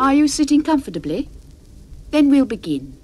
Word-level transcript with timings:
Are 0.00 0.14
you 0.14 0.28
sitting 0.28 0.62
comfortably? 0.62 1.28
Then 2.10 2.30
we'll 2.30 2.46
begin. 2.46 2.96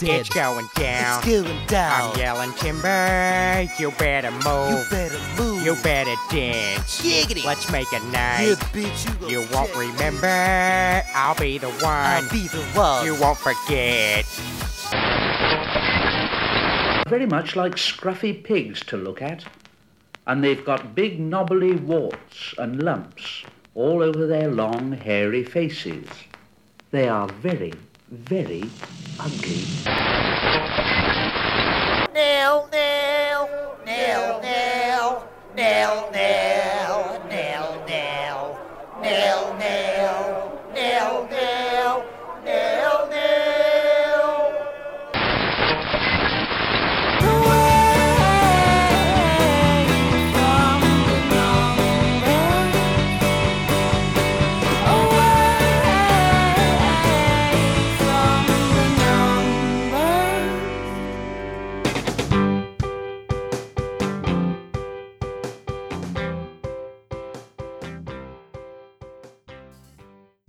It's 0.00 0.28
going 0.28 0.68
down. 0.74 1.20
It's 1.20 1.26
going 1.26 1.66
down. 1.66 2.12
I'm 2.12 2.18
yelling 2.18 2.52
timber. 2.52 3.66
You 3.78 3.92
better 3.92 4.30
move. 4.30 4.44
You 4.44 4.84
better 4.90 5.18
move. 5.42 5.64
You 5.64 5.74
better 5.82 6.14
dance. 6.28 7.00
Giggity. 7.00 7.46
Let's 7.46 7.72
make 7.72 7.90
a 7.92 7.96
Yeah, 7.96 8.10
night. 8.12 8.58
bitch, 8.74 9.08
you, 9.22 9.28
You 9.28 9.38
won't 9.54 9.68
check. 9.72 9.78
remember. 9.78 11.02
I'll 11.14 11.34
be 11.34 11.56
the 11.56 11.70
one. 11.70 11.86
I'll 11.86 12.30
be 12.30 12.46
the 12.48 12.62
one. 12.74 13.06
You 13.06 13.14
won't 13.14 13.38
forget. 13.38 14.26
very 17.08 17.24
much 17.24 17.56
like 17.56 17.76
scruffy 17.76 18.44
pigs 18.44 18.80
to 18.84 18.94
look 18.98 19.22
at, 19.22 19.42
and 20.26 20.44
they've 20.44 20.62
got 20.62 20.94
big 20.94 21.18
knobbly 21.18 21.74
warts 21.74 22.52
and 22.58 22.82
lumps 22.82 23.44
all 23.78 24.02
over 24.02 24.26
their 24.26 24.50
long 24.50 24.90
hairy 24.90 25.44
faces. 25.44 26.04
They 26.90 27.06
are 27.06 27.28
very, 27.28 27.72
very 28.10 28.64
ugly. 29.20 29.62
Nail, 32.12 32.68
nail, 32.72 33.48
nail, 33.86 34.40
nail, 34.40 35.20
nail, 35.54 36.10
nail, 36.12 37.20
nail, 37.28 37.84
nail, 37.86 38.58
nail, 39.00 39.54
nail, 39.54 40.34
nail, 40.74 41.28
nail, 41.30 42.06
nail, 42.44 43.08
nail, 43.08 43.47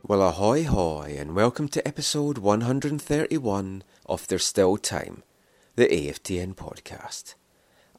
Well, 0.10 0.24
ahoy 0.24 0.64
hoy, 0.64 1.16
and 1.20 1.36
welcome 1.36 1.68
to 1.68 1.88
episode 1.88 2.40
131 2.40 3.84
of 4.08 4.26
There's 4.26 4.44
Still 4.44 4.76
Time, 4.78 5.22
the 5.76 5.86
AFTN 5.86 6.56
podcast. 6.56 7.36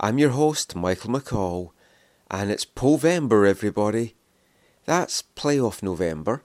I'm 0.01 0.19
your 0.19 0.31
host, 0.31 0.75
Michael 0.75 1.11
McColl, 1.11 1.71
and 2.29 2.51
it's 2.51 2.65
Povember, 2.65 3.49
everybody. 3.49 4.17
That's 4.87 5.23
playoff 5.37 5.85
November. 5.85 6.43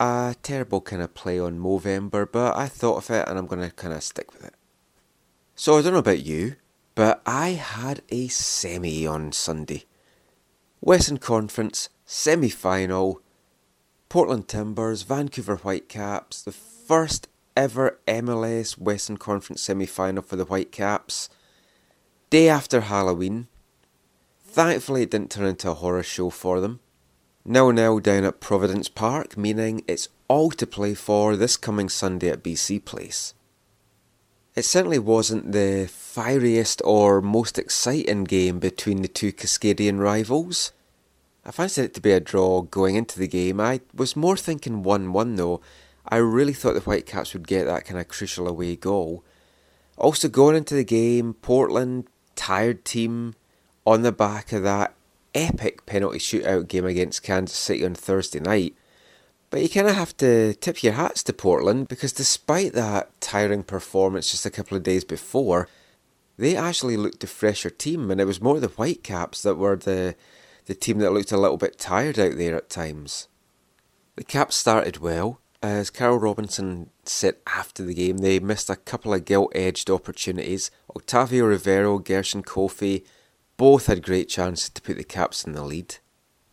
A 0.00 0.34
terrible 0.42 0.80
kind 0.80 1.02
of 1.02 1.12
play 1.12 1.38
on 1.38 1.60
Movember, 1.60 2.26
but 2.32 2.56
I 2.56 2.66
thought 2.66 3.04
of 3.04 3.10
it 3.10 3.28
and 3.28 3.38
I'm 3.38 3.46
going 3.46 3.60
to 3.60 3.76
kind 3.76 3.92
of 3.92 4.02
stick 4.02 4.32
with 4.32 4.46
it. 4.46 4.54
So, 5.54 5.76
I 5.76 5.82
don't 5.82 5.92
know 5.92 5.98
about 5.98 6.24
you, 6.24 6.56
but 6.94 7.20
I 7.26 7.50
had 7.50 8.00
a 8.08 8.28
semi 8.28 9.06
on 9.06 9.32
Sunday. 9.32 9.84
Western 10.80 11.18
Conference 11.18 11.90
semi 12.06 12.48
final. 12.48 13.20
Portland 14.10 14.48
Timbers, 14.48 15.02
Vancouver 15.02 15.54
Whitecaps, 15.54 16.42
the 16.42 16.50
first 16.50 17.28
ever 17.56 18.00
MLS 18.08 18.76
Western 18.76 19.16
Conference 19.16 19.62
semi 19.62 19.86
final 19.86 20.20
for 20.20 20.34
the 20.34 20.44
Whitecaps. 20.44 21.28
Day 22.28 22.48
after 22.48 22.80
Halloween. 22.80 23.46
Thankfully, 24.44 25.02
it 25.02 25.12
didn't 25.12 25.30
turn 25.30 25.46
into 25.46 25.70
a 25.70 25.74
horror 25.74 26.02
show 26.02 26.28
for 26.28 26.60
them. 26.60 26.80
Nil 27.44 27.70
nil 27.70 28.00
down 28.00 28.24
at 28.24 28.40
Providence 28.40 28.88
Park, 28.88 29.36
meaning 29.36 29.84
it's 29.86 30.08
all 30.26 30.50
to 30.50 30.66
play 30.66 30.94
for 30.94 31.36
this 31.36 31.56
coming 31.56 31.88
Sunday 31.88 32.30
at 32.30 32.42
BC 32.42 32.84
Place. 32.84 33.32
It 34.56 34.64
certainly 34.64 34.98
wasn't 34.98 35.52
the 35.52 35.88
fieriest 35.88 36.82
or 36.84 37.22
most 37.22 37.60
exciting 37.60 38.24
game 38.24 38.58
between 38.58 39.02
the 39.02 39.08
two 39.08 39.32
Cascadian 39.32 40.00
rivals. 40.00 40.72
I 41.50 41.52
fancied 41.52 41.82
it 41.82 41.94
to 41.94 42.00
be 42.00 42.12
a 42.12 42.20
draw 42.20 42.62
going 42.62 42.94
into 42.94 43.18
the 43.18 43.26
game. 43.26 43.58
I 43.58 43.80
was 43.92 44.14
more 44.14 44.36
thinking 44.36 44.84
1 44.84 45.12
1 45.12 45.34
though. 45.34 45.60
I 46.06 46.18
really 46.18 46.52
thought 46.52 46.74
the 46.74 46.80
Whitecaps 46.80 47.32
would 47.32 47.48
get 47.48 47.64
that 47.64 47.84
kind 47.84 47.98
of 47.98 48.06
crucial 48.06 48.46
away 48.46 48.76
goal. 48.76 49.24
Also, 49.96 50.28
going 50.28 50.54
into 50.54 50.76
the 50.76 50.84
game, 50.84 51.34
Portland, 51.34 52.06
tired 52.36 52.84
team, 52.84 53.34
on 53.84 54.02
the 54.02 54.12
back 54.12 54.52
of 54.52 54.62
that 54.62 54.94
epic 55.34 55.86
penalty 55.86 56.20
shootout 56.20 56.68
game 56.68 56.86
against 56.86 57.24
Kansas 57.24 57.58
City 57.58 57.84
on 57.84 57.96
Thursday 57.96 58.38
night. 58.38 58.76
But 59.50 59.60
you 59.60 59.68
kind 59.68 59.88
of 59.88 59.96
have 59.96 60.16
to 60.18 60.54
tip 60.54 60.84
your 60.84 60.92
hats 60.92 61.24
to 61.24 61.32
Portland 61.32 61.88
because 61.88 62.12
despite 62.12 62.74
that 62.74 63.10
tiring 63.20 63.64
performance 63.64 64.30
just 64.30 64.46
a 64.46 64.50
couple 64.50 64.76
of 64.76 64.84
days 64.84 65.02
before, 65.02 65.66
they 66.38 66.54
actually 66.54 66.96
looked 66.96 67.24
a 67.24 67.26
fresher 67.26 67.70
team, 67.70 68.08
and 68.12 68.20
it 68.20 68.26
was 68.26 68.40
more 68.40 68.60
the 68.60 68.68
Whitecaps 68.68 69.42
that 69.42 69.56
were 69.56 69.74
the 69.74 70.14
the 70.70 70.76
team 70.76 70.98
that 70.98 71.10
looked 71.10 71.32
a 71.32 71.36
little 71.36 71.56
bit 71.56 71.80
tired 71.80 72.16
out 72.16 72.36
there 72.36 72.54
at 72.54 72.70
times. 72.70 73.26
The 74.14 74.22
Caps 74.22 74.54
started 74.54 74.98
well. 74.98 75.40
As 75.60 75.90
Carl 75.90 76.16
Robinson 76.16 76.90
said 77.02 77.34
after 77.44 77.82
the 77.82 77.92
game, 77.92 78.18
they 78.18 78.38
missed 78.38 78.70
a 78.70 78.76
couple 78.76 79.12
of 79.12 79.24
gilt 79.24 79.50
edged 79.52 79.90
opportunities. 79.90 80.70
Octavio 80.94 81.46
Rivero, 81.46 81.98
Gershon 81.98 82.44
Koffie 82.44 83.04
both 83.56 83.86
had 83.86 84.04
great 84.04 84.28
chances 84.28 84.68
to 84.70 84.80
put 84.80 84.96
the 84.96 85.02
Caps 85.02 85.44
in 85.44 85.54
the 85.54 85.64
lead. 85.64 85.96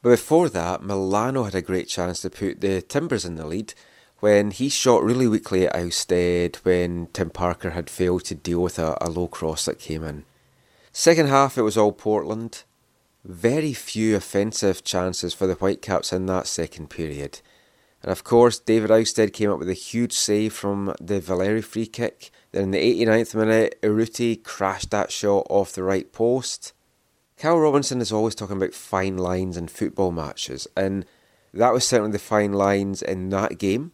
But 0.01 0.09
before 0.09 0.49
that, 0.49 0.81
Melano 0.81 1.45
had 1.45 1.53
a 1.53 1.61
great 1.61 1.87
chance 1.87 2.19
to 2.21 2.31
put 2.31 2.61
the 2.61 2.81
Timbers 2.81 3.23
in 3.23 3.35
the 3.35 3.45
lead 3.45 3.75
when 4.19 4.49
he 4.49 4.67
shot 4.67 5.03
really 5.03 5.27
weakly 5.27 5.67
at 5.67 5.75
Ousted 5.75 6.55
when 6.63 7.09
Tim 7.13 7.29
Parker 7.29 7.69
had 7.69 7.87
failed 7.87 8.25
to 8.25 8.33
deal 8.33 8.63
with 8.63 8.79
a, 8.79 8.97
a 8.99 9.11
low 9.11 9.27
cross 9.27 9.65
that 9.65 9.77
came 9.77 10.03
in. 10.03 10.25
Second 10.91 11.27
half, 11.27 11.55
it 11.55 11.61
was 11.61 11.77
all 11.77 11.91
Portland. 11.91 12.63
Very 13.27 13.73
few 13.73 14.15
offensive 14.15 14.85
chances 14.85 15.33
for 15.33 15.47
the 15.47 15.55
Whitecaps 15.55 16.13
in 16.13 16.27
that 16.27 16.47
second 16.47 16.89
period. 16.89 17.41
And 18.01 18.09
of 18.09 18.23
course, 18.23 18.57
David 18.57 18.89
Ousted 18.89 19.33
came 19.33 19.51
up 19.51 19.59
with 19.59 19.69
a 19.69 19.73
huge 19.73 20.13
save 20.13 20.53
from 20.53 20.95
the 21.01 21.19
Valeri 21.19 21.61
free 21.61 21.87
kick. 21.87 22.31
Then 22.53 22.63
in 22.63 22.71
the 22.71 23.05
89th 23.05 23.35
minute, 23.35 23.81
Urruti 23.81 24.41
crashed 24.41 24.91
that 24.91 25.11
shot 25.11 25.45
off 25.49 25.73
the 25.73 25.83
right 25.83 26.09
post. 26.13 26.71
Carl 27.37 27.59
Robinson 27.59 27.99
is 27.99 28.13
always 28.13 28.33
talking 28.33 28.55
about 28.55 28.73
fine 28.73 29.17
lines 29.17 29.57
in 29.57 29.67
football 29.67 30.11
matches, 30.13 30.65
and 30.77 31.05
that 31.53 31.73
was 31.73 31.85
certainly 31.85 32.13
the 32.13 32.19
fine 32.19 32.53
lines 32.53 33.01
in 33.01 33.27
that 33.31 33.59
game. 33.59 33.91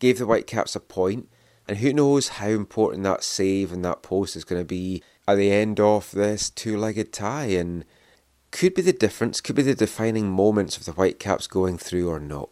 Gave 0.00 0.18
the 0.18 0.26
Whitecaps 0.26 0.74
a 0.74 0.80
point, 0.80 1.28
and 1.68 1.78
who 1.78 1.92
knows 1.92 2.28
how 2.28 2.48
important 2.48 3.04
that 3.04 3.22
save 3.22 3.70
and 3.72 3.84
that 3.84 4.02
post 4.02 4.34
is 4.34 4.42
going 4.42 4.60
to 4.60 4.66
be 4.66 5.04
at 5.28 5.36
the 5.36 5.52
end 5.52 5.78
of 5.78 6.10
this 6.10 6.50
two 6.50 6.76
legged 6.76 7.12
tie, 7.12 7.46
and 7.46 7.84
could 8.50 8.74
be 8.74 8.82
the 8.82 8.92
difference, 8.92 9.40
could 9.40 9.56
be 9.56 9.62
the 9.62 9.74
defining 9.74 10.30
moments 10.30 10.76
of 10.76 10.84
the 10.84 10.92
Whitecaps 10.92 11.46
going 11.46 11.78
through 11.78 12.08
or 12.08 12.20
not. 12.20 12.50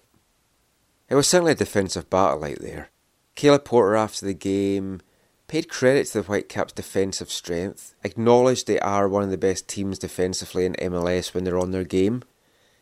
It 1.09 1.15
was 1.15 1.27
certainly 1.27 1.53
a 1.53 1.57
defensive 1.57 2.11
battle 2.11 2.45
out 2.45 2.59
there. 2.61 2.91
Caleb 3.35 3.65
Porter, 3.65 3.97
after 3.97 4.27
the 4.27 4.35
game, 4.35 5.01
paid 5.47 5.69
credit 5.69 6.07
to 6.09 6.19
the 6.19 6.27
Whitecaps' 6.29 6.73
defensive 6.73 7.31
strength, 7.31 7.95
acknowledged 8.05 8.67
they 8.67 8.79
are 8.81 9.09
one 9.09 9.23
of 9.23 9.31
the 9.31 9.39
best 9.39 9.69
teams 9.69 9.99
defensively 9.99 10.67
in 10.67 10.75
MLS 10.75 11.33
when 11.33 11.45
they're 11.45 11.59
on 11.59 11.71
their 11.71 11.85
game. 11.85 12.23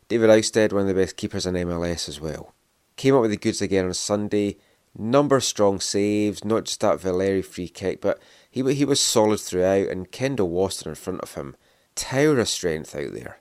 David 0.09 0.31
Ousted, 0.31 0.73
one 0.73 0.83
of 0.83 0.89
the 0.89 0.95
best 0.95 1.17
keepers 1.17 1.47
in 1.47 1.55
MLS 1.55 2.09
as 2.09 2.21
well. 2.21 2.55
Came 2.97 3.15
up 3.15 3.23
with 3.23 3.31
the 3.31 3.37
goods 3.37 3.61
again 3.61 3.85
on 3.85 3.95
Sunday. 3.95 4.59
Number 4.99 5.41
strong 5.41 5.79
saves, 5.79 6.45
not 6.45 6.65
just 6.65 6.81
that 6.81 7.01
Valeri 7.01 7.43
free 7.43 7.69
kick, 7.69 8.01
but 8.01 8.19
he 8.51 8.63
he 8.75 8.85
was 8.85 8.99
solid 8.99 9.41
throughout, 9.41 9.89
and 9.89 10.11
Kendall 10.11 10.49
Waston 10.49 10.87
in 10.87 10.95
front 10.95 11.21
of 11.21 11.35
him. 11.35 11.55
Tower 11.97 12.39
of 12.39 12.49
strength 12.49 12.95
out 12.95 13.13
there. 13.13 13.41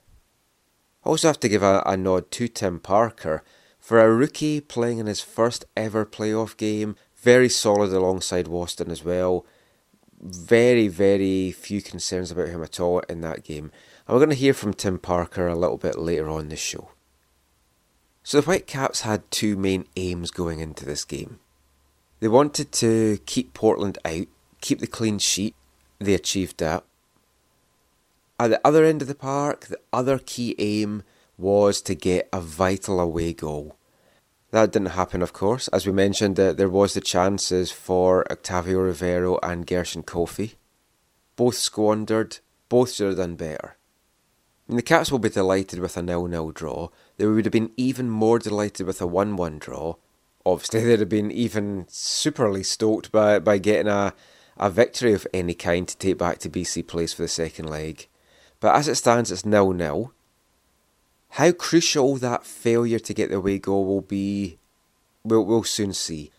Also 1.04 1.28
have 1.28 1.38
to 1.40 1.48
give 1.48 1.62
a, 1.62 1.82
a 1.86 1.96
nod 1.96 2.32
to 2.32 2.48
Tim 2.48 2.80
Parker 2.80 3.44
for 3.78 4.00
a 4.00 4.12
rookie 4.12 4.60
playing 4.60 4.98
in 4.98 5.06
his 5.06 5.20
first 5.20 5.64
ever 5.76 6.04
playoff 6.04 6.56
game. 6.56 6.96
Very 7.14 7.48
solid 7.48 7.92
alongside 7.92 8.46
Waston 8.46 8.90
as 8.90 9.04
well. 9.04 9.46
Very, 10.20 10.88
very 10.88 11.52
few 11.52 11.80
concerns 11.80 12.32
about 12.32 12.48
him 12.48 12.62
at 12.62 12.80
all 12.80 13.00
in 13.08 13.20
that 13.20 13.44
game. 13.44 13.70
And 14.06 14.14
we're 14.14 14.24
going 14.24 14.30
to 14.30 14.34
hear 14.34 14.54
from 14.54 14.74
Tim 14.74 14.98
Parker 14.98 15.46
a 15.46 15.54
little 15.54 15.76
bit 15.76 15.98
later 15.98 16.28
on 16.28 16.48
this 16.48 16.58
show. 16.58 16.90
So 18.24 18.40
the 18.40 18.46
Whitecaps 18.46 19.02
had 19.02 19.30
two 19.30 19.56
main 19.56 19.86
aims 19.96 20.32
going 20.32 20.58
into 20.58 20.84
this 20.84 21.04
game. 21.04 21.38
They 22.18 22.26
wanted 22.26 22.72
to 22.72 23.18
keep 23.26 23.54
Portland 23.54 23.98
out, 24.04 24.26
keep 24.60 24.80
the 24.80 24.88
clean 24.88 25.20
sheet. 25.20 25.54
They 26.00 26.14
achieved 26.14 26.58
that. 26.58 26.82
At 28.38 28.48
the 28.48 28.60
other 28.66 28.84
end 28.84 29.00
of 29.00 29.08
the 29.08 29.14
park, 29.14 29.66
the 29.66 29.78
other 29.94 30.18
key 30.18 30.54
aim 30.58 31.02
was 31.38 31.80
to 31.82 31.94
get 31.94 32.28
a 32.32 32.40
vital 32.40 33.00
away 33.00 33.32
goal. 33.32 33.78
That 34.50 34.72
didn't 34.72 34.90
happen, 34.90 35.22
of 35.22 35.32
course. 35.32 35.68
As 35.68 35.86
we 35.86 35.92
mentioned, 35.92 36.38
uh, 36.38 36.52
there 36.52 36.68
was 36.68 36.94
the 36.94 37.00
chances 37.00 37.70
for 37.72 38.30
Octavio 38.30 38.80
Rivero 38.80 39.38
and 39.42 39.66
Gershon 39.66 40.02
Koffie. 40.02 40.54
Both 41.34 41.56
squandered, 41.56 42.38
both 42.68 42.92
should 42.92 43.08
have 43.08 43.16
done 43.16 43.36
better. 43.36 43.76
the 44.68 44.82
Caps 44.82 45.10
will 45.10 45.18
be 45.18 45.28
delighted 45.30 45.78
with 45.78 45.96
a 45.96 46.02
nil-nil 46.02 46.50
draw. 46.52 46.88
They 47.16 47.26
would 47.26 47.44
have 47.46 47.52
been 47.52 47.72
even 47.76 48.10
more 48.10 48.38
delighted 48.38 48.86
with 48.86 49.00
a 49.00 49.06
1-1 49.06 49.58
draw. 49.60 49.94
Obviously, 50.44 50.80
they'd 50.84 51.00
have 51.00 51.08
been 51.08 51.30
even 51.30 51.86
superly 51.86 52.64
stoked 52.64 53.10
by, 53.10 53.38
by 53.38 53.56
getting 53.56 53.88
a, 53.88 54.14
a 54.58 54.70
victory 54.70 55.14
of 55.14 55.26
any 55.32 55.54
kind 55.54 55.88
to 55.88 55.96
take 55.96 56.18
back 56.18 56.38
to 56.38 56.50
BC 56.50 56.86
Place 56.86 57.14
for 57.14 57.22
the 57.22 57.28
second 57.28 57.70
leg. 57.70 58.08
But 58.60 58.74
as 58.74 58.88
it 58.88 58.94
stands, 58.96 59.30
it's 59.30 59.44
nil-nil. 59.44 60.12
How 61.30 61.52
crucial 61.52 62.16
that 62.16 62.46
failure 62.46 62.98
to 62.98 63.14
get 63.14 63.30
the 63.30 63.36
away 63.36 63.58
goal 63.58 63.84
will 63.84 64.00
be, 64.00 64.58
we'll, 65.24 65.44
we'll 65.44 65.64
soon 65.64 65.92
see. 65.92 66.30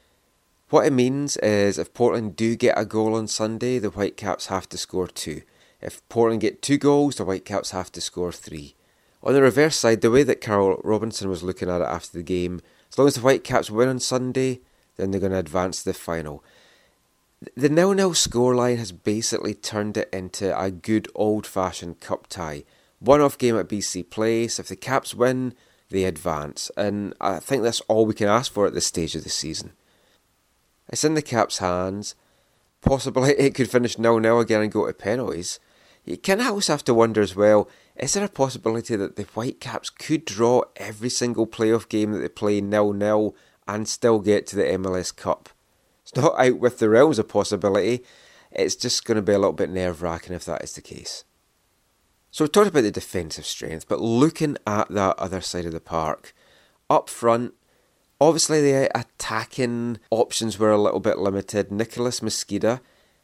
What 0.69 0.85
it 0.85 0.93
means 0.93 1.37
is 1.37 1.77
if 1.77 1.93
Portland 1.93 2.35
do 2.35 2.55
get 2.55 2.77
a 2.77 2.85
goal 2.85 3.15
on 3.15 3.27
Sunday, 3.27 3.79
the 3.79 3.89
Whitecaps 3.89 4.47
have 4.47 4.67
to 4.69 4.77
score 4.77 5.07
two. 5.07 5.43
If 5.81 6.07
Portland 6.09 6.41
get 6.41 6.61
two 6.61 6.77
goals, 6.77 7.15
the 7.15 7.23
Whitecaps 7.23 7.71
have 7.71 7.91
to 7.93 8.01
score 8.01 8.31
three. 8.31 8.75
On 9.23 9.33
the 9.33 9.41
reverse 9.41 9.75
side, 9.75 10.01
the 10.01 10.11
way 10.11 10.23
that 10.23 10.41
Carl 10.41 10.81
Robinson 10.83 11.29
was 11.29 11.43
looking 11.43 11.69
at 11.69 11.81
it 11.81 11.87
after 11.87 12.17
the 12.17 12.23
game, 12.23 12.61
as 12.91 12.97
long 12.97 13.07
as 13.07 13.15
the 13.15 13.21
Whitecaps 13.21 13.69
win 13.69 13.87
on 13.87 13.99
Sunday, 13.99 14.61
then 14.95 15.11
they're 15.11 15.19
going 15.19 15.31
to 15.31 15.37
advance 15.37 15.79
to 15.79 15.85
the 15.89 15.93
final. 15.93 16.43
The 17.55 17.69
nil 17.69 17.93
nil 17.93 18.13
scoreline 18.13 18.77
has 18.77 18.91
basically 18.91 19.53
turned 19.53 19.95
it 19.95 20.09
into 20.11 20.59
a 20.59 20.71
good 20.71 21.07
old 21.13 21.45
fashioned 21.45 21.99
cup 21.99 22.27
tie. 22.27 22.63
One 22.99 23.21
off 23.21 23.37
game 23.37 23.57
at 23.57 23.69
BC 23.69 24.09
Place. 24.09 24.57
If 24.59 24.67
the 24.67 24.75
Caps 24.75 25.13
win, 25.13 25.53
they 25.89 26.05
advance. 26.05 26.71
And 26.75 27.13
I 27.21 27.39
think 27.39 27.61
that's 27.61 27.81
all 27.81 28.07
we 28.07 28.15
can 28.15 28.27
ask 28.27 28.51
for 28.51 28.65
at 28.65 28.73
this 28.73 28.87
stage 28.87 29.15
of 29.15 29.23
the 29.23 29.29
season. 29.29 29.73
It's 30.89 31.03
in 31.03 31.13
the 31.13 31.21
Caps' 31.21 31.59
hands. 31.59 32.15
Possibly 32.81 33.31
it 33.37 33.53
could 33.53 33.69
finish 33.69 33.99
nil 33.99 34.19
nil 34.19 34.39
again 34.39 34.63
and 34.63 34.71
go 34.71 34.87
to 34.87 34.93
penalties. 34.93 35.59
You 36.05 36.17
can 36.17 36.41
also 36.41 36.73
have 36.73 36.85
to 36.85 36.93
wonder 36.93 37.21
as 37.21 37.35
well 37.35 37.69
is 37.95 38.13
there 38.13 38.23
a 38.23 38.29
possibility 38.29 38.95
that 38.95 39.15
the 39.15 39.23
Whitecaps 39.23 39.89
could 39.89 40.23
draw 40.23 40.61
every 40.75 41.09
single 41.09 41.47
playoff 41.47 41.89
game 41.89 42.11
that 42.11 42.19
they 42.19 42.29
play 42.29 42.61
nil 42.61 42.93
nil 42.93 43.35
and 43.67 43.87
still 43.87 44.19
get 44.19 44.47
to 44.47 44.55
the 44.55 44.63
MLS 44.63 45.15
Cup? 45.15 45.49
It's 46.07 46.15
not 46.15 46.39
out 46.39 46.59
with 46.59 46.80
the 46.80 46.88
realms 46.88 47.19
of 47.19 47.27
possibility. 47.27 48.01
It's 48.50 48.77
just 48.77 49.04
going 49.04 49.18
to 49.18 49.21
be 49.21 49.33
a 49.33 49.38
little 49.38 49.51
bit 49.51 49.69
nerve 49.69 50.01
wracking 50.01 50.33
if 50.33 50.45
that 50.45 50.63
is 50.63 50.71
the 50.71 50.81
case. 50.81 51.25
So 52.31 52.45
we 52.45 52.50
talked 52.50 52.69
about 52.69 52.81
the 52.81 52.92
defensive 52.92 53.45
strength, 53.45 53.89
but 53.89 54.00
looking 54.00 54.57
at 54.65 54.88
that 54.88 55.19
other 55.19 55.42
side 55.42 55.65
of 55.65 55.74
the 55.74 55.81
park, 55.81 56.33
up 56.89 57.09
front, 57.09 57.56
obviously 58.21 58.62
the 58.62 58.89
attacking 58.98 60.00
options 60.09 60.57
were 60.57 60.71
a 60.71 60.81
little 60.81 61.01
bit 61.01 61.18
limited. 61.18 61.74
Nicholas 61.74 62.21
Mezquida 62.21 62.80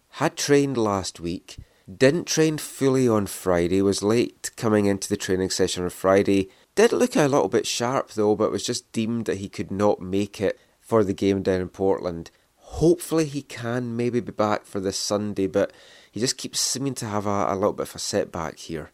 had 0.10 0.36
trained 0.36 0.76
last 0.76 1.22
week, 1.22 1.56
didn't 1.98 2.26
train 2.26 2.58
fully 2.58 3.08
on 3.08 3.28
Friday, 3.28 3.82
was 3.82 4.04
late 4.04 4.52
coming 4.58 4.88
into 4.88 5.08
the 5.08 5.16
training 5.16 5.52
session 5.52 5.86
on 5.86 5.90
Friday. 5.90 6.50
Did 6.76 6.92
look 6.92 7.16
a 7.16 7.28
little 7.28 7.48
bit 7.48 7.66
sharp 7.66 8.12
though, 8.12 8.36
but 8.36 8.52
was 8.52 8.66
just 8.66 8.92
deemed 8.92 9.26
that 9.28 9.38
he 9.38 9.48
could 9.48 9.72
not 9.72 10.02
make 10.02 10.42
it 10.42 10.60
for 10.82 11.06
the 11.06 11.14
game 11.14 11.44
down 11.44 11.62
in 11.62 11.70
Portland. 11.70 12.30
Hopefully 12.78 13.26
he 13.26 13.44
can 13.44 13.96
maybe 13.96 14.20
be 14.20 14.32
back 14.32 14.66
for 14.66 14.80
this 14.80 14.98
Sunday, 14.98 15.46
but 15.46 15.72
he 16.12 16.20
just 16.20 16.38
keeps 16.38 16.60
seeming 16.60 16.96
to 16.96 17.06
have 17.06 17.28
a, 17.28 17.46
a 17.50 17.54
little 17.54 17.72
bit 17.72 17.88
of 17.88 17.96
a 17.96 18.00
setback 18.00 18.58
here. 18.58 18.90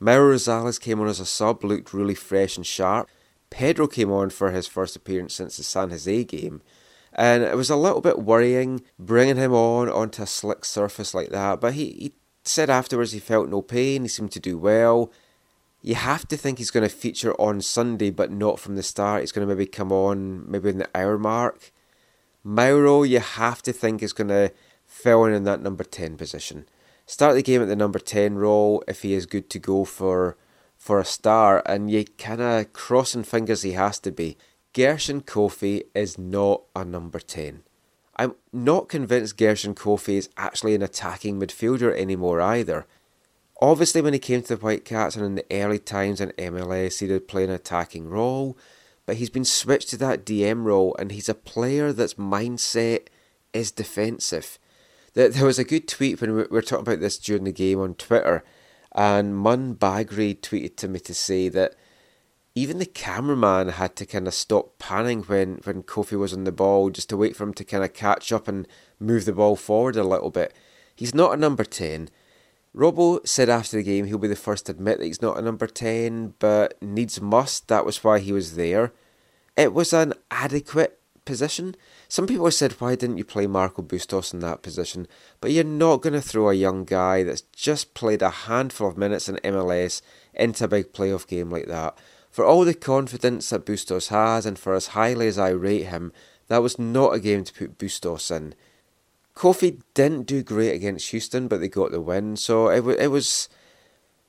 Mauro 0.00 0.34
Rosales 0.34 0.80
came 0.80 1.00
on 1.00 1.06
as 1.06 1.20
a 1.20 1.24
sub, 1.24 1.62
looked 1.62 1.94
really 1.94 2.16
fresh 2.16 2.56
and 2.56 2.66
sharp. 2.66 3.08
Pedro 3.48 3.86
came 3.86 4.10
on 4.10 4.30
for 4.30 4.50
his 4.50 4.66
first 4.66 4.96
appearance 4.96 5.34
since 5.34 5.56
the 5.56 5.62
San 5.62 5.90
Jose 5.90 6.24
game, 6.24 6.60
and 7.12 7.44
it 7.44 7.56
was 7.56 7.70
a 7.70 7.76
little 7.76 8.00
bit 8.00 8.18
worrying 8.18 8.82
bringing 8.98 9.36
him 9.36 9.54
on 9.54 9.88
onto 9.88 10.22
a 10.22 10.26
slick 10.26 10.64
surface 10.64 11.14
like 11.14 11.30
that. 11.30 11.60
But 11.60 11.74
he, 11.74 11.84
he 11.92 12.12
said 12.42 12.68
afterwards 12.68 13.12
he 13.12 13.20
felt 13.20 13.48
no 13.48 13.62
pain, 13.62 14.02
he 14.02 14.08
seemed 14.08 14.32
to 14.32 14.40
do 14.40 14.58
well. 14.58 15.12
You 15.80 15.94
have 15.94 16.26
to 16.26 16.36
think 16.36 16.58
he's 16.58 16.72
going 16.72 16.88
to 16.88 16.94
feature 16.94 17.40
on 17.40 17.60
Sunday, 17.60 18.10
but 18.10 18.32
not 18.32 18.58
from 18.58 18.74
the 18.74 18.82
start. 18.82 19.20
He's 19.20 19.30
going 19.30 19.46
to 19.46 19.54
maybe 19.54 19.66
come 19.66 19.92
on 19.92 20.50
maybe 20.50 20.70
in 20.70 20.78
the 20.78 20.90
hour 20.92 21.18
mark. 21.18 21.70
Mauro, 22.48 23.02
you 23.02 23.20
have 23.20 23.60
to 23.60 23.74
think, 23.74 24.02
is 24.02 24.14
going 24.14 24.28
to 24.28 24.50
fill 24.86 25.26
in 25.26 25.34
in 25.34 25.44
that 25.44 25.60
number 25.60 25.84
10 25.84 26.16
position. 26.16 26.64
Start 27.04 27.34
the 27.34 27.42
game 27.42 27.60
at 27.60 27.68
the 27.68 27.76
number 27.76 27.98
10 27.98 28.36
role 28.36 28.82
if 28.88 29.02
he 29.02 29.12
is 29.12 29.26
good 29.26 29.50
to 29.50 29.58
go 29.58 29.84
for 29.84 30.38
for 30.78 30.98
a 30.98 31.04
star, 31.04 31.62
and 31.66 31.90
you 31.90 32.04
kind 32.16 32.40
of 32.40 32.72
crossing 32.72 33.24
fingers 33.24 33.62
he 33.62 33.72
has 33.72 33.98
to 33.98 34.10
be. 34.10 34.38
Gershon 34.72 35.20
Koffie 35.20 35.82
is 35.94 36.16
not 36.16 36.62
a 36.74 36.84
number 36.86 37.18
10. 37.18 37.64
I'm 38.16 38.34
not 38.50 38.88
convinced 38.88 39.36
Gershon 39.36 39.74
Koffie 39.74 40.16
is 40.16 40.30
actually 40.38 40.74
an 40.74 40.82
attacking 40.82 41.38
midfielder 41.38 41.94
anymore 41.94 42.40
either. 42.40 42.86
Obviously, 43.60 44.00
when 44.00 44.14
he 44.14 44.18
came 44.18 44.40
to 44.40 44.56
the 44.56 44.62
Whitecaps 44.62 45.16
and 45.16 45.26
in 45.26 45.34
the 45.34 45.44
early 45.50 45.80
times 45.80 46.20
in 46.20 46.30
MLS, 46.30 47.00
he 47.00 47.08
did 47.08 47.28
play 47.28 47.44
an 47.44 47.50
attacking 47.50 48.08
role, 48.08 48.56
but 49.08 49.16
he's 49.16 49.30
been 49.30 49.42
switched 49.42 49.88
to 49.88 49.96
that 49.96 50.26
DM 50.26 50.64
role, 50.64 50.94
and 50.98 51.10
he's 51.10 51.30
a 51.30 51.34
player 51.34 51.94
that's 51.94 52.14
mindset 52.14 53.06
is 53.54 53.70
defensive. 53.70 54.58
There 55.14 55.46
was 55.46 55.58
a 55.58 55.64
good 55.64 55.88
tweet 55.88 56.20
when 56.20 56.34
we 56.34 56.42
were 56.42 56.60
talking 56.60 56.82
about 56.82 57.00
this 57.00 57.16
during 57.16 57.44
the 57.44 57.50
game 57.50 57.80
on 57.80 57.94
Twitter, 57.94 58.44
and 58.92 59.34
Mun 59.34 59.76
Bagri 59.76 60.38
tweeted 60.38 60.76
to 60.76 60.88
me 60.88 61.00
to 61.00 61.14
say 61.14 61.48
that 61.48 61.74
even 62.54 62.78
the 62.78 62.84
cameraman 62.84 63.70
had 63.70 63.96
to 63.96 64.04
kind 64.04 64.28
of 64.28 64.34
stop 64.34 64.78
panning 64.78 65.22
when, 65.22 65.62
when 65.64 65.84
Koffie 65.84 66.18
was 66.18 66.34
on 66.34 66.44
the 66.44 66.52
ball 66.52 66.90
just 66.90 67.08
to 67.08 67.16
wait 67.16 67.34
for 67.34 67.44
him 67.44 67.54
to 67.54 67.64
kind 67.64 67.84
of 67.84 67.94
catch 67.94 68.30
up 68.30 68.46
and 68.46 68.68
move 69.00 69.24
the 69.24 69.32
ball 69.32 69.56
forward 69.56 69.96
a 69.96 70.04
little 70.04 70.30
bit. 70.30 70.52
He's 70.94 71.14
not 71.14 71.32
a 71.32 71.38
number 71.38 71.64
10. 71.64 72.10
Robbo 72.74 73.26
said 73.26 73.48
after 73.48 73.76
the 73.76 73.82
game 73.82 74.06
he'll 74.06 74.18
be 74.18 74.28
the 74.28 74.36
first 74.36 74.66
to 74.66 74.72
admit 74.72 74.98
that 74.98 75.06
he's 75.06 75.22
not 75.22 75.38
a 75.38 75.42
number 75.42 75.66
10, 75.66 76.34
but 76.38 76.80
needs 76.82 77.20
must, 77.20 77.68
that 77.68 77.84
was 77.84 78.04
why 78.04 78.18
he 78.18 78.32
was 78.32 78.56
there. 78.56 78.92
It 79.56 79.72
was 79.72 79.92
an 79.92 80.14
adequate 80.30 81.00
position. 81.24 81.74
Some 82.08 82.26
people 82.26 82.50
said, 82.50 82.72
why 82.72 82.94
didn't 82.94 83.18
you 83.18 83.24
play 83.24 83.46
Marco 83.46 83.82
Bustos 83.82 84.32
in 84.32 84.40
that 84.40 84.62
position? 84.62 85.06
But 85.40 85.50
you're 85.50 85.64
not 85.64 86.00
going 86.00 86.14
to 86.14 86.22
throw 86.22 86.48
a 86.48 86.54
young 86.54 86.84
guy 86.84 87.22
that's 87.22 87.42
just 87.42 87.92
played 87.94 88.22
a 88.22 88.30
handful 88.30 88.88
of 88.88 88.96
minutes 88.96 89.28
in 89.28 89.36
MLS 89.36 90.00
into 90.32 90.64
a 90.64 90.68
big 90.68 90.92
playoff 90.92 91.26
game 91.26 91.50
like 91.50 91.66
that. 91.66 91.98
For 92.30 92.44
all 92.44 92.64
the 92.64 92.74
confidence 92.74 93.50
that 93.50 93.66
Bustos 93.66 94.08
has, 94.08 94.46
and 94.46 94.58
for 94.58 94.74
as 94.74 94.88
highly 94.88 95.26
as 95.26 95.38
I 95.38 95.50
rate 95.50 95.84
him, 95.84 96.12
that 96.46 96.62
was 96.62 96.78
not 96.78 97.14
a 97.14 97.20
game 97.20 97.44
to 97.44 97.52
put 97.52 97.78
Bustos 97.78 98.30
in. 98.30 98.54
Koffie 99.38 99.80
didn't 99.94 100.26
do 100.26 100.42
great 100.42 100.74
against 100.74 101.10
Houston, 101.10 101.46
but 101.46 101.60
they 101.60 101.68
got 101.68 101.92
the 101.92 102.00
win. 102.00 102.34
So 102.34 102.66
it, 102.70 102.84
it 103.00 103.06
was, 103.06 103.48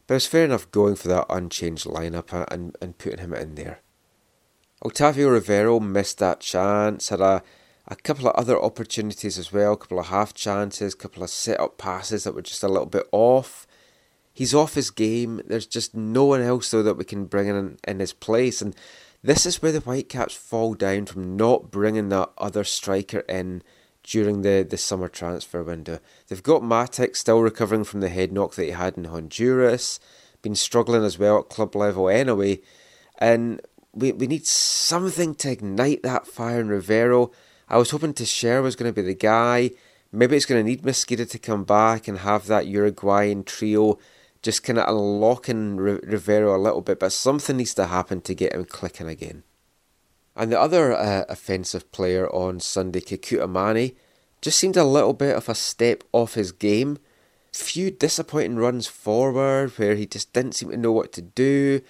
but 0.05 0.13
it 0.13 0.17
was 0.17 0.27
fair 0.27 0.45
enough 0.45 0.69
going 0.69 0.95
for 0.95 1.07
that 1.07 1.25
unchanged 1.31 1.87
lineup 1.87 2.31
and, 2.51 2.75
and 2.79 2.95
putting 2.99 3.17
him 3.17 3.33
in 3.33 3.55
there. 3.55 3.79
Octavio 4.85 5.29
Rivero 5.29 5.79
missed 5.79 6.19
that 6.19 6.41
chance, 6.41 7.09
had 7.09 7.21
a, 7.21 7.41
a 7.87 7.95
couple 7.95 8.27
of 8.27 8.35
other 8.35 8.61
opportunities 8.61 9.39
as 9.39 9.51
well, 9.51 9.73
a 9.73 9.77
couple 9.77 9.97
of 9.97 10.05
half 10.05 10.35
chances, 10.35 10.93
a 10.93 10.97
couple 10.97 11.23
of 11.23 11.31
set 11.31 11.59
up 11.59 11.79
passes 11.79 12.23
that 12.23 12.35
were 12.35 12.43
just 12.43 12.61
a 12.61 12.67
little 12.67 12.85
bit 12.85 13.07
off. 13.11 13.65
He's 14.31 14.53
off 14.53 14.75
his 14.75 14.91
game. 14.91 15.41
There's 15.43 15.65
just 15.65 15.95
no 15.95 16.25
one 16.25 16.41
else 16.41 16.69
though 16.69 16.83
that 16.83 16.97
we 16.97 17.03
can 17.03 17.25
bring 17.25 17.47
in 17.47 17.79
in 17.87 17.99
his 17.99 18.13
place, 18.13 18.61
and 18.61 18.75
this 19.23 19.47
is 19.47 19.59
where 19.59 19.71
the 19.71 19.79
Whitecaps 19.79 20.35
fall 20.35 20.75
down 20.75 21.07
from 21.07 21.35
not 21.35 21.71
bringing 21.71 22.09
that 22.09 22.29
other 22.37 22.63
striker 22.63 23.21
in 23.21 23.63
during 24.09 24.41
the, 24.41 24.65
the 24.67 24.77
summer 24.77 25.07
transfer 25.07 25.63
window. 25.63 25.99
They've 26.27 26.41
got 26.41 26.63
Mattocks 26.63 27.19
still 27.19 27.41
recovering 27.41 27.83
from 27.83 27.99
the 27.99 28.09
head 28.09 28.31
knock 28.31 28.55
that 28.55 28.65
he 28.65 28.71
had 28.71 28.97
in 28.97 29.05
Honduras, 29.05 29.99
been 30.41 30.55
struggling 30.55 31.03
as 31.03 31.19
well 31.19 31.39
at 31.39 31.49
club 31.49 31.75
level 31.75 32.09
anyway, 32.09 32.59
and 33.19 33.61
we, 33.93 34.11
we 34.11 34.25
need 34.25 34.47
something 34.47 35.35
to 35.35 35.51
ignite 35.51 36.01
that 36.03 36.25
fire 36.25 36.59
in 36.59 36.69
Rivero. 36.69 37.31
I 37.69 37.77
was 37.77 37.91
hoping 37.91 38.13
Teixeira 38.13 38.61
was 38.63 38.75
going 38.75 38.91
to 38.91 39.01
be 39.01 39.05
the 39.05 39.13
guy. 39.13 39.71
Maybe 40.11 40.35
it's 40.35 40.45
going 40.45 40.63
to 40.63 40.67
need 40.69 40.83
Mezquida 40.83 41.25
to 41.27 41.37
come 41.37 41.63
back 41.63 42.07
and 42.07 42.19
have 42.19 42.47
that 42.47 42.65
Uruguayan 42.65 43.43
trio 43.43 43.99
just 44.41 44.63
kind 44.63 44.79
of 44.79 44.89
unlocking 44.89 45.75
Rivero 45.77 46.55
a 46.55 46.57
little 46.57 46.81
bit, 46.81 46.99
but 46.99 47.11
something 47.11 47.57
needs 47.57 47.75
to 47.75 47.87
happen 47.87 48.21
to 48.21 48.33
get 48.33 48.53
him 48.53 48.65
clicking 48.65 49.07
again. 49.07 49.43
And 50.39 50.53
the 50.53 50.59
other 50.59 50.93
uh, 50.93 51.25
offensive 51.27 51.91
player 51.91 52.33
on 52.33 52.61
Sunday, 52.61 53.01
Kekuta 53.01 53.45
Manneh, 53.45 53.93
just 54.41 54.57
seemed 54.57 54.77
a 54.77 54.85
little 54.85 55.11
bit 55.11 55.35
of 55.35 55.49
a 55.49 55.53
step 55.53 56.01
off 56.13 56.35
his 56.35 56.53
game. 56.53 56.97
Few 57.51 57.91
disappointing 57.91 58.55
runs 58.55 58.87
forward 58.87 59.71
where 59.71 59.95
he 59.95 60.05
just 60.05 60.31
didn't 60.31 60.53
seem 60.53 60.69
to 60.69 60.77
know 60.77 60.93
what 60.93 61.11
to 61.11 61.21
do. 61.21 61.81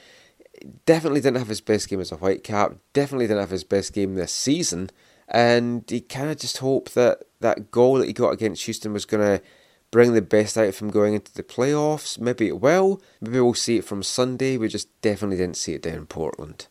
Definitely 0.87 1.21
didn't 1.21 1.37
have 1.37 1.47
his 1.47 1.61
best 1.61 1.89
game 1.89 2.01
as 2.01 2.11
a 2.11 2.17
Whitecap. 2.17 2.79
Definitely 2.91 3.27
didn't 3.27 3.41
have 3.41 3.51
his 3.51 3.63
best 3.63 3.93
game 3.93 4.15
this 4.15 4.33
season. 4.33 4.89
And 5.27 5.83
he 5.87 6.01
kind 6.01 6.31
of 6.31 6.37
just 6.37 6.57
hoped 6.57 6.95
that 6.95 7.19
that 7.41 7.69
goal 7.69 7.99
that 7.99 8.07
he 8.07 8.13
got 8.13 8.31
against 8.31 8.65
Houston 8.65 8.93
was 8.93 9.05
going 9.05 9.21
to 9.21 9.45
bring 9.91 10.15
the 10.15 10.23
best 10.23 10.57
out 10.57 10.69
of 10.69 10.79
him 10.79 10.89
going 10.89 11.13
into 11.13 11.31
the 11.31 11.43
playoffs. 11.43 12.19
Maybe 12.19 12.47
it 12.47 12.59
will. 12.59 12.99
Maybe 13.21 13.39
we'll 13.39 13.53
see 13.53 13.77
it 13.77 13.85
from 13.85 14.01
Sunday. 14.01 14.57
We 14.57 14.69
just 14.69 14.89
definitely 15.01 15.37
didn't 15.37 15.57
see 15.57 15.75
it 15.75 15.83
down 15.83 15.97
in 15.97 16.05
Portland. 16.07 16.65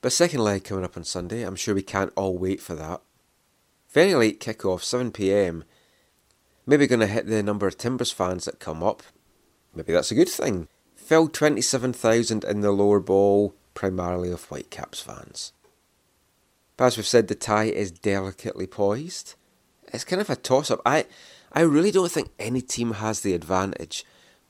But 0.00 0.12
second 0.12 0.40
leg 0.40 0.64
coming 0.64 0.84
up 0.84 0.96
on 0.96 1.04
Sunday, 1.04 1.42
I'm 1.42 1.56
sure 1.56 1.74
we 1.74 1.82
can't 1.82 2.12
all 2.16 2.38
wait 2.38 2.60
for 2.60 2.74
that. 2.74 3.00
Very 3.90 4.14
late 4.14 4.40
kickoff, 4.40 4.82
7pm. 4.82 5.62
Maybe 6.66 6.86
going 6.86 7.00
to 7.00 7.06
hit 7.06 7.26
the 7.26 7.42
number 7.42 7.66
of 7.66 7.78
Timbers 7.78 8.12
fans 8.12 8.44
that 8.44 8.60
come 8.60 8.82
up. 8.82 9.02
Maybe 9.74 9.92
that's 9.92 10.10
a 10.10 10.14
good 10.14 10.28
thing. 10.28 10.68
filled 10.94 11.32
27,000 11.32 12.44
in 12.44 12.60
the 12.60 12.70
lower 12.70 13.00
bowl, 13.00 13.54
primarily 13.72 14.30
of 14.30 14.44
Whitecaps 14.44 15.00
fans. 15.00 15.52
But 16.76 16.86
as 16.86 16.96
we've 16.96 17.06
said, 17.06 17.28
the 17.28 17.34
tie 17.34 17.64
is 17.64 17.90
delicately 17.90 18.66
poised. 18.66 19.34
It's 19.92 20.04
kind 20.04 20.20
of 20.20 20.28
a 20.28 20.36
toss 20.36 20.70
up. 20.70 20.80
I, 20.84 21.06
I 21.52 21.62
really 21.62 21.90
don't 21.90 22.10
think 22.10 22.30
any 22.38 22.60
team 22.60 22.92
has 22.92 23.22
the 23.22 23.34
advantage. 23.34 24.04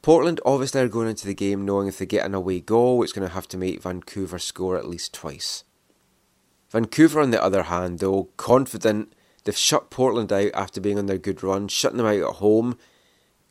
Portland 0.09 0.41
obviously 0.47 0.81
are 0.81 0.89
going 0.89 1.07
into 1.07 1.27
the 1.27 1.35
game 1.35 1.67
knowing 1.67 1.87
if 1.87 1.99
they 1.99 2.07
get 2.07 2.25
an 2.25 2.35
away 2.35 2.61
goal, 2.61 3.03
it's 3.03 3.13
going 3.13 3.29
to 3.29 3.35
have 3.35 3.47
to 3.47 3.59
make 3.59 3.83
Vancouver 3.83 4.39
score 4.39 4.79
at 4.79 4.89
least 4.89 5.13
twice. 5.13 5.65
Vancouver, 6.71 7.21
on 7.21 7.31
the 7.31 7.43
other 7.45 7.65
hand, 7.65 7.99
though, 7.99 8.31
confident 8.39 9.13
they've 9.45 9.55
shut 9.55 9.91
Portland 9.91 10.33
out 10.33 10.51
after 10.55 10.81
being 10.81 10.99
on 10.99 11.05
their 11.05 11.19
good 11.19 11.43
run, 11.43 11.69
shutting 11.69 11.99
them 11.99 12.07
out 12.07 12.27
at 12.27 12.37
home. 12.37 12.79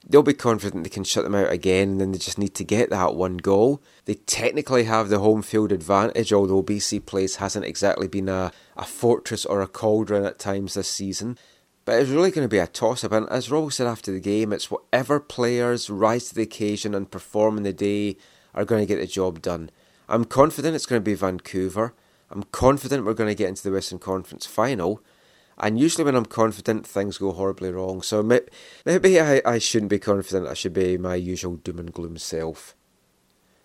They'll 0.09 0.23
be 0.23 0.33
confident 0.33 0.83
they 0.83 0.89
can 0.89 1.03
shut 1.03 1.25
them 1.25 1.35
out 1.35 1.51
again, 1.51 1.89
and 1.89 2.01
then 2.01 2.11
they 2.11 2.17
just 2.17 2.39
need 2.39 2.55
to 2.55 2.63
get 2.63 2.89
that 2.89 3.13
one 3.13 3.37
goal. 3.37 3.79
They 4.05 4.15
technically 4.15 4.85
have 4.85 5.09
the 5.09 5.19
home 5.19 5.43
field 5.43 5.71
advantage, 5.71 6.33
although 6.33 6.63
BC 6.63 7.05
Place 7.05 7.35
hasn't 7.35 7.65
exactly 7.65 8.07
been 8.07 8.29
a, 8.29 8.51
a 8.75 8.83
fortress 8.83 9.45
or 9.45 9.61
a 9.61 9.67
cauldron 9.67 10.25
at 10.25 10.39
times 10.39 10.73
this 10.73 10.89
season. 10.89 11.37
But 11.87 12.01
it's 12.01 12.09
really 12.09 12.31
going 12.31 12.43
to 12.43 12.49
be 12.49 12.57
a 12.57 12.67
toss 12.67 13.05
up, 13.05 13.13
and 13.13 13.29
as 13.29 13.49
Rob 13.49 13.71
said 13.71 13.87
after 13.87 14.11
the 14.11 14.19
game, 14.19 14.51
it's 14.51 14.69
whatever 14.69 15.21
players 15.21 15.89
rise 15.89 16.27
to 16.27 16.35
the 16.35 16.41
occasion 16.41 16.93
and 16.93 17.09
perform 17.09 17.55
in 17.55 17.63
the 17.63 17.71
day 17.71 18.17
are 18.53 18.65
going 18.65 18.81
to 18.81 18.85
get 18.85 18.99
the 18.99 19.07
job 19.07 19.41
done. 19.41 19.69
I'm 20.09 20.25
confident 20.25 20.75
it's 20.75 20.85
going 20.85 21.01
to 21.01 21.05
be 21.05 21.13
Vancouver. 21.13 21.93
I'm 22.29 22.43
confident 22.43 23.05
we're 23.05 23.13
going 23.13 23.29
to 23.29 23.35
get 23.35 23.47
into 23.47 23.63
the 23.63 23.71
Western 23.71 23.99
Conference 23.99 24.45
final. 24.45 25.01
And 25.57 25.79
usually, 25.79 26.03
when 26.03 26.15
I'm 26.15 26.25
confident, 26.25 26.85
things 26.85 27.17
go 27.19 27.31
horribly 27.31 27.71
wrong. 27.71 28.01
So 28.01 28.21
maybe 28.21 29.21
I, 29.21 29.41
I 29.45 29.57
shouldn't 29.57 29.89
be 29.89 29.97
confident. 29.97 30.45
I 30.45 30.55
should 30.55 30.73
be 30.73 30.97
my 30.97 31.15
usual 31.15 31.55
doom 31.55 31.79
and 31.79 31.93
gloom 31.93 32.17
self. 32.17 32.75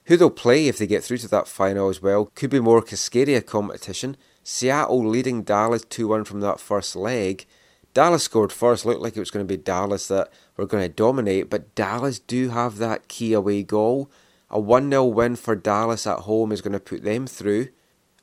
Who 0.05 0.17
they'll 0.17 0.31
play 0.31 0.69
if 0.69 0.79
they 0.79 0.87
get 0.87 1.03
through 1.03 1.19
to 1.19 1.29
that 1.29 1.49
final 1.49 1.89
as 1.89 2.01
well 2.01 2.27
could 2.37 2.51
be 2.51 2.61
more 2.61 2.83
Cascadia 2.83 3.45
competition. 3.45 4.17
Seattle 4.45 5.05
leading 5.05 5.43
Dallas 5.43 5.85
2 5.85 6.07
1 6.07 6.23
from 6.23 6.39
that 6.39 6.61
first 6.61 6.95
leg. 6.95 7.47
Dallas 7.95 8.23
scored 8.23 8.53
first, 8.53 8.87
looked 8.87 9.03
like 9.03 9.17
it 9.17 9.21
was 9.21 9.31
going 9.31 9.47
to 9.47 9.57
be 9.57 9.63
Dallas 9.63 10.09
that 10.09 10.33
were 10.57 10.67
going 10.67 10.83
to 10.83 10.89
dominate, 10.89 11.51
but 11.51 11.75
Dallas 11.75 12.19
do 12.19 12.49
have 12.49 12.79
that 12.79 13.09
key 13.09 13.33
away 13.33 13.63
goal. 13.63 14.11
A 14.51 14.59
1 14.61 14.91
0 14.91 15.05
win 15.07 15.37
for 15.37 15.55
Dallas 15.55 16.07
at 16.07 16.21
home 16.21 16.53
is 16.53 16.61
going 16.61 16.73
to 16.73 16.81
put 16.81 17.03
them 17.03 17.27
through 17.27 17.69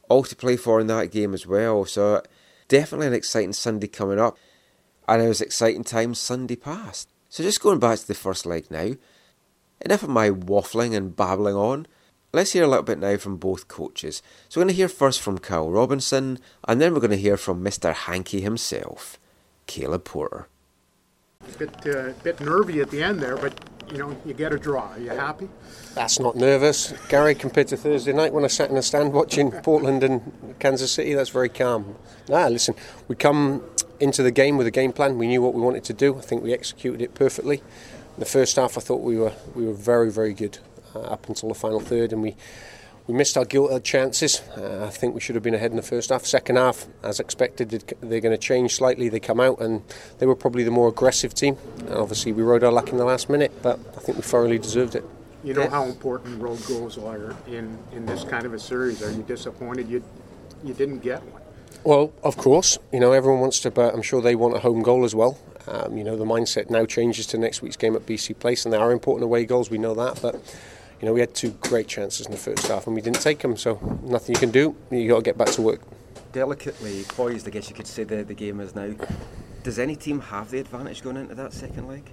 all 0.09 0.23
to 0.23 0.35
play 0.35 0.57
for 0.57 0.81
in 0.81 0.87
that 0.87 1.11
game 1.11 1.33
as 1.33 1.47
well. 1.47 1.85
So 1.85 2.21
definitely 2.67 3.07
an 3.07 3.13
exciting 3.13 3.53
Sunday 3.53 3.87
coming 3.87 4.19
up. 4.19 4.37
And 5.07 5.21
it 5.21 5.27
was 5.27 5.41
exciting 5.41 5.83
times 5.83 6.19
Sunday 6.19 6.55
past. 6.55 7.09
So 7.29 7.43
just 7.43 7.61
going 7.61 7.79
back 7.79 7.99
to 7.99 8.07
the 8.07 8.13
first 8.13 8.45
leg 8.45 8.69
now. 8.69 8.93
Enough 9.81 10.03
of 10.03 10.09
my 10.09 10.29
waffling 10.29 10.95
and 10.95 11.15
babbling 11.15 11.55
on. 11.55 11.87
Let's 12.33 12.51
hear 12.51 12.63
a 12.63 12.67
little 12.67 12.83
bit 12.83 12.99
now 12.99 13.17
from 13.17 13.37
both 13.37 13.67
coaches. 13.67 14.21
So 14.49 14.59
we're 14.59 14.65
going 14.65 14.73
to 14.73 14.77
hear 14.77 14.89
first 14.89 15.21
from 15.21 15.39
Carl 15.39 15.71
Robinson, 15.71 16.37
and 16.67 16.79
then 16.79 16.93
we're 16.93 16.99
going 16.99 17.09
to 17.11 17.17
hear 17.17 17.37
from 17.37 17.63
Mr. 17.63 17.91
Hanky 17.91 18.41
himself, 18.41 19.17
Caleb 19.69 20.03
Porter. 20.03 20.47
A 21.47 21.57
bit, 21.59 21.95
uh, 21.95 22.11
bit 22.23 22.39
nervy 22.41 22.81
at 22.81 22.89
the 22.89 23.03
end 23.03 23.19
there, 23.19 23.37
but 23.37 23.53
you 23.91 23.99
know, 23.99 24.17
you 24.25 24.33
get 24.33 24.51
a 24.51 24.57
draw. 24.57 24.89
Are 24.89 24.99
you 24.99 25.11
happy? 25.11 25.47
That's 25.93 26.19
not 26.19 26.35
nervous, 26.35 26.91
Gary. 27.07 27.35
Compared 27.35 27.67
to 27.67 27.77
Thursday 27.77 28.11
night 28.11 28.33
when 28.33 28.43
I 28.43 28.47
sat 28.47 28.69
in 28.69 28.75
the 28.75 28.81
stand 28.81 29.13
watching 29.13 29.51
Portland 29.51 30.03
and 30.03 30.55
Kansas 30.59 30.91
City, 30.91 31.13
that's 31.13 31.29
very 31.29 31.49
calm. 31.49 31.95
Ah, 32.31 32.47
listen, 32.47 32.73
we 33.07 33.15
come 33.15 33.63
into 33.99 34.23
the 34.23 34.31
game 34.31 34.57
with 34.57 34.65
a 34.65 34.71
game 34.71 34.91
plan. 34.91 35.19
We 35.19 35.27
knew 35.27 35.41
what 35.41 35.53
we 35.53 35.61
wanted 35.61 35.83
to 35.85 35.93
do. 35.93 36.17
I 36.17 36.21
think 36.21 36.41
we 36.41 36.51
executed 36.51 36.99
it 36.99 37.13
perfectly. 37.13 37.57
In 37.57 38.19
the 38.19 38.25
first 38.25 38.55
half, 38.55 38.75
I 38.75 38.81
thought 38.81 39.01
we 39.01 39.17
were 39.17 39.33
we 39.53 39.67
were 39.67 39.73
very 39.73 40.11
very 40.11 40.33
good 40.33 40.57
uh, 40.95 41.01
up 41.01 41.29
until 41.29 41.49
the 41.49 41.55
final 41.55 41.79
third, 41.79 42.11
and 42.11 42.23
we 42.23 42.35
we 43.09 43.15
missed 43.15 43.37
our 43.37 43.45
gilt 43.45 43.83
chances. 43.83 44.41
Uh, 44.55 44.85
I 44.85 44.91
think 44.91 45.15
we 45.15 45.19
should 45.19 45.33
have 45.33 45.43
been 45.43 45.55
ahead 45.55 45.71
in 45.71 45.77
the 45.77 45.81
first 45.81 46.11
half. 46.11 46.27
Second 46.27 46.57
half, 46.57 46.85
as 47.01 47.19
expected, 47.19 47.71
they're 48.01 48.19
going 48.19 48.35
to 48.35 48.37
change 48.37 48.75
slightly. 48.75 49.09
They 49.09 49.19
come 49.19 49.39
out 49.39 49.59
and 49.59 49.81
they 50.19 50.27
were 50.27 50.35
probably 50.35 50.63
the 50.63 50.69
more 50.69 50.87
aggressive 50.89 51.33
team. 51.33 51.57
And 51.79 51.95
obviously, 51.95 52.33
we 52.33 52.43
rode 52.43 52.63
our 52.63 52.71
luck 52.71 52.89
in 52.89 52.97
the 52.97 53.05
last 53.05 53.27
minute, 53.27 53.51
but 53.63 53.79
I 53.97 53.99
think 53.99 54.19
we 54.19 54.21
thoroughly 54.21 54.59
deserved 54.59 54.93
it. 54.93 55.03
You 55.43 55.55
know 55.55 55.67
how 55.67 55.85
important 55.85 56.39
road 56.39 56.59
goals 56.67 56.99
are 56.99 57.35
in, 57.47 57.79
in 57.93 58.05
this 58.05 58.23
kind 58.23 58.45
of 58.45 58.53
a 58.53 58.59
series. 58.59 59.01
Are 59.01 59.11
you 59.11 59.23
disappointed 59.23 59.89
you 59.89 60.03
you 60.63 60.75
didn't 60.75 60.99
get 60.99 61.23
one? 61.23 61.41
Well, 61.83 62.13
of 62.21 62.37
course. 62.37 62.77
You 62.93 62.99
know, 62.99 63.13
everyone 63.13 63.41
wants 63.41 63.59
to, 63.61 63.71
but 63.71 63.95
I'm 63.95 64.03
sure 64.03 64.21
they 64.21 64.35
want 64.35 64.55
a 64.55 64.59
home 64.59 64.83
goal 64.83 65.03
as 65.03 65.15
well. 65.15 65.39
Um, 65.67 65.97
you 65.97 66.03
know, 66.03 66.15
the 66.15 66.25
mindset 66.25 66.69
now 66.69 66.85
changes 66.85 67.25
to 67.27 67.39
next 67.39 67.63
week's 67.63 67.77
game 67.77 67.95
at 67.95 68.05
BC 68.05 68.37
Place, 68.37 68.65
and 68.65 68.73
they 68.73 68.77
are 68.77 68.91
important 68.91 69.23
away 69.23 69.45
goals. 69.45 69.71
We 69.71 69.79
know 69.79 69.95
that, 69.95 70.21
but 70.21 70.35
you 71.01 71.05
know, 71.07 71.13
we 71.13 71.19
had 71.19 71.33
two 71.33 71.51
great 71.61 71.87
chances 71.87 72.25
in 72.25 72.31
the 72.31 72.37
first 72.37 72.67
half 72.67 72.87
and 72.87 72.95
we 72.95 73.01
didn't 73.01 73.21
take 73.21 73.39
them, 73.39 73.55
so 73.55 73.79
nothing 74.03 74.35
you 74.35 74.39
can 74.39 74.51
do. 74.51 74.75
You 74.91 75.07
got 75.07 75.17
to 75.17 75.21
get 75.23 75.37
back 75.37 75.49
to 75.49 75.61
work. 75.61 75.81
Delicately 76.33 77.03
poised, 77.07 77.47
I 77.47 77.51
guess 77.51 77.69
you 77.69 77.75
could 77.75 77.87
say 77.87 78.03
the, 78.03 78.23
the 78.23 78.33
game 78.33 78.59
is 78.59 78.75
now. 78.75 78.93
Does 79.63 79.79
any 79.79 79.95
team 79.95 80.19
have 80.19 80.51
the 80.51 80.59
advantage 80.59 81.01
going 81.01 81.17
into 81.17 81.35
that 81.35 81.53
second 81.53 81.87
leg? 81.87 82.11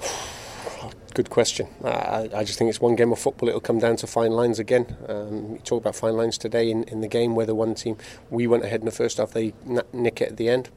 Good 1.14 1.28
question. 1.28 1.68
I, 1.84 2.30
I, 2.34 2.44
just 2.44 2.58
think 2.58 2.70
it's 2.70 2.80
one 2.80 2.96
game 2.96 3.12
of 3.12 3.18
football. 3.18 3.48
It'll 3.48 3.60
come 3.60 3.78
down 3.78 3.96
to 3.96 4.06
fine 4.06 4.30
lines 4.30 4.58
again. 4.58 4.96
Um, 5.08 5.52
you 5.52 5.60
talk 5.62 5.82
about 5.82 5.94
fine 5.94 6.16
lines 6.16 6.38
today 6.38 6.70
in, 6.70 6.84
in 6.84 7.00
the 7.00 7.08
game 7.08 7.34
where 7.34 7.46
the 7.46 7.54
one 7.54 7.74
team 7.74 7.96
we 8.30 8.46
went 8.46 8.64
ahead 8.64 8.80
in 8.80 8.86
the 8.86 8.92
first 8.92 9.18
half, 9.18 9.32
they 9.32 9.52
nick 9.92 10.22
it 10.22 10.30
at 10.30 10.36
the 10.36 10.48
end. 10.48 10.70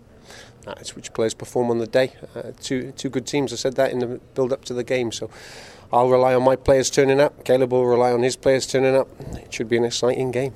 That's 0.65 0.95
which 0.95 1.13
players 1.13 1.33
perform 1.33 1.69
on 1.69 1.77
the 1.77 1.87
day. 1.87 2.13
Uh, 2.35 2.51
two 2.59 2.91
two 2.93 3.09
good 3.09 3.27
teams. 3.27 3.53
I 3.53 3.55
said 3.55 3.75
that 3.75 3.91
in 3.91 3.99
the 3.99 4.07
build 4.33 4.51
up 4.51 4.65
to 4.65 4.73
the 4.73 4.83
game. 4.83 5.11
So 5.11 5.29
I'll 5.91 6.09
rely 6.09 6.33
on 6.33 6.43
my 6.43 6.55
players 6.55 6.89
turning 6.89 7.19
up. 7.19 7.43
Caleb 7.45 7.71
will 7.71 7.85
rely 7.85 8.11
on 8.11 8.21
his 8.23 8.35
players 8.35 8.67
turning 8.67 8.95
up. 8.95 9.07
It 9.37 9.53
should 9.53 9.69
be 9.69 9.77
an 9.77 9.85
exciting 9.85 10.31
game. 10.31 10.53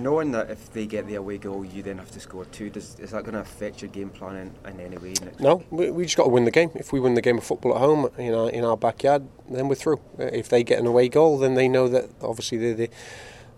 Knowing 0.00 0.32
that 0.32 0.50
if 0.50 0.72
they 0.72 0.86
get 0.86 1.06
the 1.06 1.16
away 1.16 1.36
goal, 1.38 1.64
you 1.64 1.82
then 1.82 1.98
have 1.98 2.10
to 2.10 2.18
score 2.18 2.46
two, 2.46 2.70
does, 2.70 2.98
is 2.98 3.10
that 3.10 3.22
going 3.24 3.34
to 3.34 3.40
affect 3.40 3.82
your 3.82 3.90
game 3.90 4.08
plan 4.08 4.52
in, 4.64 4.72
in 4.72 4.80
any 4.80 4.96
way? 4.96 5.14
no, 5.38 5.62
we, 5.70 5.90
we, 5.90 6.04
just 6.04 6.16
got 6.16 6.24
to 6.24 6.30
win 6.30 6.44
the 6.44 6.50
game. 6.50 6.70
If 6.74 6.92
we 6.92 6.98
win 6.98 7.14
the 7.14 7.20
game 7.20 7.38
of 7.38 7.44
football 7.44 7.74
at 7.74 7.78
home, 7.78 8.08
you 8.18 8.32
know, 8.32 8.46
in 8.46 8.64
our 8.64 8.76
backyard, 8.76 9.28
then 9.50 9.68
we're 9.68 9.74
through. 9.74 10.00
Uh, 10.18 10.24
if 10.24 10.48
they 10.48 10.64
get 10.64 10.78
an 10.78 10.86
away 10.86 11.08
goal, 11.08 11.38
then 11.38 11.54
they 11.54 11.68
know 11.68 11.88
that 11.88 12.08
obviously 12.22 12.56
they're 12.56 12.74
the, 12.74 12.90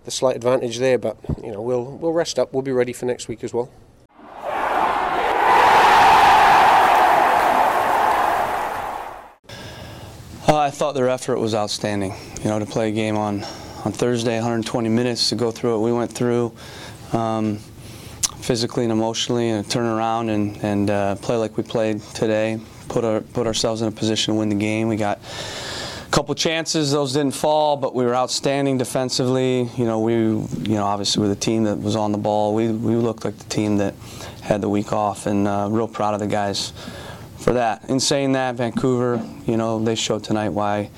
the 0.05 0.11
slight 0.11 0.35
advantage 0.35 0.79
there. 0.79 0.99
But 0.99 1.17
you 1.43 1.53
know, 1.53 1.63
we'll 1.63 1.85
we'll 1.85 2.13
rest 2.13 2.39
up. 2.39 2.53
We'll 2.53 2.63
be 2.63 2.73
ready 2.73 2.93
for 2.93 3.07
next 3.07 3.29
week 3.29 3.45
as 3.45 3.55
well. 3.55 3.71
Thought 10.75 10.95
their 10.95 11.09
effort 11.09 11.39
was 11.39 11.55
outstanding. 11.55 12.15
You 12.43 12.51
know, 12.51 12.59
to 12.59 12.67
play 12.67 12.89
a 12.89 12.93
game 12.93 13.17
on, 13.17 13.45
on 13.85 13.93
Thursday, 13.93 14.35
120 14.35 14.89
minutes 14.89 15.29
to 15.29 15.37
go 15.37 15.51
through 15.51 15.77
it. 15.77 15.79
we 15.79 15.93
went 15.93 16.13
through, 16.13 16.53
um, 17.13 17.59
physically 18.41 18.83
and 18.83 18.93
emotionally, 18.93 19.51
and 19.51 19.71
turn 19.71 19.87
around 19.87 20.31
and, 20.31 20.57
and 20.65 20.91
uh, 20.91 21.15
play 21.17 21.37
like 21.37 21.57
we 21.57 21.63
played 21.63 22.03
today. 22.15 22.61
Put 22.89 23.05
our 23.05 23.21
put 23.21 23.47
ourselves 23.47 23.81
in 23.81 23.89
a 23.89 23.93
position 23.93 24.35
to 24.35 24.39
win 24.39 24.51
the 24.51 24.57
game. 24.57 24.89
We 24.89 24.97
got 24.97 25.19
a 25.19 26.11
couple 26.11 26.35
chances; 26.35 26.93
those 26.93 27.13
didn't 27.15 27.35
fall, 27.35 27.77
but 27.77 27.95
we 27.95 28.05
were 28.05 28.15
outstanding 28.15 28.77
defensively. 28.77 29.71
You 29.77 29.87
know, 29.87 30.01
we 30.01 30.15
you 30.15 30.75
know 30.75 30.85
obviously 30.85 31.23
we're 31.23 31.29
the 31.29 31.37
team 31.37 31.65
that 31.65 31.79
was 31.79 31.97
on 31.97 32.13
the 32.13 32.19
ball. 32.19 32.55
We 32.55 32.69
we 32.69 32.97
looked 32.97 33.25
like 33.25 33.39
the 33.39 33.49
team 33.49 33.79
that 33.79 33.95
had 34.43 34.61
the 34.61 34.69
week 34.69 34.93
off, 34.93 35.27
and 35.27 35.49
uh, 35.49 35.69
real 35.71 35.89
proud 35.89 36.13
of 36.13 36.21
the 36.21 36.27
guys 36.27 36.75
for 37.45 37.53
that. 37.53 37.91
In 37.91 38.01
saying 38.01 38.33
that, 38.33 38.55
Vancouver, 38.55 39.23
you 39.47 39.59
know, 39.59 39.79
they 39.79 39.95
showed 39.95 40.25
tonight 40.25 40.49
why 40.49 40.89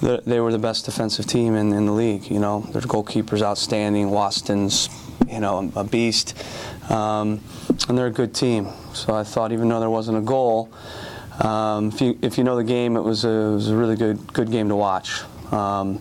they 0.00 0.40
were 0.40 0.50
the 0.50 0.58
best 0.58 0.86
defensive 0.86 1.26
team 1.26 1.54
in, 1.54 1.72
in 1.74 1.84
the 1.84 1.92
league. 1.92 2.30
You 2.30 2.40
know, 2.40 2.60
their 2.72 2.80
goalkeeper's 2.80 3.42
outstanding. 3.42 4.10
Waston's, 4.10 4.88
you 5.28 5.40
know, 5.40 5.70
a 5.76 5.84
beast, 5.84 6.42
um, 6.90 7.40
and 7.86 7.98
they're 7.98 8.06
a 8.06 8.10
good 8.10 8.34
team. 8.34 8.68
So 8.94 9.14
I 9.14 9.24
thought, 9.24 9.52
even 9.52 9.68
though 9.68 9.80
there 9.80 9.90
wasn't 9.90 10.16
a 10.16 10.22
goal, 10.22 10.72
um, 11.40 11.88
if 11.88 12.00
you 12.00 12.18
if 12.22 12.38
you 12.38 12.44
know 12.44 12.56
the 12.56 12.64
game, 12.64 12.96
it 12.96 13.02
was 13.02 13.26
a, 13.26 13.28
it 13.28 13.54
was 13.54 13.68
a 13.68 13.76
really 13.76 13.96
good 13.96 14.32
good 14.32 14.50
game 14.50 14.68
to 14.70 14.76
watch. 14.76 15.22
Um, 15.52 16.00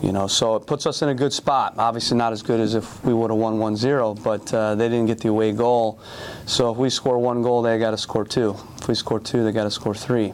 you 0.00 0.12
know, 0.12 0.26
so 0.26 0.56
it 0.56 0.66
puts 0.66 0.86
us 0.86 1.02
in 1.02 1.08
a 1.08 1.14
good 1.14 1.32
spot. 1.32 1.74
Obviously, 1.78 2.16
not 2.16 2.32
as 2.32 2.42
good 2.42 2.60
as 2.60 2.74
if 2.74 3.04
we 3.04 3.14
would 3.14 3.30
have 3.30 3.38
won 3.38 3.58
1-0, 3.58 4.20
but 4.24 4.52
uh, 4.52 4.74
they 4.74 4.88
didn't 4.88 5.06
get 5.06 5.18
the 5.18 5.28
away 5.28 5.52
goal. 5.52 6.00
So 6.44 6.72
if 6.72 6.76
we 6.76 6.90
score 6.90 7.18
one 7.18 7.40
goal, 7.40 7.62
they 7.62 7.78
got 7.78 7.92
to 7.92 7.98
score 7.98 8.24
two. 8.24 8.56
If 8.82 8.88
we 8.88 8.96
score 8.96 9.20
two, 9.20 9.44
they 9.44 9.52
got 9.52 9.62
to 9.62 9.70
score 9.70 9.94
three. 9.94 10.32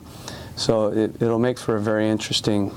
So 0.57 0.91
it, 0.91 1.21
will 1.21 1.39
make 1.39 1.59
for 1.59 1.77
a 1.77 1.81
very 1.81 2.09
interesting 2.09 2.75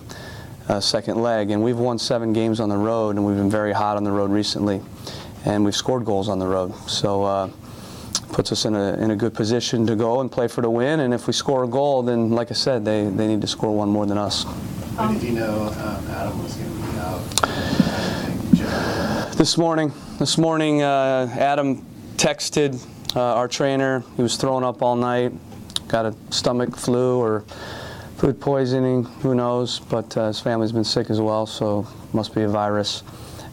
uh, 0.68 0.82
second 0.82 1.22
leg. 1.22 1.50
And 1.50 1.64
we've 1.64 1.78
won 1.78 1.98
seven 1.98 2.34
games 2.34 2.60
on 2.60 2.68
the 2.68 2.76
road, 2.76 3.16
and 3.16 3.26
we've 3.26 3.38
been 3.38 3.50
very 3.50 3.72
hot 3.72 3.96
on 3.96 4.04
the 4.04 4.12
road 4.12 4.32
recently, 4.32 4.82
and 5.46 5.64
we've 5.64 5.74
scored 5.74 6.04
goals 6.04 6.28
on 6.28 6.40
the 6.40 6.48
road. 6.48 6.76
So. 6.90 7.24
Uh, 7.24 7.50
puts 8.34 8.52
us 8.54 8.64
in 8.64 8.76
a, 8.76 8.94
in 8.94 9.12
a 9.12 9.16
good 9.16 9.34
position 9.34 9.86
to 9.86 9.94
go 9.94 10.22
and 10.22 10.32
play 10.32 10.48
for 10.48 10.62
the 10.62 10.70
win. 10.70 11.02
And 11.02 11.14
if 11.14 11.28
we 11.28 11.34
score 11.34 11.66
a 11.66 11.68
goal, 11.68 12.02
then, 12.02 12.30
like 12.30 12.50
I 12.50 12.54
said, 12.54 12.86
they, 12.86 13.04
they 13.10 13.28
need 13.28 13.42
to 13.42 13.48
score 13.48 13.76
one 13.76 13.90
more 13.90 14.06
than 14.06 14.18
us. 14.18 14.46
When 14.46 15.16
did 15.16 15.24
you 15.24 15.34
know 15.34 15.64
um, 15.68 16.08
Adam 16.08 16.42
was 16.42 16.56
going 16.56 16.72
to 16.74 16.78
be 16.94 16.98
out? 17.00 17.22
This 19.36 19.58
morning. 19.58 19.92
This 20.18 20.38
morning, 20.38 20.82
uh, 20.82 21.28
Adam 21.38 21.86
texted 22.16 22.82
uh, 23.18 23.36
our 23.36 23.50
trainer. 23.50 24.02
He 24.16 24.22
was 24.24 24.38
throwing 24.38 24.64
up 24.64 24.82
all 24.82 24.96
night, 24.96 25.34
got 25.92 26.06
a 26.06 26.16
stomach 26.30 26.76
flu 26.76 27.20
or 27.20 27.42
food 28.18 28.40
poisoning, 28.40 29.04
who 29.04 29.36
knows? 29.36 29.80
But 29.80 30.16
uh, 30.16 30.28
his 30.28 30.40
family's 30.40 30.72
been 30.72 30.86
sick 30.86 31.10
as 31.10 31.20
well, 31.20 31.46
so 31.46 31.86
must 32.14 32.34
be 32.34 32.44
a 32.44 32.48
virus. 32.48 33.04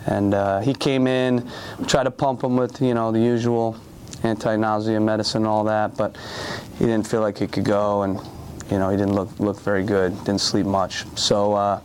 And 0.06 0.32
uh, 0.32 0.60
he 0.60 0.72
came 0.72 1.06
in, 1.06 1.46
we 1.78 1.84
tried 1.86 2.04
to 2.04 2.10
pump 2.10 2.44
him 2.44 2.56
with, 2.56 2.80
you 2.80 2.94
know, 2.94 3.10
the 3.10 3.18
usual 3.18 3.76
anti-nausea 4.22 5.00
medicine 5.00 5.42
and 5.42 5.46
all 5.46 5.64
that, 5.64 5.96
but 5.96 6.16
he 6.78 6.86
didn't 6.86 7.06
feel 7.06 7.20
like 7.20 7.38
he 7.38 7.46
could 7.46 7.64
go, 7.64 8.02
and 8.02 8.20
you 8.70 8.78
know, 8.78 8.90
he 8.90 8.96
didn't 8.96 9.14
look 9.14 9.38
look 9.40 9.60
very 9.60 9.82
good, 9.82 10.16
didn't 10.24 10.40
sleep 10.40 10.66
much. 10.66 11.04
So 11.16 11.54
uh, 11.54 11.80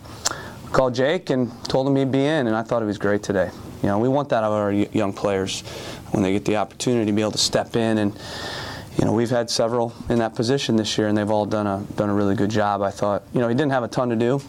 called 0.72 0.94
Jake 0.96 1.30
and 1.30 1.52
told 1.66 1.88
him 1.88 1.96
he'd 1.96 2.12
be 2.12 2.26
in, 2.26 2.48
and 2.48 2.56
I 2.56 2.62
thought 2.64 2.82
he 2.82 2.88
was 2.88 2.98
great 2.98 3.24
today. 3.24 3.50
You 3.82 3.90
know, 3.90 4.00
we 4.00 4.08
want 4.08 4.30
that 4.30 4.44
of 4.44 4.52
our 4.52 4.72
young 4.72 5.14
players 5.14 5.62
when 6.12 6.24
they 6.24 6.32
get 6.32 6.46
the 6.46 6.58
opportunity 6.58 7.06
to 7.06 7.12
be 7.12 7.22
able 7.22 7.32
to 7.32 7.38
step 7.38 7.76
in 7.76 7.98
and. 7.98 8.20
You 8.98 9.06
know, 9.06 9.14
we've 9.14 9.30
had 9.30 9.50
several 9.50 9.94
in 10.10 10.20
that 10.20 10.36
position 10.36 10.76
this 10.76 10.98
year, 10.98 11.08
and 11.08 11.18
they've 11.18 11.30
all 11.30 11.46
done 11.46 11.66
a 11.68 11.84
done 11.96 12.10
a 12.10 12.14
really 12.14 12.36
good 12.36 12.52
job. 12.52 12.82
I 12.82 12.92
thought, 12.92 13.24
you 13.34 13.40
know, 13.40 13.48
he 13.48 13.56
didn't 13.56 13.72
have 13.72 13.84
a 13.84 13.88
ton 13.88 14.10
to 14.10 14.16
do, 14.16 14.42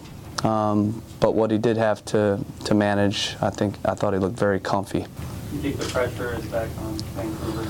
um, 0.46 1.02
but 1.20 1.34
what 1.34 1.50
he 1.50 1.58
did 1.58 1.76
have 1.76 2.04
to 2.06 2.38
to 2.64 2.74
manage, 2.74 3.36
I 3.40 3.50
think, 3.50 3.76
I 3.84 3.94
thought 3.94 4.12
he 4.12 4.18
looked 4.18 4.38
very 4.38 4.60
comfy. 4.60 5.06
You 5.52 5.60
think 5.60 5.76
the 5.78 5.86
pressure 5.86 6.34
is 6.34 6.44
back 6.46 6.68
on 6.82 6.98
Vancouver? 7.14 7.64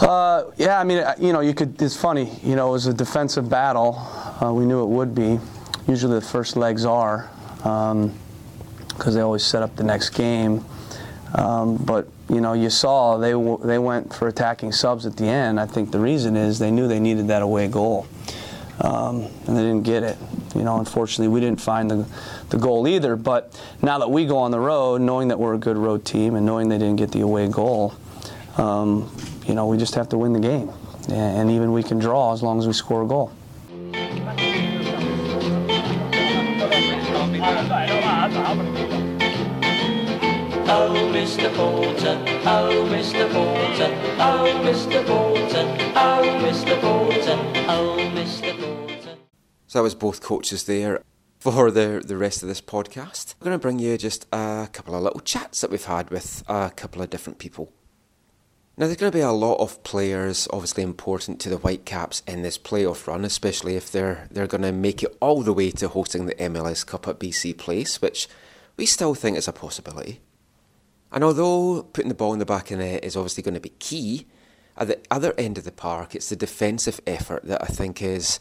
Uh, 0.00 0.50
yeah, 0.56 0.80
I 0.80 0.84
mean, 0.84 1.04
you 1.20 1.32
know, 1.32 1.40
you 1.40 1.54
could. 1.54 1.80
It's 1.80 1.96
funny, 1.96 2.40
you 2.42 2.56
know, 2.56 2.68
it 2.68 2.72
was 2.72 2.86
a 2.86 2.94
defensive 2.94 3.48
battle. 3.48 3.96
Uh, 4.42 4.52
we 4.52 4.66
knew 4.66 4.82
it 4.82 4.88
would 4.88 5.14
be. 5.14 5.38
Usually, 5.86 6.14
the 6.14 6.26
first 6.26 6.56
legs 6.56 6.84
are, 6.84 7.30
because 7.58 7.92
um, 7.92 9.14
they 9.14 9.20
always 9.20 9.44
set 9.44 9.62
up 9.62 9.76
the 9.76 9.84
next 9.84 10.10
game. 10.10 10.64
Um, 11.34 11.76
but 11.76 12.08
you 12.28 12.40
know, 12.40 12.52
you 12.54 12.70
saw 12.70 13.18
they 13.18 13.32
w- 13.32 13.58
they 13.62 13.78
went 13.78 14.12
for 14.14 14.28
attacking 14.28 14.72
subs 14.72 15.04
at 15.06 15.16
the 15.16 15.26
end. 15.26 15.60
I 15.60 15.66
think 15.66 15.90
the 15.90 15.98
reason 16.00 16.36
is 16.36 16.58
they 16.58 16.70
knew 16.70 16.88
they 16.88 17.00
needed 17.00 17.28
that 17.28 17.42
away 17.42 17.68
goal, 17.68 18.06
um, 18.80 19.26
and 19.46 19.56
they 19.56 19.62
didn't 19.62 19.82
get 19.82 20.02
it. 20.02 20.16
You 20.54 20.62
know, 20.62 20.78
unfortunately, 20.78 21.28
we 21.28 21.40
didn't 21.40 21.60
find 21.60 21.90
the 21.90 22.06
the 22.50 22.56
goal 22.58 22.88
either. 22.88 23.16
But 23.16 23.58
now 23.82 23.98
that 23.98 24.10
we 24.10 24.24
go 24.26 24.38
on 24.38 24.50
the 24.50 24.60
road, 24.60 25.00
knowing 25.02 25.28
that 25.28 25.38
we're 25.38 25.54
a 25.54 25.58
good 25.58 25.76
road 25.76 26.04
team 26.04 26.34
and 26.34 26.46
knowing 26.46 26.68
they 26.68 26.78
didn't 26.78 26.96
get 26.96 27.10
the 27.12 27.20
away 27.20 27.48
goal, 27.48 27.94
um, 28.56 29.10
you 29.46 29.54
know, 29.54 29.66
we 29.66 29.76
just 29.76 29.94
have 29.94 30.08
to 30.10 30.18
win 30.18 30.32
the 30.32 30.40
game. 30.40 30.70
And 31.10 31.50
even 31.50 31.72
we 31.72 31.82
can 31.82 31.98
draw 31.98 32.32
as 32.32 32.42
long 32.42 32.58
as 32.58 32.66
we 32.66 32.72
score 32.72 33.02
a 33.02 33.06
goal. 33.06 33.30
Oh, 40.66 41.10
Mr. 41.12 41.54
Bolton, 41.54 42.26
oh, 42.46 42.88
Mr. 42.90 43.30
Bolton, 43.32 43.92
oh, 44.18 44.62
Mr. 44.64 45.06
Bolton, 45.06 45.66
oh, 45.94 46.40
Mr. 46.42 46.80
Bolton, 46.80 47.38
oh, 47.68 47.98
Mr. 48.14 48.58
Bolton. 48.58 49.18
So 49.66 49.78
that 49.78 49.82
was 49.82 49.94
both 49.94 50.22
coaches 50.22 50.64
there 50.64 51.02
for 51.38 51.70
the, 51.70 52.02
the 52.04 52.16
rest 52.16 52.42
of 52.42 52.48
this 52.48 52.62
podcast. 52.62 53.34
I'm 53.40 53.44
going 53.44 53.58
to 53.58 53.62
bring 53.62 53.78
you 53.78 53.98
just 53.98 54.26
a 54.32 54.68
couple 54.72 54.94
of 54.94 55.02
little 55.02 55.20
chats 55.20 55.60
that 55.60 55.70
we've 55.70 55.84
had 55.84 56.08
with 56.08 56.42
a 56.48 56.72
couple 56.74 57.02
of 57.02 57.10
different 57.10 57.38
people. 57.38 57.70
Now, 58.78 58.86
there's 58.86 58.96
going 58.96 59.12
to 59.12 59.18
be 59.18 59.22
a 59.22 59.30
lot 59.30 59.60
of 59.60 59.82
players 59.84 60.48
obviously 60.50 60.82
important 60.82 61.40
to 61.40 61.50
the 61.50 61.58
Whitecaps 61.58 62.22
in 62.26 62.40
this 62.40 62.56
playoff 62.56 63.06
run, 63.06 63.24
especially 63.24 63.76
if 63.76 63.92
they're 63.92 64.26
they're 64.30 64.46
going 64.46 64.62
to 64.62 64.72
make 64.72 65.02
it 65.02 65.14
all 65.20 65.42
the 65.42 65.52
way 65.52 65.70
to 65.72 65.88
hosting 65.88 66.24
the 66.24 66.34
MLS 66.36 66.84
Cup 66.84 67.06
at 67.06 67.20
BC 67.20 67.56
Place, 67.58 68.00
which 68.00 68.28
we 68.78 68.86
still 68.86 69.14
think 69.14 69.36
is 69.36 69.46
a 69.46 69.52
possibility. 69.52 70.20
And 71.14 71.22
although 71.22 71.84
putting 71.84 72.08
the 72.08 72.14
ball 72.14 72.32
in 72.32 72.40
the 72.40 72.44
back 72.44 72.72
of 72.72 72.78
the 72.78 72.84
net 72.84 73.04
is 73.04 73.16
obviously 73.16 73.44
going 73.44 73.54
to 73.54 73.60
be 73.60 73.72
key, 73.78 74.26
at 74.76 74.88
the 74.88 74.98
other 75.12 75.32
end 75.38 75.56
of 75.56 75.64
the 75.64 75.70
park, 75.70 76.16
it's 76.16 76.28
the 76.28 76.34
defensive 76.34 77.00
effort 77.06 77.44
that 77.44 77.62
I 77.62 77.66
think 77.66 78.02
is 78.02 78.40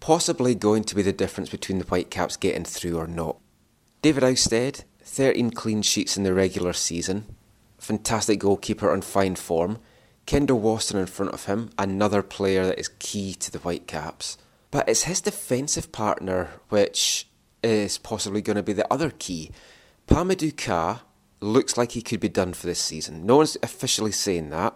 possibly 0.00 0.54
going 0.54 0.84
to 0.84 0.94
be 0.94 1.02
the 1.02 1.12
difference 1.12 1.50
between 1.50 1.78
the 1.78 1.84
Whitecaps 1.84 2.38
getting 2.38 2.64
through 2.64 2.96
or 2.96 3.06
not. 3.06 3.36
David 4.00 4.24
Ousted, 4.24 4.84
13 5.02 5.50
clean 5.50 5.82
sheets 5.82 6.16
in 6.16 6.22
the 6.22 6.32
regular 6.32 6.72
season, 6.72 7.26
fantastic 7.76 8.38
goalkeeper 8.38 8.90
on 8.90 9.02
fine 9.02 9.36
form. 9.36 9.78
Kendall 10.24 10.62
Waston 10.62 10.98
in 10.98 11.06
front 11.06 11.34
of 11.34 11.44
him, 11.44 11.68
another 11.76 12.22
player 12.22 12.64
that 12.64 12.78
is 12.78 12.88
key 12.98 13.34
to 13.34 13.52
the 13.52 13.58
Whitecaps. 13.58 14.38
But 14.70 14.88
it's 14.88 15.02
his 15.02 15.20
defensive 15.20 15.92
partner 15.92 16.52
which 16.70 17.28
is 17.62 17.98
possibly 17.98 18.40
going 18.40 18.56
to 18.56 18.62
be 18.62 18.72
the 18.72 18.90
other 18.90 19.10
key. 19.10 19.50
Pa 20.06 20.24
Modou 20.24 20.56
looks 21.44 21.76
like 21.76 21.92
he 21.92 22.02
could 22.02 22.20
be 22.20 22.28
done 22.28 22.52
for 22.54 22.66
this 22.66 22.80
season. 22.80 23.26
No 23.26 23.36
one's 23.36 23.56
officially 23.62 24.12
saying 24.12 24.50
that, 24.50 24.74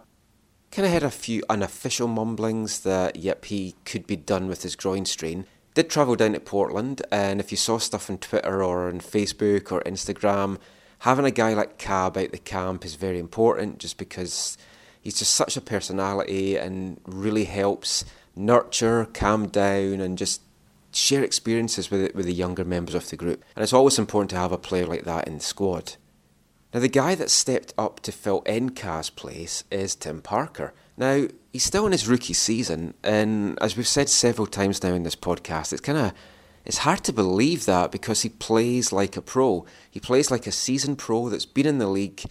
Kind 0.71 0.85
of 0.85 0.91
had 0.91 1.03
a 1.03 1.09
few 1.09 1.41
unofficial 1.49 2.07
mumblings 2.07 2.81
that, 2.81 3.15
yep, 3.15 3.45
he 3.45 3.73
could 3.85 4.05
be 4.05 4.15
done 4.15 4.47
with 4.47 4.61
his 4.61 4.75
groin 4.75 5.05
strain. 5.05 5.47
Did 5.73 5.89
travel 5.89 6.15
down 6.15 6.33
to 6.33 6.39
Portland, 6.39 7.01
and 7.11 7.39
if 7.39 7.49
you 7.49 7.57
saw 7.57 7.79
stuff 7.79 8.07
on 8.07 8.19
Twitter 8.19 8.63
or 8.63 8.87
on 8.87 8.99
Facebook 8.99 9.71
or 9.71 9.81
Instagram, 9.81 10.59
having 10.99 11.25
a 11.25 11.31
guy 11.31 11.55
like 11.55 11.79
Kah 11.79 12.05
out 12.05 12.13
the 12.13 12.37
camp 12.37 12.85
is 12.85 12.95
very 12.95 13.17
important 13.17 13.79
just 13.79 13.97
because 13.97 14.59
he's 15.01 15.17
just 15.17 15.33
such 15.33 15.57
a 15.57 15.61
personality 15.61 16.55
and 16.55 16.99
really 17.05 17.45
helps 17.45 18.05
nurture, 18.35 19.05
calm 19.11 19.47
down, 19.47 20.01
and 20.01 20.19
just 20.19 20.41
share 20.91 21.23
experiences 21.23 21.89
with, 21.89 22.13
with 22.13 22.27
the 22.27 22.33
younger 22.33 22.65
members 22.65 22.93
of 22.93 23.09
the 23.09 23.15
group. 23.15 23.43
And 23.55 23.63
it's 23.63 23.73
always 23.73 23.97
important 23.97 24.29
to 24.31 24.37
have 24.37 24.51
a 24.51 24.57
player 24.59 24.85
like 24.85 25.05
that 25.05 25.27
in 25.27 25.35
the 25.35 25.43
squad. 25.43 25.95
Now, 26.73 26.79
the 26.79 26.87
guy 26.87 27.15
that 27.15 27.31
stepped 27.31 27.73
up 27.77 27.99
to 28.01 28.11
fill 28.11 28.43
Nka's 28.43 29.09
place 29.09 29.63
is 29.71 29.95
Tim 29.95 30.21
Parker. 30.21 30.73
Now, 30.97 31.27
he's 31.51 31.63
still 31.63 31.85
in 31.85 31.91
his 31.91 32.07
rookie 32.07 32.33
season, 32.33 32.93
and 33.03 33.57
as 33.61 33.75
we've 33.75 33.87
said 33.87 34.09
several 34.09 34.45
times 34.45 34.83
now 34.83 34.93
in 34.93 35.03
this 35.03 35.15
podcast, 35.15 35.73
it's 35.73 35.81
kind 35.81 35.97
of 35.97 36.13
it's 36.65 36.79
hard 36.79 37.03
to 37.05 37.13
believe 37.13 37.65
that 37.65 37.91
because 37.91 38.21
he 38.21 38.29
plays 38.29 38.91
like 38.91 39.17
a 39.17 39.21
pro. 39.21 39.65
He 39.89 39.99
plays 39.99 40.29
like 40.29 40.45
a 40.45 40.51
seasoned 40.51 40.99
pro 40.99 41.29
that's 41.29 41.45
been 41.45 41.65
in 41.65 41.79
the 41.79 41.87
league 41.87 42.21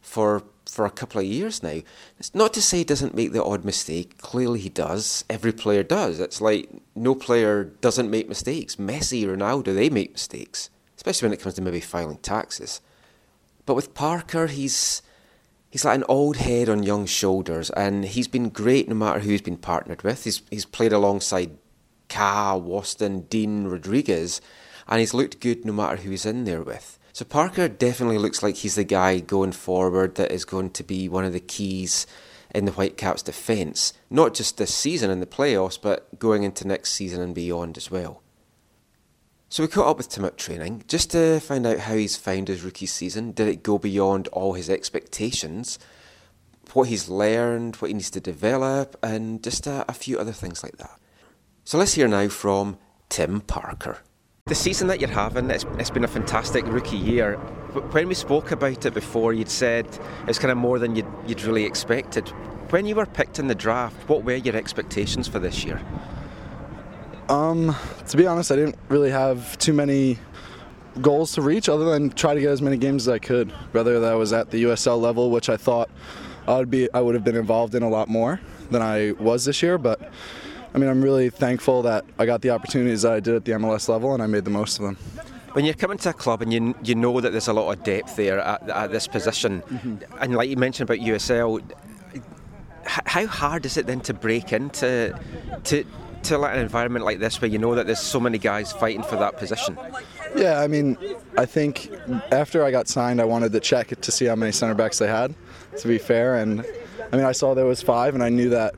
for 0.00 0.44
for 0.64 0.86
a 0.86 0.90
couple 0.90 1.20
of 1.20 1.26
years 1.26 1.62
now. 1.62 1.80
It's 2.18 2.34
not 2.34 2.54
to 2.54 2.62
say 2.62 2.78
he 2.78 2.84
doesn't 2.84 3.14
make 3.14 3.32
the 3.32 3.44
odd 3.44 3.64
mistake. 3.64 4.16
Clearly 4.18 4.60
he 4.60 4.70
does. 4.70 5.24
Every 5.28 5.52
player 5.52 5.82
does. 5.82 6.20
It's 6.20 6.40
like 6.40 6.70
no 6.94 7.14
player 7.14 7.64
doesn't 7.64 8.10
make 8.10 8.28
mistakes. 8.28 8.76
Messi, 8.76 9.26
Ronaldo, 9.26 9.74
they 9.74 9.90
make 9.90 10.12
mistakes, 10.12 10.70
especially 10.96 11.26
when 11.26 11.34
it 11.34 11.42
comes 11.42 11.56
to 11.56 11.62
maybe 11.62 11.80
filing 11.80 12.18
taxes. 12.18 12.80
But 13.66 13.74
with 13.74 13.94
Parker, 13.94 14.46
he's 14.46 15.02
he's 15.70 15.84
like 15.84 15.96
an 15.96 16.04
old 16.08 16.36
head 16.36 16.68
on 16.68 16.82
young 16.82 17.06
shoulders, 17.06 17.70
and 17.70 18.04
he's 18.04 18.28
been 18.28 18.48
great 18.48 18.88
no 18.88 18.94
matter 18.94 19.20
who 19.20 19.30
he's 19.30 19.42
been 19.42 19.56
partnered 19.56 20.02
with. 20.02 20.24
He's 20.24 20.42
he's 20.50 20.64
played 20.64 20.92
alongside 20.92 21.56
Kah, 22.08 22.58
Waston, 22.58 23.28
Dean, 23.28 23.64
Rodriguez, 23.64 24.40
and 24.86 25.00
he's 25.00 25.14
looked 25.14 25.40
good 25.40 25.64
no 25.64 25.72
matter 25.72 25.96
who 25.96 26.10
he's 26.10 26.26
in 26.26 26.44
there 26.44 26.62
with. 26.62 26.98
So 27.12 27.24
Parker 27.24 27.68
definitely 27.68 28.18
looks 28.18 28.42
like 28.42 28.56
he's 28.56 28.74
the 28.74 28.84
guy 28.84 29.20
going 29.20 29.52
forward 29.52 30.14
that 30.14 30.32
is 30.32 30.44
going 30.44 30.70
to 30.70 30.82
be 30.82 31.08
one 31.08 31.24
of 31.24 31.34
the 31.34 31.40
keys 31.40 32.06
in 32.54 32.64
the 32.64 32.72
Whitecaps' 32.72 33.22
defence, 33.22 33.92
not 34.10 34.34
just 34.34 34.58
this 34.58 34.74
season 34.74 35.10
in 35.10 35.20
the 35.20 35.26
playoffs, 35.26 35.78
but 35.80 36.18
going 36.18 36.42
into 36.42 36.66
next 36.66 36.92
season 36.92 37.20
and 37.20 37.34
beyond 37.34 37.76
as 37.76 37.90
well. 37.90 38.22
So 39.52 39.62
we 39.62 39.68
caught 39.68 39.86
up 39.86 39.98
with 39.98 40.08
Tim 40.08 40.24
at 40.24 40.38
training 40.38 40.82
just 40.88 41.10
to 41.10 41.38
find 41.38 41.66
out 41.66 41.80
how 41.80 41.94
he's 41.94 42.16
found 42.16 42.48
his 42.48 42.62
rookie 42.62 42.86
season. 42.86 43.32
Did 43.32 43.48
it 43.48 43.62
go 43.62 43.76
beyond 43.76 44.28
all 44.28 44.54
his 44.54 44.70
expectations? 44.70 45.78
What 46.72 46.88
he's 46.88 47.10
learned, 47.10 47.76
what 47.76 47.88
he 47.88 47.92
needs 47.92 48.08
to 48.12 48.20
develop, 48.22 48.96
and 49.02 49.44
just 49.44 49.66
a, 49.66 49.84
a 49.90 49.92
few 49.92 50.18
other 50.18 50.32
things 50.32 50.62
like 50.62 50.78
that. 50.78 50.98
So 51.64 51.76
let's 51.76 51.92
hear 51.92 52.08
now 52.08 52.28
from 52.28 52.78
Tim 53.10 53.42
Parker. 53.42 53.98
The 54.46 54.54
season 54.54 54.88
that 54.88 55.02
you're 55.02 55.10
having, 55.10 55.50
it's, 55.50 55.66
it's 55.78 55.90
been 55.90 56.04
a 56.04 56.08
fantastic 56.08 56.64
rookie 56.66 56.96
year. 56.96 57.34
When 57.36 58.08
we 58.08 58.14
spoke 58.14 58.52
about 58.52 58.86
it 58.86 58.94
before, 58.94 59.34
you'd 59.34 59.50
said 59.50 59.86
it's 60.28 60.38
kind 60.38 60.50
of 60.50 60.56
more 60.56 60.78
than 60.78 60.96
you'd, 60.96 61.06
you'd 61.26 61.42
really 61.42 61.66
expected. 61.66 62.30
When 62.70 62.86
you 62.86 62.94
were 62.94 63.04
picked 63.04 63.38
in 63.38 63.48
the 63.48 63.54
draft, 63.54 64.08
what 64.08 64.24
were 64.24 64.34
your 64.34 64.56
expectations 64.56 65.28
for 65.28 65.40
this 65.40 65.62
year? 65.62 65.78
Um, 67.32 67.74
to 68.08 68.16
be 68.18 68.26
honest, 68.26 68.52
I 68.52 68.56
didn't 68.56 68.76
really 68.90 69.10
have 69.10 69.56
too 69.56 69.72
many 69.72 70.18
goals 71.00 71.32
to 71.32 71.40
reach 71.40 71.70
other 71.70 71.86
than 71.86 72.10
try 72.10 72.34
to 72.34 72.40
get 72.40 72.50
as 72.50 72.60
many 72.60 72.76
games 72.76 73.08
as 73.08 73.14
I 73.14 73.18
could. 73.18 73.50
Whether 73.72 74.00
that 74.00 74.12
was 74.12 74.34
at 74.34 74.50
the 74.50 74.64
USL 74.64 75.00
level, 75.00 75.30
which 75.30 75.48
I 75.48 75.56
thought 75.56 75.88
I 76.46 76.58
would 76.58 76.70
be, 76.70 76.92
I 76.92 77.00
would 77.00 77.14
have 77.14 77.24
been 77.24 77.36
involved 77.36 77.74
in 77.74 77.82
a 77.82 77.88
lot 77.88 78.08
more 78.08 78.38
than 78.70 78.82
I 78.82 79.12
was 79.12 79.46
this 79.46 79.62
year. 79.62 79.78
But 79.78 80.12
I 80.74 80.78
mean, 80.78 80.90
I'm 80.90 81.00
really 81.00 81.30
thankful 81.30 81.80
that 81.82 82.04
I 82.18 82.26
got 82.26 82.42
the 82.42 82.50
opportunities 82.50 83.00
that 83.00 83.12
I 83.12 83.20
did 83.20 83.34
at 83.34 83.46
the 83.46 83.52
MLS 83.52 83.88
level, 83.88 84.12
and 84.12 84.22
I 84.22 84.26
made 84.26 84.44
the 84.44 84.50
most 84.50 84.78
of 84.78 84.84
them. 84.84 84.96
When 85.54 85.64
you're 85.64 85.72
coming 85.72 85.96
to 85.98 86.10
a 86.10 86.12
club 86.12 86.42
and 86.42 86.52
you 86.52 86.74
you 86.84 86.94
know 86.94 87.18
that 87.18 87.30
there's 87.30 87.48
a 87.48 87.54
lot 87.54 87.72
of 87.72 87.82
depth 87.82 88.14
there 88.16 88.40
at, 88.40 88.68
at 88.68 88.92
this 88.92 89.08
position, 89.08 89.62
mm-hmm. 89.62 89.96
and 90.20 90.34
like 90.34 90.50
you 90.50 90.58
mentioned 90.58 90.90
about 90.90 91.02
USL, 91.02 91.62
how 92.84 93.26
hard 93.26 93.64
is 93.64 93.78
it 93.78 93.86
then 93.86 94.00
to 94.00 94.12
break 94.12 94.52
into 94.52 95.18
to 95.64 95.84
to 96.24 96.38
like 96.38 96.54
an 96.54 96.60
environment 96.60 97.04
like 97.04 97.18
this 97.18 97.40
where 97.40 97.50
you 97.50 97.58
know 97.58 97.74
that 97.74 97.86
there's 97.86 98.00
so 98.00 98.20
many 98.20 98.38
guys 98.38 98.72
fighting 98.72 99.02
for 99.02 99.16
that 99.16 99.36
position? 99.36 99.78
Yeah, 100.36 100.60
I 100.60 100.66
mean, 100.66 100.96
I 101.36 101.46
think 101.46 101.90
after 102.30 102.64
I 102.64 102.70
got 102.70 102.88
signed, 102.88 103.20
I 103.20 103.24
wanted 103.24 103.52
to 103.52 103.60
check 103.60 103.88
to 104.00 104.12
see 104.12 104.26
how 104.26 104.36
many 104.36 104.52
center 104.52 104.74
backs 104.74 104.98
they 104.98 105.08
had, 105.08 105.34
to 105.78 105.88
be 105.88 105.98
fair. 105.98 106.36
And 106.36 106.64
I 107.12 107.16
mean, 107.16 107.26
I 107.26 107.32
saw 107.32 107.54
there 107.54 107.66
was 107.66 107.82
five, 107.82 108.14
and 108.14 108.22
I 108.22 108.28
knew 108.28 108.48
that 108.50 108.74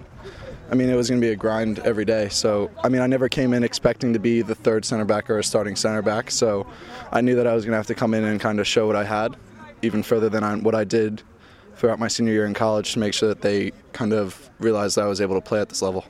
I 0.70 0.74
mean, 0.74 0.88
it 0.88 0.94
was 0.94 1.08
going 1.08 1.20
to 1.20 1.26
be 1.26 1.32
a 1.32 1.36
grind 1.36 1.78
every 1.80 2.04
day. 2.04 2.28
So, 2.30 2.70
I 2.82 2.88
mean, 2.88 3.02
I 3.02 3.06
never 3.06 3.28
came 3.28 3.52
in 3.52 3.62
expecting 3.62 4.14
to 4.14 4.18
be 4.18 4.40
the 4.40 4.54
third 4.54 4.84
center 4.84 5.04
back 5.04 5.28
or 5.28 5.38
a 5.38 5.44
starting 5.44 5.76
center 5.76 6.00
back. 6.00 6.30
So, 6.30 6.66
I 7.12 7.20
knew 7.20 7.36
that 7.36 7.46
I 7.46 7.54
was 7.54 7.64
going 7.64 7.72
to 7.72 7.76
have 7.76 7.86
to 7.88 7.94
come 7.94 8.14
in 8.14 8.24
and 8.24 8.40
kind 8.40 8.58
of 8.58 8.66
show 8.66 8.86
what 8.86 8.96
I 8.96 9.04
had, 9.04 9.36
even 9.82 10.02
further 10.02 10.28
than 10.28 10.42
I, 10.42 10.56
what 10.56 10.74
I 10.74 10.84
did 10.84 11.22
throughout 11.76 11.98
my 11.98 12.08
senior 12.08 12.32
year 12.32 12.46
in 12.46 12.54
college 12.54 12.92
to 12.94 12.98
make 12.98 13.12
sure 13.12 13.28
that 13.28 13.42
they 13.42 13.72
kind 13.92 14.12
of 14.12 14.50
realized 14.58 14.96
that 14.96 15.04
I 15.04 15.06
was 15.06 15.20
able 15.20 15.34
to 15.34 15.40
play 15.40 15.60
at 15.60 15.68
this 15.68 15.82
level. 15.82 16.04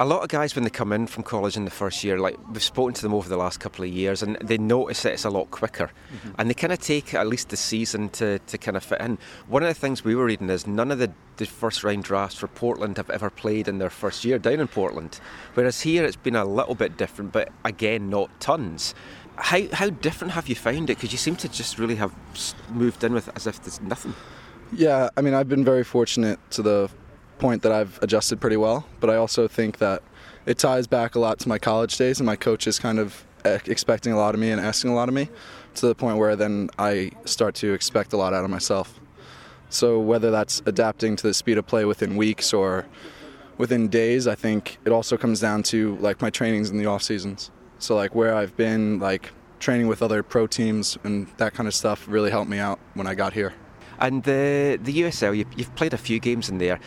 A 0.00 0.06
lot 0.06 0.22
of 0.22 0.30
guys, 0.30 0.54
when 0.54 0.64
they 0.64 0.70
come 0.70 0.94
in 0.94 1.06
from 1.06 1.22
college 1.24 1.58
in 1.58 1.66
the 1.66 1.70
first 1.70 2.02
year, 2.02 2.18
like 2.18 2.34
we've 2.48 2.62
spoken 2.62 2.94
to 2.94 3.02
them 3.02 3.12
over 3.12 3.28
the 3.28 3.36
last 3.36 3.60
couple 3.60 3.84
of 3.84 3.90
years, 3.90 4.22
and 4.22 4.36
they 4.36 4.56
notice 4.56 5.02
that 5.02 5.12
it's 5.12 5.26
a 5.26 5.30
lot 5.30 5.50
quicker, 5.50 5.90
mm-hmm. 6.10 6.30
and 6.38 6.48
they 6.48 6.54
kind 6.54 6.72
of 6.72 6.78
take 6.78 7.12
at 7.12 7.26
least 7.26 7.50
the 7.50 7.56
season 7.58 8.08
to, 8.08 8.38
to 8.38 8.56
kind 8.56 8.78
of 8.78 8.82
fit 8.82 8.98
in. 9.02 9.18
One 9.46 9.62
of 9.62 9.68
the 9.68 9.74
things 9.74 10.02
we 10.02 10.14
were 10.14 10.24
reading 10.24 10.48
is 10.48 10.66
none 10.66 10.90
of 10.90 10.98
the, 11.00 11.12
the 11.36 11.44
first 11.44 11.84
round 11.84 12.04
drafts 12.04 12.38
for 12.38 12.48
Portland 12.48 12.96
have 12.96 13.10
ever 13.10 13.28
played 13.28 13.68
in 13.68 13.76
their 13.76 13.90
first 13.90 14.24
year 14.24 14.38
down 14.38 14.60
in 14.60 14.68
Portland, 14.68 15.20
whereas 15.52 15.82
here 15.82 16.06
it's 16.06 16.16
been 16.16 16.34
a 16.34 16.46
little 16.46 16.74
bit 16.74 16.96
different, 16.96 17.30
but 17.30 17.52
again, 17.66 18.08
not 18.08 18.30
tons. 18.40 18.94
How, 19.36 19.68
how 19.70 19.90
different 19.90 20.32
have 20.32 20.48
you 20.48 20.54
found 20.54 20.88
it? 20.88 20.96
Because 20.96 21.12
you 21.12 21.18
seem 21.18 21.36
to 21.36 21.48
just 21.50 21.78
really 21.78 21.96
have 21.96 22.14
moved 22.70 23.04
in 23.04 23.12
with 23.12 23.28
as 23.36 23.46
if 23.46 23.62
there's 23.62 23.82
nothing. 23.82 24.14
Yeah, 24.72 25.10
I 25.14 25.20
mean, 25.20 25.34
I've 25.34 25.48
been 25.48 25.64
very 25.64 25.84
fortunate 25.84 26.38
to 26.52 26.62
the 26.62 26.90
point 27.40 27.62
that 27.62 27.72
I've 27.72 27.98
adjusted 28.02 28.40
pretty 28.40 28.56
well, 28.56 28.86
but 29.00 29.10
I 29.10 29.16
also 29.16 29.48
think 29.48 29.78
that 29.78 30.02
it 30.46 30.58
ties 30.58 30.86
back 30.86 31.14
a 31.14 31.18
lot 31.18 31.38
to 31.40 31.48
my 31.48 31.58
college 31.58 31.96
days 31.96 32.20
and 32.20 32.26
my 32.26 32.36
coaches 32.36 32.78
kind 32.78 32.98
of 32.98 33.24
eh, 33.44 33.58
expecting 33.66 34.12
a 34.12 34.16
lot 34.16 34.34
of 34.34 34.40
me 34.40 34.50
and 34.50 34.60
asking 34.60 34.90
a 34.90 34.94
lot 34.94 35.08
of 35.08 35.14
me 35.14 35.28
to 35.74 35.86
the 35.86 35.94
point 35.94 36.18
where 36.18 36.36
then 36.36 36.70
I 36.78 37.12
start 37.24 37.54
to 37.56 37.72
expect 37.72 38.12
a 38.12 38.16
lot 38.16 38.34
out 38.34 38.44
of 38.44 38.50
myself. 38.50 39.00
So 39.70 40.00
whether 40.00 40.30
that's 40.30 40.62
adapting 40.66 41.16
to 41.16 41.26
the 41.26 41.34
speed 41.34 41.58
of 41.58 41.66
play 41.66 41.84
within 41.84 42.16
weeks 42.16 42.52
or 42.52 42.86
within 43.56 43.88
days, 43.88 44.26
I 44.26 44.34
think 44.34 44.78
it 44.84 44.90
also 44.90 45.16
comes 45.16 45.40
down 45.40 45.62
to 45.64 45.96
like 45.96 46.20
my 46.20 46.30
trainings 46.30 46.70
in 46.70 46.78
the 46.78 46.86
off 46.86 47.02
seasons. 47.02 47.50
So 47.78 47.94
like 47.96 48.14
where 48.14 48.34
I've 48.34 48.56
been 48.56 48.98
like 48.98 49.30
training 49.60 49.86
with 49.86 50.02
other 50.02 50.22
pro 50.22 50.46
teams 50.46 50.98
and 51.04 51.28
that 51.36 51.54
kind 51.54 51.68
of 51.68 51.74
stuff 51.74 52.06
really 52.08 52.30
helped 52.30 52.50
me 52.50 52.58
out 52.58 52.80
when 52.94 53.06
I 53.06 53.14
got 53.14 53.32
here. 53.32 53.54
And 54.00 54.22
the 54.24 54.78
the 54.82 55.02
USL, 55.02 55.36
you, 55.36 55.44
have 55.58 55.74
played 55.76 55.92
a 55.92 55.98
few 55.98 56.18
games 56.20 56.48
in 56.48 56.58
there. 56.58 56.80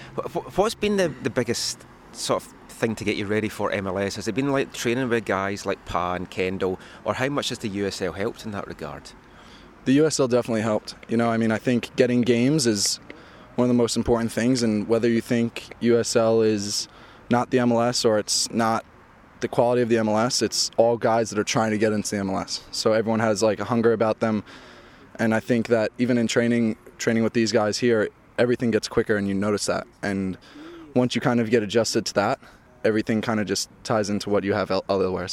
What's 0.56 0.76
been 0.76 0.98
the, 0.98 1.14
the 1.22 1.30
biggest 1.30 1.86
sort 2.12 2.44
of 2.44 2.54
thing 2.70 2.96
to 2.96 3.04
get 3.04 3.16
you 3.16 3.26
ready 3.26 3.50
for 3.50 3.72
MLS? 3.72 4.16
Has 4.16 4.28
it 4.28 4.36
been 4.36 4.52
like 4.52 4.74
training 4.74 5.10
with 5.10 5.26
guys 5.26 5.66
like 5.66 5.84
Pa 5.86 6.16
and 6.16 6.30
Kendall, 6.30 6.80
or 7.04 7.14
how 7.14 7.30
much 7.30 7.50
has 7.50 7.60
the 7.60 7.70
USL 7.70 8.16
helped 8.16 8.46
in 8.46 8.52
that 8.52 8.68
regard? 8.68 9.12
The 9.86 9.98
USL 10.00 10.30
definitely 10.30 10.62
helped. 10.62 10.96
You 11.08 11.18
know, 11.18 11.30
I 11.30 11.38
mean, 11.38 11.52
I 11.52 11.58
think 11.58 11.96
getting 11.96 12.22
games 12.22 12.66
is 12.66 13.00
one 13.56 13.66
of 13.66 13.70
the 13.70 13.82
most 13.82 13.96
important 13.96 14.32
things, 14.32 14.64
and 14.64 14.88
whether 14.88 15.08
you 15.08 15.22
think 15.22 15.76
USL 15.82 16.46
is 16.46 16.88
not 17.30 17.52
the 17.52 17.60
MLS 17.60 18.06
or 18.06 18.18
it's 18.18 18.50
not 18.52 18.86
the 19.42 19.48
quality 19.48 19.82
of 19.82 19.90
the 19.90 19.98
MLS, 19.98 20.42
it's 20.42 20.72
all 20.78 20.98
guys 20.98 21.30
that 21.30 21.38
are 21.38 21.44
trying 21.44 21.72
to 21.72 21.78
get 21.78 21.92
into 21.92 22.16
the 22.16 22.24
MLS. 22.24 22.62
So 22.72 22.94
everyone 22.94 23.20
has 23.20 23.44
like 23.44 23.60
a 23.60 23.66
hunger 23.66 23.94
about 23.94 24.20
them, 24.20 24.44
and 25.20 25.36
I 25.36 25.40
think 25.40 25.68
that 25.68 25.92
even 25.98 26.18
in 26.18 26.28
training, 26.28 26.78
training 27.04 27.24
with 27.24 27.34
these 27.34 27.52
guys 27.52 27.78
here, 27.78 28.10
everything 28.38 28.72
gets 28.72 28.88
quicker 28.88 29.18
and 29.18 29.28
you 29.28 29.34
notice 29.34 29.66
that. 29.66 29.86
And 30.02 30.38
once 30.96 31.16
you 31.16 31.22
kind 31.22 31.40
of 31.40 31.50
get 31.50 31.62
adjusted 31.62 32.06
to 32.08 32.14
that, 32.16 32.40
everything 32.84 33.22
kind 33.22 33.40
of 33.40 33.46
just 33.46 33.70
ties 33.84 34.10
into 34.10 34.30
what 34.30 34.44
you 34.44 34.54
have 34.54 34.72
elsewhere. 34.72 35.28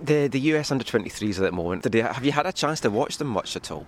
The 0.00 0.28
the 0.28 0.40
US 0.52 0.70
under 0.70 0.84
23s 0.84 1.38
at 1.38 1.42
the 1.42 1.52
moment, 1.52 1.82
did 1.82 1.94
have 1.94 2.24
you 2.24 2.32
had 2.32 2.46
a 2.46 2.52
chance 2.52 2.80
to 2.80 2.90
watch 2.90 3.18
them 3.18 3.28
much 3.28 3.56
at 3.56 3.70
all? 3.70 3.86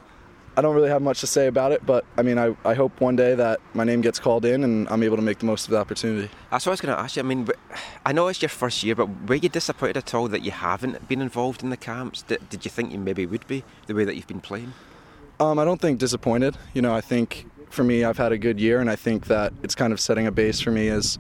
I 0.57 0.63
don't 0.63 0.75
really 0.75 0.89
have 0.89 1.01
much 1.01 1.21
to 1.21 1.29
say 1.29 1.47
about 1.47 1.71
it, 1.71 1.87
but 1.87 2.05
I 2.19 2.23
mean, 2.23 2.37
I, 2.37 2.57
I 2.65 2.75
hope 2.75 3.01
one 3.01 3.15
day 3.15 3.37
that 3.37 3.61
my 3.73 3.85
name 3.85 4.01
gets 4.01 4.19
called 4.19 4.45
in 4.45 4.65
and 4.65 4.89
I'm 4.89 5.03
able 5.05 5.17
to 5.17 5.23
make 5.23 5.39
the 5.39 5.47
most 5.47 5.67
of 5.67 5.71
the 5.71 5.79
opportunity. 5.79 6.29
That's 6.51 6.67
what 6.67 6.71
I 6.71 6.75
was 6.75 6.81
going 6.81 6.95
to 6.97 7.01
ask 7.01 7.17
you. 7.17 7.23
I 7.23 7.27
mean, 7.27 7.49
I 8.05 8.13
know 8.13 8.27
it's 8.27 8.43
your 8.43 8.49
first 8.49 8.83
year, 8.83 8.97
but 8.97 9.07
were 9.29 9.37
you 9.37 9.49
disappointed 9.49 9.97
at 9.97 10.13
all 10.13 10.27
that 10.29 10.43
you 10.43 10.51
haven't 10.51 11.09
been 11.09 11.23
involved 11.23 11.63
in 11.63 11.71
the 11.71 11.77
camps? 11.77 12.23
Did, 12.23 12.49
did 12.51 12.65
you 12.65 12.71
think 12.71 12.93
you 12.93 12.99
maybe 12.99 13.27
would 13.27 13.47
be 13.47 13.63
the 13.87 13.95
way 13.95 14.05
that 14.05 14.17
you've 14.17 14.27
been 14.27 14.41
playing? 14.41 14.73
Um, 15.41 15.59
I 15.59 15.65
don't 15.65 15.81
think 15.81 15.99
disappointed. 15.99 16.57
You 16.75 16.83
know, 16.83 16.95
I 16.95 17.01
think 17.01 17.47
for 17.71 17.83
me, 17.83 18.05
I've 18.05 18.19
had 18.19 18.31
a 18.31 18.39
good 18.39 18.61
year, 18.61 18.79
and 18.81 18.91
I 18.91 18.97
think 18.97 19.27
that 19.27 19.55
it's 19.63 19.75
kind 19.75 19.93
of 19.93 19.99
setting 19.99 20.27
a 20.27 20.31
base 20.31 20.61
for 20.61 20.71
me 20.71 20.89
as 20.89 21.19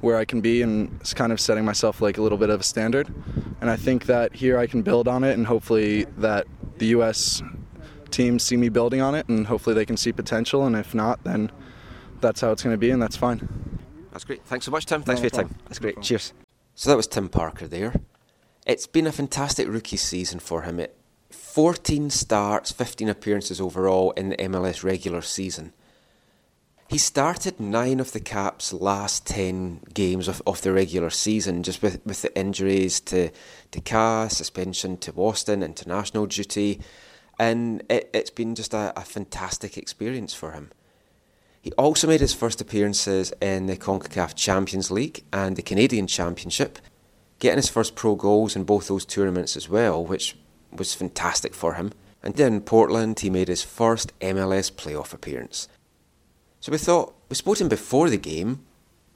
where 0.00 0.16
I 0.16 0.24
can 0.24 0.40
be, 0.40 0.62
and 0.62 0.96
it's 1.00 1.12
kind 1.12 1.32
of 1.32 1.40
setting 1.40 1.64
myself 1.64 2.00
like 2.00 2.16
a 2.16 2.22
little 2.22 2.38
bit 2.38 2.50
of 2.50 2.60
a 2.60 2.62
standard. 2.62 3.12
And 3.60 3.68
I 3.68 3.76
think 3.76 4.06
that 4.06 4.34
here 4.34 4.58
I 4.58 4.66
can 4.66 4.82
build 4.82 5.06
on 5.06 5.22
it, 5.22 5.36
and 5.36 5.46
hopefully 5.46 6.04
that 6.16 6.46
the 6.78 6.86
U.S. 6.86 7.42
teams 8.10 8.42
see 8.42 8.56
me 8.56 8.70
building 8.70 9.02
on 9.02 9.14
it, 9.14 9.28
and 9.28 9.46
hopefully 9.46 9.74
they 9.74 9.84
can 9.84 9.98
see 9.98 10.12
potential. 10.12 10.64
And 10.64 10.74
if 10.74 10.94
not, 10.94 11.22
then 11.24 11.52
that's 12.20 12.40
how 12.40 12.52
it's 12.52 12.62
going 12.62 12.74
to 12.74 12.78
be, 12.78 12.90
and 12.90 13.02
that's 13.02 13.16
fine. 13.16 13.46
That's 14.12 14.24
great. 14.24 14.44
Thanks 14.46 14.64
so 14.64 14.70
much, 14.70 14.86
Tim. 14.86 15.02
Thanks 15.02 15.20
no, 15.20 15.28
for 15.28 15.36
your 15.36 15.44
time. 15.44 15.56
That's 15.66 15.78
great. 15.78 16.00
Cheers. 16.00 16.32
So 16.74 16.88
that 16.88 16.96
was 16.96 17.06
Tim 17.06 17.28
Parker 17.28 17.68
there. 17.68 17.94
It's 18.66 18.86
been 18.86 19.06
a 19.06 19.12
fantastic 19.12 19.68
rookie 19.68 19.96
season 19.96 20.38
for 20.38 20.62
him. 20.62 20.80
It 20.80 20.97
14 21.58 22.08
starts, 22.08 22.70
15 22.70 23.08
appearances 23.08 23.60
overall 23.60 24.12
in 24.12 24.28
the 24.28 24.36
MLS 24.36 24.84
regular 24.84 25.20
season. 25.20 25.72
He 26.86 26.98
started 26.98 27.58
nine 27.58 27.98
of 27.98 28.12
the 28.12 28.20
Caps' 28.20 28.72
last 28.72 29.26
10 29.26 29.80
games 29.92 30.28
of, 30.28 30.40
of 30.46 30.62
the 30.62 30.72
regular 30.72 31.10
season, 31.10 31.64
just 31.64 31.82
with, 31.82 32.00
with 32.06 32.22
the 32.22 32.38
injuries 32.38 33.00
to, 33.00 33.30
to 33.72 33.80
Kah, 33.80 34.28
suspension 34.28 34.98
to 34.98 35.12
Boston, 35.12 35.64
international 35.64 36.26
duty, 36.26 36.80
and 37.40 37.82
it, 37.90 38.08
has 38.14 38.30
been 38.30 38.54
just 38.54 38.72
a, 38.72 38.92
a 38.96 39.02
fantastic 39.02 39.76
experience 39.76 40.32
for 40.32 40.52
him. 40.52 40.70
He 41.60 41.72
also 41.72 42.06
made 42.06 42.20
his 42.20 42.32
first 42.32 42.60
appearances 42.60 43.32
in 43.42 43.66
the 43.66 43.76
CONCACAF 43.76 44.36
Champions 44.36 44.92
League 44.92 45.24
and 45.32 45.56
the 45.56 45.62
Canadian 45.62 46.06
Championship, 46.06 46.78
getting 47.40 47.58
his 47.58 47.68
first 47.68 47.96
pro 47.96 48.14
goals 48.14 48.54
in 48.54 48.62
both 48.62 48.86
those 48.86 49.04
tournaments 49.04 49.56
as 49.56 49.68
well, 49.68 50.04
which 50.04 50.36
was 50.72 50.94
fantastic 50.94 51.54
for 51.54 51.74
him. 51.74 51.92
And 52.22 52.34
then 52.34 52.54
in 52.54 52.60
Portland, 52.62 53.20
he 53.20 53.30
made 53.30 53.48
his 53.48 53.62
first 53.62 54.18
MLS 54.20 54.72
playoff 54.72 55.12
appearance. 55.12 55.68
So 56.60 56.72
we 56.72 56.78
thought, 56.78 57.14
we 57.28 57.36
spoke 57.36 57.58
to 57.58 57.64
him 57.64 57.68
before 57.68 58.10
the 58.10 58.16
game, 58.16 58.64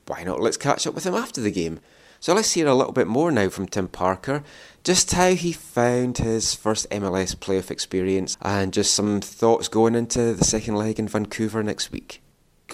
why 0.06 0.22
not 0.22 0.40
let's 0.40 0.56
catch 0.56 0.86
up 0.86 0.94
with 0.94 1.04
him 1.04 1.14
after 1.14 1.40
the 1.40 1.50
game? 1.50 1.80
So 2.20 2.34
let's 2.34 2.52
hear 2.52 2.68
a 2.68 2.74
little 2.74 2.92
bit 2.92 3.08
more 3.08 3.32
now 3.32 3.48
from 3.48 3.66
Tim 3.66 3.88
Parker, 3.88 4.44
just 4.84 5.10
how 5.10 5.34
he 5.34 5.52
found 5.52 6.18
his 6.18 6.54
first 6.54 6.88
MLS 6.90 7.34
playoff 7.34 7.68
experience 7.68 8.36
and 8.40 8.72
just 8.72 8.94
some 8.94 9.20
thoughts 9.20 9.66
going 9.66 9.96
into 9.96 10.32
the 10.32 10.44
second 10.44 10.76
leg 10.76 11.00
in 11.00 11.08
Vancouver 11.08 11.64
next 11.64 11.90
week. 11.90 12.22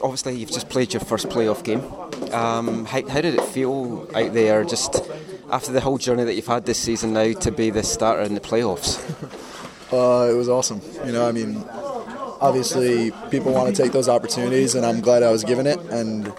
Obviously, 0.03 0.37
you've 0.37 0.51
just 0.51 0.69
played 0.69 0.93
your 0.93 1.01
first 1.01 1.29
playoff 1.29 1.64
game. 1.64 1.81
Um, 2.35 2.85
how, 2.85 3.09
how 3.09 3.23
did 3.23 3.35
it 3.35 3.45
feel 3.45 4.07
out 4.14 4.35
there 4.35 4.64
just 4.64 5.03
after 5.51 5.73
the 5.73 5.81
whole 5.81 5.99
journey 5.99 6.25
that 6.25 6.35
you've 6.35 6.47
had 6.47 6.67
this 6.67 6.79
season 6.79 7.13
now 7.13 7.33
to 7.33 7.51
be 7.51 7.71
the 7.71 7.83
starter 7.83 8.23
in 8.23 8.35
the 8.35 8.41
playoffs? 8.41 8.99
Uh, 9.91 10.29
it 10.31 10.35
was 10.35 10.51
awesome. 10.51 10.83
You 11.07 11.13
know, 11.13 11.27
I 11.27 11.33
mean, 11.33 11.65
obviously 12.41 13.11
people 13.31 13.53
want 13.53 13.75
to 13.75 13.83
take 13.83 13.93
those 13.93 14.09
opportunities, 14.09 14.75
and 14.75 14.85
I'm 14.85 15.01
glad 15.01 15.23
I 15.23 15.31
was 15.31 15.45
given 15.45 15.67
it. 15.67 15.79
And 15.91 16.31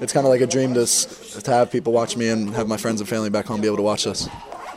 it's 0.00 0.12
kind 0.12 0.24
of 0.24 0.30
like 0.30 0.40
a 0.40 0.46
dream 0.46 0.74
to 0.74 0.86
to 0.86 1.50
have 1.50 1.72
people 1.72 1.92
watch 1.92 2.16
me 2.16 2.28
and 2.28 2.54
have 2.54 2.68
my 2.68 2.76
friends 2.76 3.00
and 3.00 3.08
family 3.08 3.30
back 3.30 3.46
home 3.46 3.60
be 3.60 3.66
able 3.66 3.78
to 3.78 3.82
watch 3.82 4.06
us. 4.06 4.28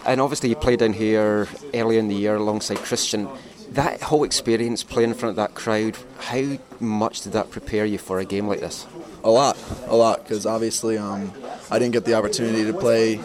And 0.06 0.22
obviously, 0.22 0.50
you 0.50 0.56
played 0.56 0.80
down 0.80 0.94
here 0.94 1.48
early 1.74 1.98
in 1.98 2.08
the 2.08 2.16
year 2.16 2.36
alongside 2.36 2.78
Christian. 2.78 3.28
That 3.72 4.02
whole 4.02 4.24
experience 4.24 4.84
playing 4.84 5.10
in 5.10 5.16
front 5.16 5.32
of 5.32 5.36
that 5.36 5.54
crowd, 5.54 5.98
how 6.20 6.58
much 6.80 7.22
did 7.22 7.34
that 7.34 7.52
prepare 7.52 7.86
you 7.86 7.98
for 7.98 8.18
a 8.20 8.26
game 8.26 8.48
like 8.48 8.62
this? 8.62 8.88
A 9.24 9.30
lot, 9.30 9.58
a 9.88 9.96
lot, 9.96 10.24
because 10.24 10.46
obviously 10.46 10.98
um, 10.98 11.34
I 11.70 11.78
didn't 11.78 11.92
get 11.92 12.06
the 12.06 12.14
opportunity 12.14 12.64
to 12.64 12.74
play 12.74 13.20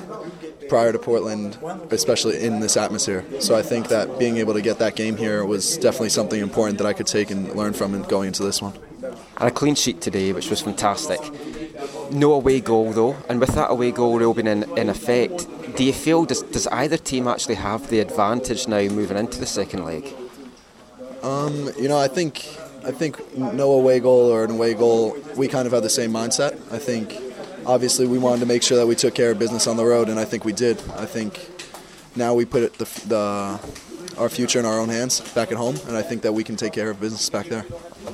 prior 0.73 0.91
to 0.91 0.99
Portland, 0.99 1.59
especially 1.91 2.43
in 2.43 2.61
this 2.61 2.79
atmosphere. 2.79 3.23
So 3.41 3.55
I 3.55 3.61
think 3.61 3.89
that 3.89 4.19
being 4.19 4.39
able 4.39 4.55
to 4.55 4.63
get 4.63 4.79
that 4.79 4.97
game 4.97 5.19
here 5.19 5.45
was 5.45 5.77
definitely 5.77 6.09
something 6.09 6.41
important 6.41 6.79
that 6.79 6.87
I 6.87 6.95
could 6.95 7.07
take 7.07 7.31
and 7.31 7.55
learn 7.55 7.75
from 7.75 7.93
and 7.93 8.09
going 8.09 8.29
into 8.29 8.43
this 8.43 8.63
one. 8.63 8.73
And 9.37 9.49
a 9.49 9.51
clean 9.51 9.75
sheet 9.75 10.01
today, 10.01 10.33
which 10.33 10.49
was 10.49 10.63
fantastic. 10.63 11.21
No 12.11 12.33
away 12.33 12.61
goal 12.61 12.91
though, 12.93 13.17
and 13.29 13.39
with 13.39 13.51
that 13.51 13.71
away 13.71 13.91
goal 13.91 14.33
being 14.33 14.47
in, 14.47 14.63
in 14.79 14.89
effect, 14.89 15.47
do 15.77 15.85
you 15.85 15.93
feel 15.93 16.25
does, 16.25 16.43
does 16.43 16.67
either 16.69 16.97
team 16.97 17.29
actually 17.29 17.57
have 17.57 17.91
the 17.91 18.01
advantage 18.01 18.67
now 18.67 18.81
moving 18.89 19.19
into 19.19 19.41
the 19.41 19.47
second 19.61 19.85
leg? 19.85 20.11
Um, 21.23 21.69
you 21.79 21.89
know, 21.89 21.99
I 21.99 22.09
think 22.09 22.47
I 22.83 22.93
think 22.93 23.37
no 23.37 23.73
away 23.73 24.01
goal 24.01 24.33
or 24.33 24.43
an 24.45 24.53
away 24.53 24.73
goal, 24.73 25.19
we 25.37 25.49
kind 25.49 25.67
of 25.67 25.73
have 25.75 25.83
the 25.83 25.91
same 25.91 26.13
mindset. 26.13 26.55
I 26.73 26.79
think 26.79 27.13
obviously 27.67 28.07
we 28.07 28.19
wanted 28.19 28.41
to 28.41 28.47
make 28.47 28.63
sure 28.63 28.77
that 28.77 28.87
we 28.87 28.95
took 28.95 29.15
care 29.15 29.31
of 29.31 29.39
business 29.39 29.67
on 29.67 29.77
the 29.77 29.85
road, 29.85 30.09
and 30.09 30.19
I 30.19 30.25
think 30.25 30.45
we 30.45 30.53
did. 30.53 30.79
I 30.97 31.07
think 31.07 31.51
now 32.17 32.35
we 32.35 32.45
put 32.45 32.75
the, 32.75 32.85
the 33.07 33.61
our 34.19 34.29
future 34.29 34.59
in 34.59 34.67
our 34.67 34.79
own 34.79 34.89
hands 34.89 35.21
back 35.33 35.51
at 35.51 35.59
home, 35.59 35.77
and 35.87 35.97
I 35.97 36.03
think 36.03 36.23
that 36.23 36.33
we 36.33 36.45
can 36.45 36.57
take 36.57 36.73
care 36.73 36.91
of 36.91 37.01
business 37.01 37.29
back 37.31 37.47
there. 37.47 37.65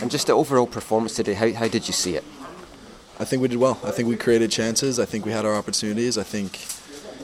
And 0.01 0.11
just 0.11 0.29
the 0.29 0.33
overall 0.33 0.67
performance 0.67 1.15
today, 1.15 1.35
how, 1.35 1.53
how 1.53 1.69
did 1.69 1.87
you 1.89 1.93
see 1.93 2.15
it? 2.15 2.25
I 3.19 3.25
think 3.25 3.43
we 3.43 3.49
did 3.49 3.59
well. 3.59 3.81
I 3.83 3.91
think 3.91 4.09
we 4.09 4.17
created 4.17 4.51
chances. 4.51 5.01
I 5.01 5.05
think 5.05 5.27
we 5.27 5.33
had 5.33 5.45
our 5.45 5.55
opportunities. 5.55 6.17
I 6.17 6.23
think 6.23 6.61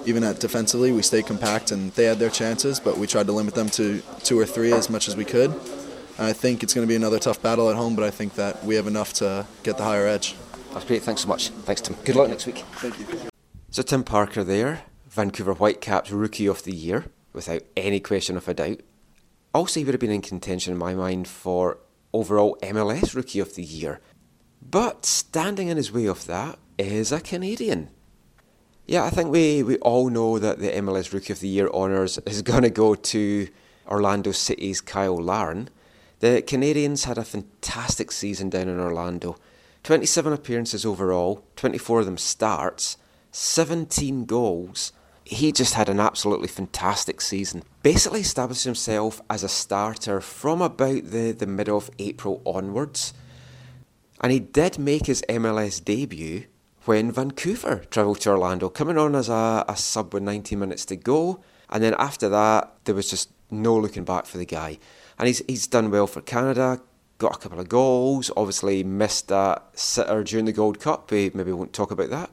even 0.07 0.25
at 0.25 0.41
defensively, 0.41 0.91
we 0.91 1.03
stayed 1.03 1.27
compact 1.27 1.71
and 1.71 1.93
they 1.93 2.05
had 2.05 2.19
their 2.19 2.31
chances, 2.31 2.81
but 2.81 2.99
we 2.99 3.07
tried 3.07 3.27
to 3.27 3.33
limit 3.33 3.55
them 3.55 3.69
to 3.71 4.03
two 4.25 4.39
or 4.39 4.45
three 4.45 4.73
as 4.73 4.91
much 4.91 5.07
as 5.07 5.17
we 5.17 5.25
could. 5.25 5.51
And 6.19 6.27
I 6.27 6.33
think 6.33 6.63
it's 6.63 6.75
going 6.75 6.87
to 6.87 6.89
be 6.89 6.97
another 6.97 7.19
tough 7.19 7.41
battle 7.41 7.71
at 7.71 7.77
home, 7.77 7.95
but 7.95 8.05
I 8.05 8.11
think 8.11 8.35
that 8.35 8.65
we 8.65 8.75
have 8.75 8.87
enough 8.87 9.13
to 9.15 9.47
get 9.63 9.79
the 9.79 9.85
higher 9.85 10.07
edge. 10.07 10.35
That's 10.75 10.87
great. 10.87 11.03
Thanks 11.03 11.23
so 11.23 11.29
much. 11.29 11.51
Thanks, 11.51 11.81
Tim. 11.81 11.97
Good 12.05 12.17
luck 12.17 12.29
next 12.29 12.47
week. 12.47 12.59
Thank 12.75 12.99
you. 12.99 13.07
So 13.71 13.83
Tim 13.83 14.03
Parker 14.03 14.43
there, 14.43 14.83
Vancouver 15.09 15.55
Whitecaps 15.55 16.11
Rookie 16.11 16.49
of 16.49 16.65
the 16.65 16.75
Year, 16.75 17.07
without 17.33 17.63
any 17.77 18.01
question 18.01 18.37
of 18.37 18.49
a 18.49 18.55
doubt. 18.55 18.81
Also, 19.55 19.79
he 19.79 19.85
would 19.85 19.95
have 19.95 20.01
been 20.01 20.11
in 20.11 20.21
contention 20.21 20.73
in 20.73 20.79
my 20.79 20.93
mind 20.93 21.29
for 21.29 21.79
overall 22.13 22.59
MLS 22.61 23.15
Rookie 23.15 23.39
of 23.39 23.55
the 23.55 23.63
Year. 23.63 24.01
But 24.69 25.07
standing 25.07 25.69
in 25.69 25.77
his 25.77 25.93
way 25.93 26.07
of 26.07 26.27
that 26.27 26.59
is 26.77 27.13
a 27.13 27.21
Canadian. 27.21 27.91
Yeah, 28.85 29.05
I 29.05 29.11
think 29.11 29.31
we, 29.31 29.63
we 29.63 29.77
all 29.79 30.11
know 30.11 30.41
that 30.41 30.59
the 30.59 30.71
MLS 30.71 31.13
Rookie 31.13 31.33
of 31.33 31.39
the 31.39 31.49
Year 31.49 31.69
honours 31.69 32.19
is 32.27 32.43
going 32.43 32.63
to 32.63 32.71
go 32.71 32.97
to 32.97 33.49
Orlando 33.87 34.33
City's 34.33 34.83
Cyle 34.85 35.17
Larin. 35.17 35.69
The 36.19 36.43
Canadians 36.43 37.05
had 37.05 37.17
a 37.17 37.25
fantastic 37.25 38.11
season 38.11 38.51
down 38.51 38.69
in 38.69 38.81
Orlando. 38.81 39.37
27 39.85 40.33
appearances 40.33 40.87
overall, 40.87 41.45
24 41.57 42.01
of 42.01 42.07
them 42.07 42.17
starts, 42.17 42.97
17 43.33 44.25
goals. 44.25 44.93
He 45.25 45.53
just 45.53 45.75
had 45.75 45.91
an 45.91 46.01
absolutely 46.01 46.49
fantastic 46.49 47.21
season. 47.21 47.63
Basically 47.83 48.21
established 48.21 48.65
himself 48.65 49.21
as 49.29 49.45
a 49.45 49.49
starter 49.49 50.23
from 50.23 50.63
about 50.63 51.11
the, 51.11 51.33
the 51.33 51.47
middle 51.47 51.77
of 51.77 51.91
April 51.99 52.41
onwards. 52.47 53.13
And 54.23 54.33
he 54.33 54.41
did 54.41 54.79
make 54.79 55.05
his 55.05 55.23
MLS 55.29 55.85
debut 55.85 56.47
when 56.87 57.13
Vancouver 57.13 57.85
travelled 57.91 58.21
to 58.21 58.31
Orlando, 58.31 58.71
coming 58.71 58.97
on 58.97 59.15
as 59.15 59.29
a, 59.29 59.67
a 59.69 59.77
sub 59.77 60.15
with 60.15 60.23
90 60.23 60.57
minutes 60.57 60.87
to 60.87 60.97
go. 60.97 61.43
And 61.69 61.83
then 61.83 61.95
after 61.99 62.31
that, 62.31 62.73
there 62.85 62.95
was 62.95 63.11
just 63.11 63.31
no 63.51 63.77
looking 63.77 64.05
back 64.05 64.25
for 64.25 64.39
the 64.39 64.47
guy. 64.47 64.79
And 65.19 65.27
he's, 65.27 65.43
he's 65.47 65.67
done 65.67 65.91
well 65.91 66.07
for 66.07 66.23
Canada, 66.23 66.81
got 67.19 67.37
a 67.37 67.39
couple 67.39 67.61
of 67.61 67.69
goals, 67.69 68.31
obviously 68.37 68.83
missed 68.85 69.29
that 69.29 69.63
sitter 69.75 70.25
during 70.25 70.45
the 70.45 70.53
Gold 70.53 70.81
Cup. 70.81 71.11
We 71.11 71.31
maybe 71.35 71.53
won't 71.53 71.73
talk 71.73 71.91
about 71.91 72.11
that. 72.11 72.31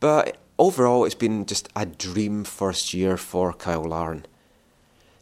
But 0.00 0.36
overall, 0.58 1.04
it's 1.04 1.14
been 1.14 1.46
just 1.46 1.68
a 1.74 1.86
dream 1.86 2.44
first 2.44 2.94
year 2.94 3.16
for 3.16 3.54
Cyle 3.58 3.84
Larin. 3.84 4.26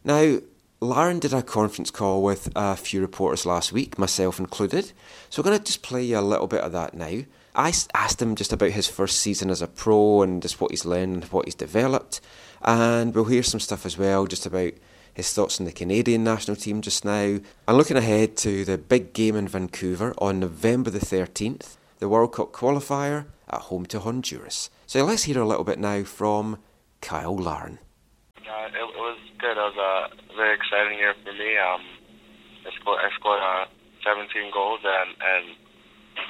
Now, 0.03 0.39
Larin 0.79 1.19
did 1.19 1.33
a 1.33 1.41
conference 1.41 1.89
call 1.89 2.21
with 2.21 2.49
a 2.55 2.75
few 2.75 3.01
reporters 3.01 3.45
last 3.45 3.71
week, 3.71 3.97
myself 3.97 4.39
included. 4.39 4.91
So 5.29 5.41
I'm 5.41 5.47
going 5.47 5.57
to 5.57 5.63
just 5.63 5.81
play 5.81 6.03
you 6.03 6.19
a 6.19 6.21
little 6.21 6.47
bit 6.47 6.61
of 6.61 6.71
that 6.73 6.93
now. 6.93 7.23
I 7.55 7.73
asked 7.95 8.21
him 8.21 8.35
just 8.35 8.53
about 8.53 8.69
his 8.69 8.87
first 8.87 9.19
season 9.19 9.49
as 9.49 9.63
a 9.63 9.67
pro 9.67 10.21
and 10.21 10.41
just 10.41 10.61
what 10.61 10.69
he's 10.69 10.85
learned 10.85 11.23
and 11.23 11.31
what 11.31 11.45
he's 11.45 11.55
developed. 11.55 12.21
And 12.61 13.15
we'll 13.15 13.25
hear 13.25 13.41
some 13.41 13.59
stuff 13.59 13.85
as 13.85 13.97
well 13.97 14.27
just 14.27 14.45
about 14.45 14.73
his 15.17 15.33
thoughts 15.33 15.59
on 15.59 15.65
the 15.65 15.71
Canadian 15.71 16.23
national 16.23 16.55
team 16.55 16.79
just 16.79 17.03
now. 17.03 17.41
And 17.67 17.73
looking 17.75 17.97
ahead 17.97 18.37
to 18.37 18.63
the 18.63 18.77
big 18.77 19.13
game 19.13 19.35
in 19.35 19.47
Vancouver 19.47 20.13
on 20.19 20.39
November 20.39 20.91
the 20.91 20.99
13th, 20.99 21.75
the 21.97 22.07
World 22.07 22.33
Cup 22.33 22.53
qualifier 22.53 23.25
at 23.49 23.73
home 23.73 23.87
to 23.87 23.99
Honduras. 23.99 24.69
So 24.85 25.03
let's 25.03 25.23
hear 25.23 25.41
a 25.41 25.47
little 25.47 25.63
bit 25.63 25.79
now 25.79 26.03
from 26.03 26.59
Cyle 27.01 27.35
Larin. 27.35 27.79
Uh, 28.37 28.69
it, 28.69 28.77
it 28.77 29.01
was 29.01 29.17
good. 29.41 29.57
It 29.57 29.65
was 29.73 29.81
a 29.81 30.35
very 30.37 30.53
exciting 30.53 30.99
year 30.99 31.15
for 31.25 31.33
me. 31.33 31.57
Um, 31.57 31.81
I 32.61 32.71
scored, 32.77 33.01
I 33.01 33.09
scored 33.17 33.41
uh, 33.41 33.65
17 34.05 34.53
goals, 34.53 34.81
and, 34.85 35.17
and 35.17 35.57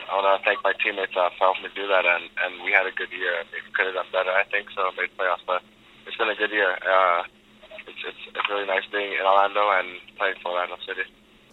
I 0.08 0.16
want 0.16 0.32
to 0.32 0.46
thank 0.48 0.64
my 0.64 0.72
teammates 0.80 1.12
uh, 1.12 1.28
for 1.36 1.52
helping 1.52 1.68
me 1.68 1.76
do 1.76 1.92
that. 1.92 2.08
And, 2.08 2.32
and 2.40 2.64
we 2.64 2.72
had 2.72 2.88
a 2.88 2.96
good 2.96 3.12
year. 3.12 3.44
We 3.52 3.60
could 3.76 3.92
have 3.92 4.00
done 4.00 4.16
better, 4.16 4.32
I 4.32 4.48
think, 4.48 4.72
so 4.72 4.88
made 4.96 5.12
playoffs. 5.20 5.44
But 5.44 5.60
it's 6.08 6.16
been 6.16 6.32
a 6.32 6.40
good 6.40 6.56
year. 6.56 6.80
Uh, 6.80 7.28
it's, 7.88 8.18
it's, 8.36 8.50
really 8.50 8.66
nice 8.66 8.84
being 8.92 9.14
in 9.14 9.26
Orlando 9.26 9.70
and 9.72 9.88
playing 10.18 10.36
for 10.42 10.52
Orlando 10.52 10.78
City. 10.88 11.02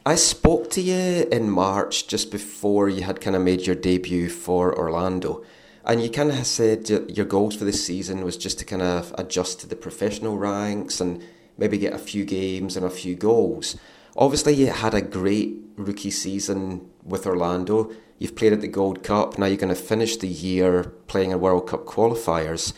I 0.06 0.16
spoke 0.16 0.70
to 0.70 0.80
you 0.80 1.26
in 1.32 1.50
March 1.50 2.06
just 2.06 2.30
before 2.30 2.88
you 2.88 3.02
had 3.02 3.20
kind 3.20 3.34
of 3.34 3.42
made 3.42 3.66
your 3.66 3.74
debut 3.74 4.28
for 4.28 4.76
Orlando. 4.78 5.44
And 5.84 6.02
you 6.02 6.10
kind 6.10 6.30
of 6.30 6.46
said 6.46 6.88
your 6.88 7.26
goals 7.26 7.56
for 7.56 7.64
this 7.64 7.84
season 7.84 8.24
was 8.24 8.36
just 8.36 8.58
to 8.58 8.64
kind 8.64 8.82
of 8.82 9.14
adjust 9.18 9.60
to 9.60 9.66
the 9.66 9.76
professional 9.76 10.38
ranks 10.38 11.00
and 11.00 11.22
maybe 11.58 11.78
get 11.78 11.92
a 11.92 11.98
few 11.98 12.24
games 12.24 12.76
and 12.76 12.84
a 12.84 12.90
few 12.90 13.14
goals. 13.14 13.76
Obviously, 14.16 14.54
you 14.54 14.68
had 14.68 14.94
a 14.94 15.02
great 15.02 15.56
rookie 15.76 16.10
season 16.10 16.88
with 17.02 17.26
Orlando. 17.26 17.90
You've 18.18 18.36
played 18.36 18.52
at 18.52 18.60
the 18.60 18.68
Gold 18.68 19.02
Cup. 19.02 19.38
Now 19.38 19.46
you're 19.46 19.56
going 19.56 19.74
to 19.74 19.80
finish 19.80 20.16
the 20.16 20.28
year 20.28 20.84
playing 21.06 21.32
in 21.32 21.40
World 21.40 21.68
Cup 21.68 21.84
qualifiers. 21.84 22.72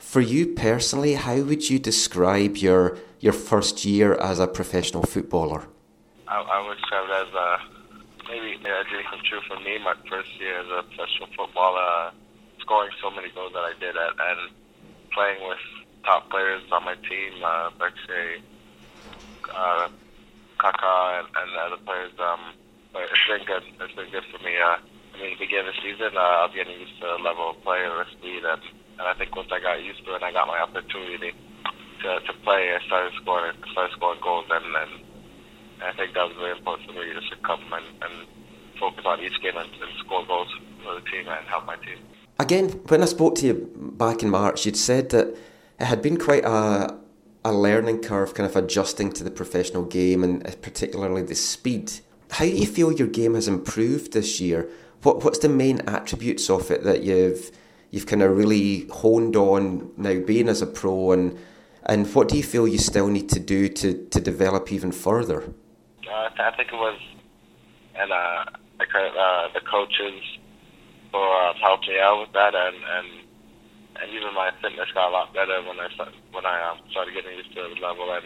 For 0.00 0.22
you 0.22 0.46
personally, 0.54 1.14
how 1.14 1.36
would 1.42 1.68
you 1.68 1.78
describe 1.78 2.56
your 2.56 2.98
your 3.20 3.34
first 3.34 3.84
year 3.84 4.14
as 4.14 4.40
a 4.40 4.48
professional 4.48 5.02
footballer? 5.02 5.68
I, 6.26 6.40
I 6.40 6.66
would 6.66 6.78
describe 6.78 7.04
it 7.04 7.28
as 7.28 7.34
a 7.34 7.48
maybe 8.26 8.56
a 8.56 8.84
dream 8.88 9.04
come 9.10 9.20
true 9.28 9.40
for 9.46 9.60
me. 9.60 9.78
My 9.84 9.94
first 10.08 10.30
year 10.40 10.58
as 10.58 10.66
a 10.66 10.82
professional 10.88 11.28
footballer, 11.36 12.12
scoring 12.60 12.90
so 13.00 13.10
many 13.10 13.28
goals 13.30 13.52
that 13.52 13.60
I 13.60 13.74
did, 13.78 13.94
at, 13.94 14.16
and 14.18 14.50
playing 15.12 15.46
with 15.46 15.60
top 16.02 16.30
players 16.30 16.62
on 16.72 16.82
my 16.84 16.94
team, 16.94 17.44
uh, 17.44 17.68
Brek 17.78 17.92
Shea, 18.08 18.42
uh, 19.54 19.88
Kaká, 20.58 21.20
and, 21.20 21.28
and 21.28 21.50
other 21.60 21.82
players. 21.84 22.12
Um, 22.18 22.40
it's 22.96 23.26
been 23.28 23.46
good. 23.46 23.62
It's 23.78 23.94
been 23.94 24.10
good 24.10 24.24
for 24.32 24.42
me. 24.42 24.56
Uh, 24.56 24.80
I 25.14 25.22
mean, 25.22 25.36
beginning 25.38 25.68
of 25.68 25.74
the 25.76 25.82
season, 25.84 26.16
uh, 26.16 26.20
I 26.20 26.46
was 26.46 26.54
getting 26.56 26.80
used 26.80 26.98
to 27.00 27.06
the 27.18 27.22
level 27.22 27.50
of 27.50 27.62
play 27.62 27.84
and 27.84 27.92
the 28.00 28.10
speed, 28.16 28.42
and, 28.48 28.62
and 29.00 29.08
I 29.08 29.14
think 29.14 29.34
once 29.34 29.48
I 29.50 29.60
got 29.60 29.82
used 29.82 30.04
to 30.04 30.12
it, 30.12 30.16
and 30.16 30.24
I 30.24 30.32
got 30.32 30.46
my 30.46 30.60
opportunity 30.60 31.32
to, 32.02 32.20
to 32.20 32.32
play, 32.44 32.76
I 32.76 32.84
started 32.84 33.12
scoring, 33.20 33.56
started 33.72 33.96
scoring 33.96 34.20
goals, 34.20 34.44
and, 34.50 34.64
and 34.76 34.92
I 35.82 35.92
think 35.96 36.12
that 36.12 36.28
was 36.28 36.36
really 36.36 36.58
important 36.58 36.86
for 36.86 36.92
me 36.92 37.08
just 37.14 37.30
to 37.32 37.36
come 37.40 37.64
and, 37.72 37.88
and 38.04 38.28
focus 38.78 39.04
on 39.06 39.20
each 39.20 39.40
game 39.40 39.56
and, 39.56 39.70
and 39.72 39.90
score 40.04 40.26
goals 40.26 40.48
for 40.84 40.94
the 40.94 41.00
team 41.08 41.24
and 41.28 41.48
help 41.48 41.64
my 41.64 41.76
team. 41.76 41.96
Again, 42.38 42.68
when 42.88 43.02
I 43.02 43.06
spoke 43.06 43.36
to 43.36 43.46
you 43.46 43.70
back 43.96 44.22
in 44.22 44.28
March, 44.28 44.66
you'd 44.66 44.76
said 44.76 45.08
that 45.10 45.28
it 45.78 45.86
had 45.86 46.02
been 46.02 46.18
quite 46.18 46.44
a 46.44 47.00
a 47.42 47.52
learning 47.54 48.02
curve, 48.02 48.34
kind 48.34 48.46
of 48.46 48.54
adjusting 48.54 49.10
to 49.10 49.24
the 49.24 49.30
professional 49.30 49.84
game 49.84 50.22
and 50.22 50.44
particularly 50.60 51.22
the 51.22 51.34
speed. 51.34 51.90
How 52.32 52.44
do 52.44 52.50
you 52.50 52.66
feel 52.66 52.92
your 52.92 53.08
game 53.08 53.32
has 53.34 53.48
improved 53.48 54.12
this 54.12 54.42
year? 54.42 54.68
What 55.02 55.24
what's 55.24 55.38
the 55.38 55.48
main 55.48 55.80
attributes 55.88 56.50
of 56.50 56.70
it 56.70 56.84
that 56.84 57.02
you've 57.02 57.50
you've 57.90 58.06
kind 58.06 58.22
of 58.22 58.36
really 58.36 58.86
honed 58.88 59.36
on 59.36 59.92
now 59.96 60.18
being 60.20 60.48
as 60.48 60.62
a 60.62 60.66
pro 60.66 61.12
and 61.12 61.38
and 61.86 62.12
what 62.14 62.28
do 62.28 62.36
you 62.36 62.42
feel 62.42 62.68
you 62.68 62.78
still 62.78 63.08
need 63.08 63.28
to 63.30 63.40
do 63.40 63.68
to, 63.68 64.06
to 64.08 64.20
develop 64.20 64.70
even 64.70 64.92
further? 64.92 65.42
Uh, 66.06 66.28
I 66.38 66.52
think 66.56 66.68
it 66.72 66.76
was 66.76 67.00
and 67.94 68.12
uh, 68.12 68.44
I 68.80 68.84
uh, 68.84 69.52
the 69.52 69.60
coaches 69.60 70.22
for 71.10 71.36
uh, 71.42 71.54
helping 71.60 71.90
me 71.90 72.00
out 72.00 72.20
with 72.20 72.32
that 72.32 72.54
and, 72.54 72.76
and 72.76 73.20
and 74.00 74.10
even 74.16 74.32
my 74.34 74.50
fitness 74.62 74.88
got 74.94 75.08
a 75.08 75.12
lot 75.12 75.34
better 75.34 75.60
when 75.62 75.78
I 75.78 75.88
when 76.32 76.46
I 76.46 76.56
um, 76.70 76.80
started 76.90 77.12
getting 77.12 77.36
used 77.36 77.52
to 77.54 77.68
the 77.68 77.80
level, 77.80 78.10
and 78.12 78.24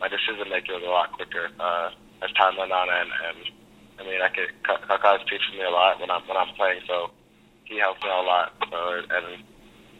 my 0.00 0.08
decision 0.08 0.46
making 0.48 0.74
was 0.74 0.86
a 0.86 0.94
lot 0.94 1.12
quicker 1.12 1.50
uh, 1.58 1.90
as 2.22 2.30
time 2.38 2.56
went 2.56 2.72
on. 2.72 2.88
And, 2.88 3.10
and 3.10 3.38
I 3.98 4.02
mean, 4.06 4.22
I 4.22 4.30
could 4.30 4.54
Kaká's 4.62 5.26
teaching 5.26 5.58
me 5.58 5.64
a 5.66 5.70
lot 5.70 6.00
when 6.00 6.10
I'm 6.10 6.22
when 6.28 6.36
I'm 6.36 6.54
playing, 6.54 6.82
so 6.86 7.10
he 7.68 7.78
helped 7.78 8.02
me 8.02 8.08
a 8.08 8.24
lot. 8.24 8.52
So, 8.70 8.78
and 9.10 9.44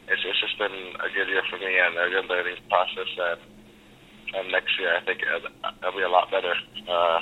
it's 0.09 0.23
it's 0.25 0.41
just 0.41 0.59
been 0.59 0.73
a 0.73 1.09
good 1.13 1.29
year 1.29 1.43
for 1.51 1.59
me 1.59 1.79
and 1.79 1.97
a 1.97 2.09
good 2.11 2.29
learning 2.29 2.57
process. 2.69 3.11
And, 3.19 3.41
and 4.35 4.53
next 4.53 4.79
year, 4.79 4.97
I 4.97 5.05
think 5.05 5.21
it'll, 5.23 5.51
it'll 5.81 5.97
be 5.97 6.03
a 6.03 6.09
lot 6.09 6.31
better 6.31 6.55
uh, 6.89 7.21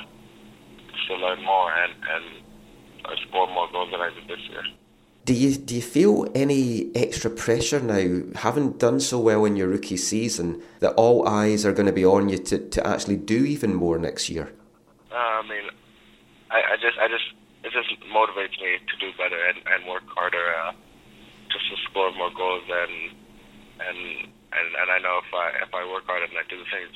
to 1.08 1.14
learn 1.14 1.44
more 1.44 1.72
and 1.72 1.92
and 2.10 3.18
score 3.28 3.46
more 3.48 3.70
goals 3.70 3.90
than 3.90 4.00
I 4.00 4.10
did 4.10 4.28
this 4.28 4.40
year. 4.48 4.62
Do 5.24 5.34
you 5.34 5.56
do 5.56 5.74
you 5.74 5.82
feel 5.82 6.30
any 6.34 6.94
extra 6.94 7.30
pressure 7.30 7.80
now, 7.80 8.22
having 8.36 8.72
done 8.72 9.00
so 9.00 9.18
well 9.18 9.44
in 9.44 9.56
your 9.56 9.66
rookie 9.66 9.96
season, 9.96 10.62
that 10.78 10.94
all 10.94 11.26
eyes 11.26 11.66
are 11.66 11.72
going 11.72 11.86
to 11.86 11.92
be 11.92 12.04
on 12.04 12.28
you 12.28 12.38
to, 12.38 12.58
to 12.58 12.86
actually 12.86 13.16
do 13.16 13.44
even 13.44 13.74
more 13.74 13.98
next 13.98 14.30
year? 14.30 14.52
Uh, 15.10 15.16
I 15.16 15.42
mean, 15.48 15.64
I, 16.50 16.74
I 16.74 16.76
just 16.76 16.98
I 16.98 17.08
just 17.08 17.24
it 17.66 17.74
just 17.74 17.90
motivates 18.06 18.54
me 18.62 18.78
to 18.78 18.94
do 19.02 19.10
better 19.18 19.34
and, 19.50 19.58
and 19.66 19.90
work 19.90 20.06
harder, 20.06 20.54
uh, 20.54 20.70
just 21.50 21.66
to 21.66 21.76
score 21.90 22.14
more 22.14 22.30
goals 22.30 22.62
and 22.70 23.10
and 23.82 23.98
and 24.30 24.68
and 24.78 24.88
I 24.88 25.02
know 25.02 25.18
if 25.18 25.30
I 25.34 25.46
if 25.66 25.74
I 25.74 25.82
work 25.90 26.06
hard 26.06 26.22
and 26.22 26.38
I 26.38 26.46
do 26.46 26.62
the 26.62 26.70
things 26.70 26.94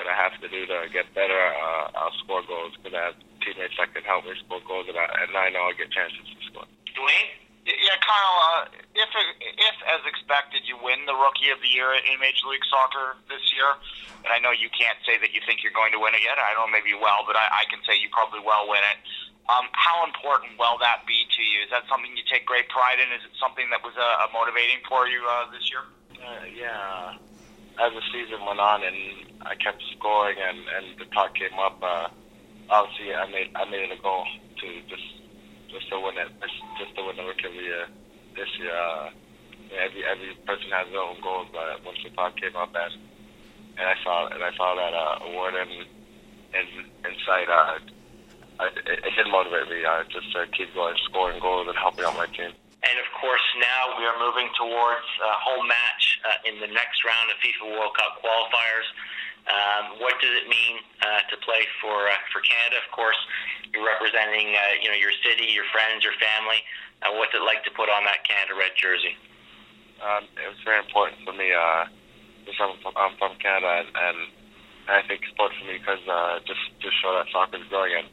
that 0.00 0.08
I 0.08 0.16
have 0.16 0.32
to 0.40 0.48
do 0.48 0.64
to 0.64 0.88
get 0.88 1.12
better, 1.12 1.36
uh, 1.36 1.92
I'll 1.92 2.16
score 2.24 2.40
goals 2.48 2.72
because 2.80 2.96
I 2.96 3.12
have 3.12 3.18
teammates 3.44 3.76
that 3.76 3.92
can 3.92 4.00
help 4.08 4.24
me 4.24 4.32
score 4.40 4.64
goals, 4.64 4.88
and 4.88 4.96
I, 4.96 5.04
and 5.20 5.36
I 5.36 5.52
know 5.52 5.68
I'll 5.68 5.76
get 5.76 5.92
chances 5.92 6.24
to 6.24 6.38
score. 6.48 6.68
Dwayne. 6.96 7.36
Yeah, 7.68 8.00
Cyle. 8.00 8.36
Uh, 8.40 8.72
if 8.96 9.10
if 9.12 9.76
as 9.84 10.02
expected 10.08 10.64
you 10.64 10.80
win 10.80 11.04
the 11.04 11.12
Rookie 11.12 11.52
of 11.52 11.60
the 11.60 11.68
Year 11.68 11.92
in 11.92 12.16
Major 12.18 12.48
League 12.48 12.64
Soccer 12.72 13.20
this 13.28 13.52
year, 13.52 13.76
and 14.24 14.32
I 14.32 14.40
know 14.40 14.50
you 14.50 14.72
can't 14.72 14.96
say 15.04 15.20
that 15.20 15.36
you 15.36 15.44
think 15.44 15.60
you're 15.60 15.76
going 15.76 15.92
to 15.92 16.00
win 16.00 16.16
it 16.16 16.24
yet. 16.24 16.40
I 16.40 16.56
don't 16.56 16.66
know, 16.66 16.72
maybe 16.72 16.88
you 16.88 16.98
will, 16.98 17.22
but 17.28 17.36
I, 17.36 17.62
I 17.62 17.64
can 17.68 17.84
say 17.84 18.00
you 18.00 18.08
probably 18.08 18.40
will 18.40 18.64
win 18.64 18.80
it. 18.80 18.98
Um, 19.50 19.66
how 19.74 20.06
important 20.06 20.54
will 20.62 20.78
that 20.78 21.02
be 21.10 21.26
to 21.26 21.42
you? 21.42 21.66
Is 21.66 21.70
that 21.74 21.82
something 21.90 22.14
you 22.14 22.22
take 22.30 22.46
great 22.46 22.70
pride 22.70 23.02
in? 23.02 23.10
Is 23.10 23.26
it 23.26 23.34
something 23.34 23.66
that 23.74 23.82
was 23.82 23.98
uh, 23.98 24.30
motivating 24.30 24.78
for 24.86 25.10
you 25.10 25.26
uh, 25.26 25.50
this 25.50 25.66
year? 25.66 25.82
Uh, 26.22 26.46
yeah. 26.54 27.18
As 27.82 27.90
the 27.90 28.04
season 28.14 28.38
went 28.46 28.62
on 28.62 28.86
and 28.86 29.26
I 29.42 29.58
kept 29.58 29.82
scoring 29.98 30.38
and, 30.38 30.58
and 30.78 30.86
the 31.02 31.06
talk 31.10 31.34
came 31.34 31.58
up, 31.58 31.82
uh, 31.82 32.14
obviously 32.70 33.10
I 33.10 33.26
made 33.26 33.50
I 33.58 33.66
made 33.66 33.90
it 33.90 33.98
a 33.98 34.00
goal 34.00 34.22
to 34.62 34.66
just 34.86 35.08
just 35.66 35.88
to 35.90 35.98
win 35.98 36.14
it, 36.14 36.30
just 36.78 36.94
to 36.94 37.02
win 37.02 37.16
the 37.18 37.26
rookie 37.26 37.50
of 37.50 37.54
the 37.54 37.64
year 37.66 37.86
this 38.38 38.50
year. 38.62 38.70
Uh, 38.70 39.10
every 39.74 40.06
every 40.06 40.30
person 40.46 40.70
has 40.70 40.86
their 40.94 41.02
own 41.02 41.18
goals, 41.22 41.50
but 41.50 41.82
once 41.82 41.98
the 42.04 42.10
pod 42.14 42.38
came 42.38 42.54
up 42.54 42.70
and 42.70 42.94
and 43.78 43.86
I 43.86 43.96
saw 44.04 44.30
and 44.30 44.42
I 44.44 44.54
saw 44.54 44.78
that 44.78 44.94
uh, 44.94 45.26
award 45.26 45.54
in 45.58 45.70
in 46.54 46.66
in 46.86 47.14
sight, 47.26 47.50
uh, 47.50 47.78
I, 48.60 48.68
it, 48.76 49.00
it 49.08 49.12
did 49.16 49.28
motivate 49.32 49.72
me 49.72 49.80
uh, 49.88 50.04
just 50.12 50.28
to 50.36 50.44
keep 50.52 50.68
going, 50.76 50.92
scoring 51.08 51.40
goals 51.40 51.64
and 51.64 51.76
helping 51.80 52.04
out 52.04 52.12
my 52.20 52.28
team. 52.28 52.52
And 52.84 52.96
of 53.00 53.08
course, 53.16 53.44
now 53.56 53.96
we 53.96 54.04
are 54.04 54.16
moving 54.20 54.48
towards 54.56 55.08
a 55.20 55.32
home 55.40 55.64
match 55.68 56.04
uh, 56.24 56.48
in 56.48 56.60
the 56.60 56.68
next 56.68 57.04
round 57.04 57.32
of 57.32 57.36
FIFA 57.40 57.76
World 57.76 57.96
Cup 57.96 58.20
qualifiers. 58.20 58.88
Um, 59.48 59.84
what 60.04 60.16
does 60.20 60.32
it 60.36 60.48
mean 60.48 60.84
uh, 61.00 61.24
to 61.32 61.36
play 61.40 61.64
for 61.80 62.08
uh, 62.08 62.16
for 62.32 62.44
Canada? 62.44 62.80
Of 62.84 62.88
course, 62.92 63.16
you're 63.72 63.84
representing 63.84 64.52
uh, 64.52 64.80
you 64.80 64.92
know 64.92 64.96
your 64.96 65.12
city, 65.24 65.48
your 65.52 65.68
friends, 65.72 66.04
your 66.04 66.16
family. 66.20 66.60
Uh, 67.00 67.16
what's 67.16 67.32
it 67.32 67.40
like 67.44 67.64
to 67.64 67.72
put 67.72 67.88
on 67.88 68.04
that 68.04 68.24
Canada 68.28 68.56
red 68.56 68.76
jersey? 68.76 69.16
Um, 70.00 70.28
it 70.36 70.48
was 70.48 70.60
very 70.64 70.80
important 70.80 71.20
for 71.24 71.32
me. 71.32 71.52
Uh, 71.52 71.88
I'm 72.48 72.76
from, 72.80 72.92
I'm 72.96 73.14
from 73.16 73.36
Canada, 73.40 73.84
and, 73.84 73.88
and 73.92 74.18
I 74.88 75.00
think 75.04 75.24
it's 75.24 75.32
important 75.32 75.60
for 75.60 75.68
me 75.68 75.76
because 75.80 76.00
uh, 76.08 76.40
just 76.48 76.64
just 76.80 76.96
show 77.00 77.12
that 77.16 77.28
soccer 77.32 77.60
is 77.60 77.68
growing. 77.68 77.96
And 77.96 78.08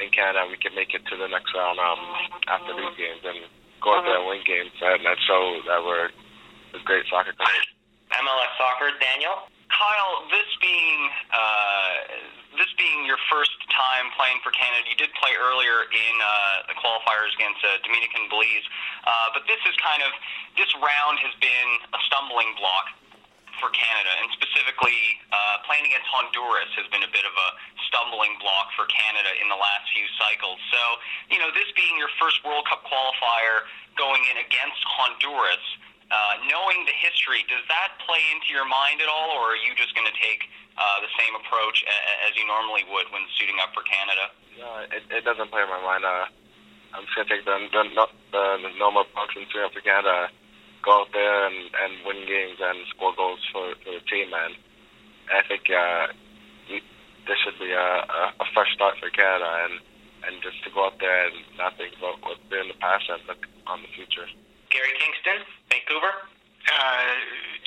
in 0.00 0.10
Canada, 0.10 0.46
we 0.50 0.56
can 0.56 0.74
make 0.74 0.94
it 0.94 1.04
to 1.06 1.16
the 1.16 1.28
next 1.28 1.54
round 1.54 1.78
um, 1.78 2.00
after 2.48 2.72
these 2.74 2.96
games 2.96 3.22
and 3.24 3.38
go 3.82 3.96
out 3.96 4.04
there 4.04 4.18
and 4.18 4.26
win 4.26 4.42
games, 4.44 4.72
and, 4.80 5.04
and 5.04 5.18
show 5.26 5.60
that 5.68 5.80
we're 5.84 6.10
a 6.74 6.80
great 6.84 7.04
soccer 7.08 7.32
country. 7.32 7.66
MLS 8.12 8.52
soccer, 8.56 8.90
Daniel. 9.00 9.48
Cyle, 9.76 10.24
this 10.32 10.48
being 10.64 11.00
uh, 11.36 11.92
this 12.56 12.72
being 12.80 13.04
your 13.04 13.20
first 13.28 13.52
time 13.68 14.08
playing 14.16 14.40
for 14.40 14.48
Canada, 14.56 14.88
you 14.88 14.96
did 14.96 15.12
play 15.20 15.36
earlier 15.36 15.84
in 15.92 16.14
uh, 16.16 16.72
the 16.72 16.76
qualifiers 16.80 17.28
against 17.36 17.60
uh, 17.60 17.76
Dominican 17.84 18.24
Belize, 18.32 18.64
uh, 19.04 19.36
but 19.36 19.44
this 19.44 19.60
is 19.68 19.76
kind 19.84 20.00
of 20.00 20.10
this 20.56 20.72
round 20.80 21.20
has 21.20 21.34
been 21.44 21.70
a 21.92 22.00
stumbling 22.08 22.56
block 22.56 22.88
for 23.60 23.72
Canada, 23.72 24.12
and 24.20 24.28
specifically 24.36 25.20
uh, 25.32 25.62
playing 25.64 25.84
against 25.88 26.06
Honduras 26.08 26.70
has 26.76 26.86
been 26.92 27.04
a 27.04 27.12
bit 27.12 27.24
of 27.24 27.34
a 27.34 27.48
stumbling 27.88 28.34
block 28.40 28.72
for 28.76 28.84
Canada 28.88 29.30
in 29.40 29.48
the 29.48 29.58
last 29.58 29.86
few 29.92 30.06
cycles. 30.20 30.58
So, 30.72 30.80
you 31.32 31.38
know, 31.40 31.50
this 31.52 31.68
being 31.76 31.96
your 31.96 32.12
first 32.20 32.42
World 32.44 32.64
Cup 32.68 32.84
qualifier 32.84 33.64
going 33.96 34.20
in 34.32 34.40
against 34.42 34.80
Honduras. 34.84 35.64
Uh, 36.06 36.38
knowing 36.46 36.86
the 36.86 36.94
history, 37.02 37.42
does 37.50 37.66
that 37.66 37.98
play 38.06 38.22
into 38.30 38.54
your 38.54 38.62
mind 38.62 39.02
at 39.02 39.10
all, 39.10 39.34
or 39.42 39.58
are 39.58 39.60
you 39.66 39.74
just 39.74 39.90
going 39.98 40.06
to 40.06 40.14
take 40.22 40.46
uh, 40.78 41.02
the 41.02 41.10
same 41.18 41.34
approach 41.34 41.82
a- 41.82 42.30
as 42.30 42.38
you 42.38 42.46
normally 42.46 42.86
would 42.86 43.10
when 43.10 43.26
suiting 43.34 43.58
up 43.58 43.74
for 43.74 43.82
Canada? 43.82 44.30
It, 44.94 45.02
it 45.10 45.22
doesn't 45.26 45.50
play 45.50 45.66
in 45.66 45.68
my 45.68 45.82
mind. 45.82 46.06
Uh, 46.06 46.30
I'm 46.94 47.02
just 47.10 47.16
gonna 47.18 47.28
take 47.28 47.42
the 47.44 47.58
the, 47.74 47.82
the, 48.30 48.40
the 48.62 48.70
normal 48.78 49.02
approach 49.02 49.34
when 49.34 49.50
suiting 49.50 49.66
up 49.66 49.74
for 49.74 49.82
Canada. 49.82 50.30
Go 50.86 51.02
out 51.02 51.10
there 51.12 51.46
and, 51.50 51.66
and 51.82 51.92
win 52.06 52.22
games 52.30 52.62
and 52.62 52.86
score 52.94 53.12
goals 53.18 53.42
for, 53.50 53.74
for 53.82 53.90
the 53.90 54.04
team, 54.06 54.30
man. 54.30 54.54
I 55.34 55.42
think 55.42 55.66
uh, 55.66 56.14
we, 56.70 56.78
this 57.26 57.42
should 57.42 57.58
be 57.58 57.74
a, 57.74 58.06
a, 58.06 58.22
a 58.38 58.46
fresh 58.54 58.70
start 58.72 58.94
for 59.02 59.10
Canada, 59.10 59.66
and 59.66 59.82
and 60.26 60.42
just 60.42 60.62
to 60.62 60.70
go 60.70 60.86
out 60.86 60.98
there 60.98 61.26
and 61.26 61.42
not 61.58 61.76
think 61.78 61.94
about 61.98 62.22
what's 62.22 62.42
been 62.50 62.66
in 62.66 62.68
the 62.68 62.78
past 62.78 63.10
and 63.10 63.22
look 63.26 63.46
on 63.66 63.82
the 63.82 63.90
future. 63.94 64.26
Gary 64.70 64.94
Kingston, 64.98 65.42
Vancouver. 65.70 66.30
Uh, 66.66 67.14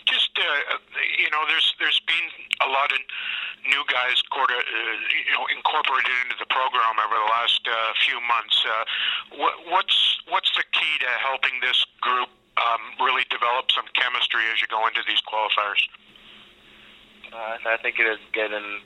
just 0.08 0.32
uh, 0.36 0.76
you 1.20 1.30
know, 1.32 1.44
there's 1.48 1.76
there's 1.80 2.00
been 2.04 2.28
a 2.64 2.68
lot 2.68 2.92
of 2.92 3.00
new 3.64 3.84
guys 3.88 4.20
quarter, 4.32 4.60
uh, 4.60 4.96
you 5.12 5.32
know 5.36 5.48
incorporated 5.56 6.12
into 6.28 6.36
the 6.40 6.50
program 6.52 7.00
over 7.00 7.16
the 7.16 7.30
last 7.32 7.64
uh, 7.68 7.96
few 8.04 8.20
months. 8.28 8.60
Uh, 8.64 8.84
what, 9.40 9.56
what's 9.72 10.20
what's 10.28 10.52
the 10.56 10.68
key 10.76 10.94
to 11.00 11.12
helping 11.24 11.60
this 11.64 11.86
group 12.02 12.28
um, 12.58 12.82
really 13.06 13.24
develop 13.30 13.72
some 13.72 13.86
chemistry 13.94 14.42
as 14.54 14.62
you 14.62 14.68
go 14.68 14.86
into 14.88 15.02
these 15.08 15.22
qualifiers? 15.22 15.82
Uh, 17.30 17.62
I 17.62 17.78
think 17.78 18.00
it 18.00 18.08
is 18.10 18.20
getting 18.34 18.82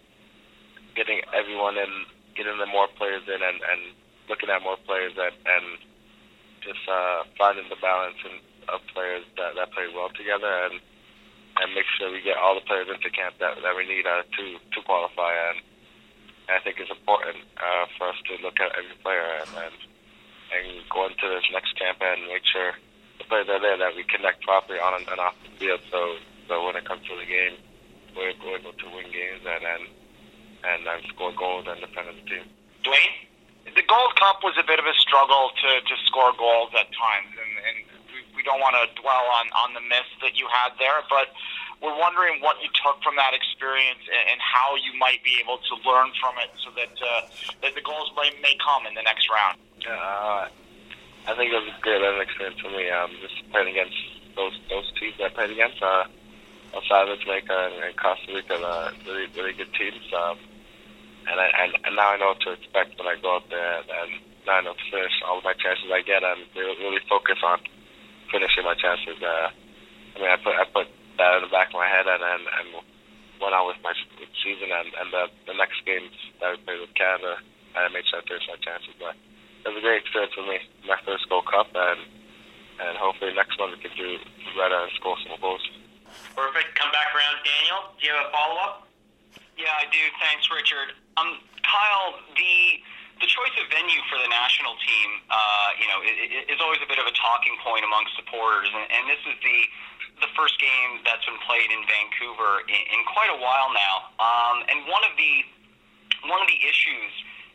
getting 0.96 1.22
everyone 1.34 1.78
in, 1.78 2.06
getting 2.36 2.58
the 2.58 2.68
more 2.70 2.88
players 2.88 3.24
in, 3.26 3.42
and, 3.42 3.58
and 3.66 3.82
looking 4.30 4.50
at 4.50 4.62
more 4.62 4.78
players 4.86 5.14
and, 5.18 5.34
and 5.34 5.66
just 6.62 6.80
uh, 6.86 7.24
finding 7.38 7.68
the 7.70 7.80
balance 7.82 8.18
of 8.70 8.80
players 8.94 9.26
that, 9.38 9.56
that 9.56 9.72
play 9.74 9.90
well 9.94 10.10
together 10.16 10.70
and 10.70 10.80
and 11.62 11.70
make 11.76 11.86
sure 11.98 12.10
we 12.10 12.22
get 12.22 12.38
all 12.38 12.56
the 12.56 12.66
players 12.66 12.90
into 12.90 13.10
camp 13.14 13.38
that, 13.38 13.62
that 13.62 13.76
we 13.78 13.86
need 13.86 14.06
uh, 14.08 14.24
to 14.38 14.58
to 14.74 14.80
qualify. 14.86 15.34
And, 15.50 15.62
and 16.50 16.58
I 16.58 16.60
think 16.64 16.80
it's 16.80 16.92
important 16.92 17.46
uh, 17.58 17.86
for 17.98 18.10
us 18.10 18.20
to 18.28 18.42
look 18.42 18.60
at 18.60 18.74
every 18.78 18.98
player 19.02 19.42
and, 19.42 19.52
and 19.70 19.76
and 20.54 20.66
go 20.90 21.06
into 21.06 21.30
this 21.30 21.46
next 21.52 21.78
camp 21.78 21.98
and 22.02 22.28
make 22.28 22.46
sure 22.46 22.74
the 23.34 23.46
players 23.46 23.48
that 23.48 23.66
are 23.66 23.78
there 23.78 23.78
that 23.78 23.96
we 23.96 24.04
connect 24.04 24.44
properly 24.44 24.80
on 24.80 25.02
and 25.02 25.20
off 25.20 25.36
the 25.44 25.50
field. 25.58 25.82
So 25.90 26.18
so 26.48 26.66
when 26.66 26.76
it 26.76 26.86
comes 26.86 27.02
to 27.08 27.16
the 27.18 27.26
game, 27.26 27.58
we're, 28.16 28.34
we're 28.46 28.58
able 28.58 28.74
to 28.74 28.88
win 28.94 29.10
games 29.10 29.42
and 29.42 29.64
and 29.66 29.84
and, 30.64 30.88
and 30.88 31.02
score 31.10 31.34
goals 31.34 31.66
and 31.68 31.82
defend 31.82 32.10
as 32.10 32.16
a 32.16 32.26
team. 32.30 32.46
Dwayne. 32.84 33.30
The 33.64 33.82
Gold 33.88 34.14
Cup 34.20 34.44
was 34.44 34.60
a 34.60 34.66
bit 34.68 34.78
of 34.78 34.84
a 34.84 34.92
struggle 35.00 35.50
to, 35.56 35.70
to 35.88 35.96
score 36.04 36.36
goals 36.36 36.76
at 36.76 36.92
times, 36.92 37.32
and, 37.32 37.54
and 37.64 37.76
we, 38.12 38.20
we 38.36 38.44
don't 38.44 38.60
want 38.60 38.76
to 38.76 38.92
dwell 39.00 39.24
on, 39.40 39.48
on 39.56 39.72
the 39.72 39.80
miss 39.88 40.04
that 40.20 40.36
you 40.36 40.52
had 40.52 40.76
there, 40.84 41.00
but 41.08 41.32
we're 41.80 41.96
wondering 41.96 42.44
what 42.44 42.60
you 42.60 42.68
took 42.76 43.00
from 43.00 43.16
that 43.16 43.32
experience 43.32 44.04
and, 44.04 44.36
and 44.36 44.40
how 44.44 44.76
you 44.76 44.92
might 45.00 45.24
be 45.24 45.40
able 45.40 45.64
to 45.64 45.74
learn 45.88 46.12
from 46.20 46.36
it 46.44 46.52
so 46.60 46.76
that 46.76 46.92
uh, 47.00 47.24
that 47.64 47.72
the 47.72 47.80
goals 47.80 48.12
may, 48.20 48.36
may 48.44 48.52
come 48.60 48.84
in 48.84 49.00
the 49.00 49.02
next 49.08 49.32
round. 49.32 49.56
Uh, 49.88 50.52
I 51.24 51.32
think 51.36 51.52
it 51.52 51.56
was 51.56 51.72
a 51.72 51.80
great 51.80 52.02
learning 52.04 52.28
experience 52.28 52.60
for 52.60 52.72
me. 52.72 52.90
Um, 52.92 53.16
just 53.24 53.40
playing 53.52 53.72
against 53.72 53.96
those 54.36 54.56
those 54.68 54.88
teams 55.00 55.16
I 55.24 55.30
played 55.32 55.52
against, 55.56 55.80
uh, 55.82 56.04
El 56.76 56.84
Salvador, 56.84 57.16
Jamaica, 57.24 57.56
and, 57.72 57.76
and 57.80 57.96
Costa 57.96 58.28
Rica, 58.28 58.60
uh, 58.60 58.92
really 59.08 59.32
really 59.32 59.54
good 59.54 59.72
teams. 59.72 60.04
Um, 60.12 60.38
and, 61.24 61.40
I, 61.40 61.48
and 61.64 61.72
and 61.88 61.96
now 61.96 62.12
I 62.12 62.18
know 62.20 62.36
what 62.36 62.42
to 62.44 62.52
expect 62.52 63.00
when 63.00 63.08
I 63.08 63.16
go 63.24 63.40
out 63.40 63.48
there, 63.48 63.80
and, 63.80 63.88
and 63.88 64.12
now 64.44 64.60
I 64.60 64.62
know 64.68 64.76
to 64.76 64.88
finish 64.92 65.16
all 65.24 65.40
of 65.40 65.48
my 65.48 65.56
chances 65.56 65.88
I 65.88 66.04
get, 66.04 66.24
and 66.24 66.44
really, 66.56 66.76
really 66.84 67.04
focus 67.08 67.40
on 67.40 67.64
finishing 68.28 68.68
my 68.68 68.76
chances. 68.76 69.16
Uh, 69.24 69.48
I 69.48 70.16
mean, 70.20 70.28
I 70.28 70.36
put 70.44 70.60
I 70.60 70.68
put 70.68 70.88
that 71.18 71.40
in 71.40 71.48
the 71.48 71.54
back 71.56 71.72
of 71.72 71.80
my 71.80 71.88
head, 71.88 72.04
and 72.04 72.20
and, 72.20 72.44
and 72.52 72.68
went 73.40 73.56
on 73.56 73.64
with 73.72 73.80
my 73.80 73.96
season, 74.44 74.76
and 74.76 74.92
and 74.92 75.08
the 75.16 75.24
the 75.48 75.56
next 75.56 75.80
games 75.88 76.12
that 76.44 76.52
we 76.52 76.58
played 76.68 76.84
with 76.84 76.94
Canada, 77.00 77.40
I 77.80 77.88
made 77.96 78.04
sure 78.12 78.20
I 78.20 78.28
finished 78.28 78.52
my 78.52 78.60
chances. 78.60 78.92
But 79.00 79.16
it 79.64 79.70
was 79.72 79.78
a 79.80 79.82
great 79.82 80.04
experience 80.04 80.34
for 80.36 80.44
me, 80.44 80.60
my 80.84 81.00
first 81.08 81.28
Gold 81.30 81.48
Cup, 81.48 81.72
and 81.74 82.00
and 82.84 82.98
hopefully 82.98 83.32
next 83.34 83.56
one 83.60 83.72
we 83.72 83.80
can 83.80 83.96
do 83.96 84.18
better 84.58 84.76
and 84.76 84.92
score 84.98 85.16
some 85.24 85.40
goals. 85.40 85.64
Perfect. 86.36 86.76
Come 86.76 86.92
back 86.92 87.14
around, 87.16 87.40
Daniel. 87.46 87.94
Do 87.96 88.02
you 88.06 88.12
have 88.14 88.28
a 88.28 88.32
follow 88.34 88.58
up? 88.60 88.76
Yeah, 89.56 89.72
I 89.78 89.86
do. 89.94 90.02
Thanks, 90.20 90.50
Richard. 90.50 90.98
Um, 91.18 91.40
Cyle, 91.64 92.20
the 92.36 92.82
the 93.22 93.30
choice 93.30 93.56
of 93.62 93.70
venue 93.72 94.02
for 94.12 94.20
the 94.20 94.28
national 94.28 94.76
team, 94.84 95.10
uh, 95.32 95.70
you 95.80 95.88
know, 95.88 96.02
is, 96.04 96.58
is 96.58 96.60
always 96.60 96.82
a 96.84 96.90
bit 96.90 97.00
of 97.00 97.08
a 97.08 97.16
talking 97.16 97.56
point 97.64 97.86
among 97.86 98.04
supporters, 98.20 98.68
and, 98.74 98.84
and 98.90 99.04
this 99.08 99.22
is 99.24 99.38
the 99.40 99.60
the 100.22 100.30
first 100.38 100.60
game 100.62 101.02
that's 101.02 101.24
been 101.26 101.40
played 101.46 101.70
in 101.74 101.82
Vancouver 101.90 102.62
in, 102.70 102.82
in 102.94 103.02
quite 103.10 103.32
a 103.32 103.40
while 103.40 103.74
now. 103.74 104.12
Um, 104.22 104.66
and 104.70 104.86
one 104.90 105.02
of 105.08 105.14
the 105.16 105.34
one 106.30 106.42
of 106.42 106.50
the 106.50 106.60
issues 106.68 107.14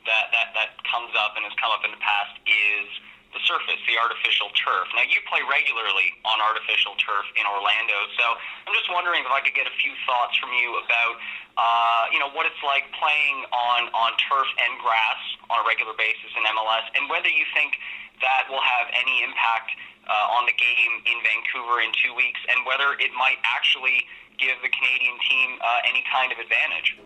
that, 0.09 0.33
that 0.33 0.49
that 0.57 0.71
comes 0.89 1.13
up 1.13 1.37
and 1.37 1.45
has 1.45 1.55
come 1.61 1.69
up 1.69 1.85
in 1.85 1.93
the 1.93 2.01
past 2.01 2.35
is 2.49 2.89
the 3.37 3.43
surface, 3.45 3.77
the 3.85 4.01
artificial 4.01 4.49
turf. 4.57 4.89
Now, 4.97 5.05
you 5.05 5.21
play 5.29 5.45
regularly 5.45 6.17
on 6.25 6.41
artificial 6.41 6.97
turf 6.97 7.29
in 7.37 7.45
Orlando, 7.45 8.09
so 8.17 8.25
I'm 8.65 8.73
just 8.73 8.89
wondering 8.89 9.21
if 9.21 9.29
I 9.29 9.45
could 9.45 9.53
get 9.53 9.69
a 9.69 9.77
few 9.77 9.93
thoughts 10.09 10.33
from 10.41 10.49
you 10.57 10.81
about, 10.81 11.15
uh, 11.61 12.09
you 12.09 12.17
know, 12.17 12.33
what 12.33 12.49
it's 12.49 12.61
like 12.65 12.89
playing 12.97 13.45
on, 13.53 13.93
on 13.93 14.17
turf 14.17 14.49
and 14.57 14.81
grass 14.81 15.21
on 15.53 15.61
a 15.61 15.65
regular 15.69 15.93
basis 16.01 16.33
in 16.33 16.41
MLS, 16.49 16.89
and 16.97 17.13
whether 17.13 17.29
you 17.29 17.45
think 17.53 17.77
that 18.25 18.49
will 18.49 18.65
have 18.65 18.89
any 18.97 19.21
impact 19.21 19.77
uh, 20.09 20.37
on 20.41 20.49
the 20.49 20.57
game 20.57 21.05
in 21.05 21.21
Vancouver 21.21 21.85
in 21.85 21.93
two 22.01 22.17
weeks, 22.17 22.41
and 22.49 22.65
whether 22.65 22.97
it 22.97 23.13
might 23.13 23.37
actually 23.45 24.09
give 24.41 24.57
the 24.65 24.73
Canadian 24.73 25.21
team 25.29 25.61
uh, 25.61 25.85
any 25.85 26.01
kind 26.09 26.33
of 26.33 26.41
advantage. 26.41 26.97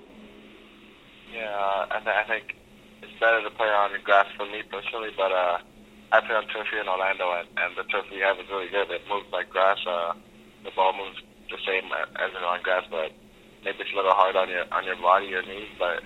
Yeah, 1.35 1.91
I, 1.91 1.99
th- 1.99 2.15
I 2.15 2.25
think 2.31 2.62
it's 3.03 3.19
better 3.19 3.43
to 3.43 3.51
play 3.51 3.69
on 3.69 3.91
grass 4.07 4.27
for 4.39 4.47
me 4.47 4.63
personally, 4.71 5.11
but 5.19 5.31
uh, 5.35 5.59
I 6.15 6.21
play 6.23 6.37
on 6.39 6.47
turf 6.49 6.71
here 6.71 6.81
in 6.81 6.89
Orlando, 6.89 7.35
and, 7.35 7.49
and 7.59 7.75
the 7.75 7.85
turf 7.91 8.07
we 8.11 8.23
have 8.23 8.39
is 8.39 8.47
really 8.49 8.71
good. 8.71 8.91
It 8.91 9.03
moves 9.11 9.27
like 9.33 9.51
grass. 9.51 9.79
Uh, 9.83 10.15
the 10.63 10.71
ball 10.77 10.95
moves 10.95 11.19
the 11.51 11.59
same 11.67 11.91
as 11.91 12.31
it 12.31 12.45
on 12.45 12.63
grass, 12.63 12.87
but 12.91 13.11
maybe 13.65 13.83
it's 13.83 13.93
a 13.93 13.99
little 13.99 14.15
hard 14.15 14.37
on 14.37 14.49
your 14.49 14.65
on 14.71 14.87
your 14.87 14.97
body, 14.97 15.27
your 15.27 15.43
knees, 15.43 15.73
but 15.79 16.05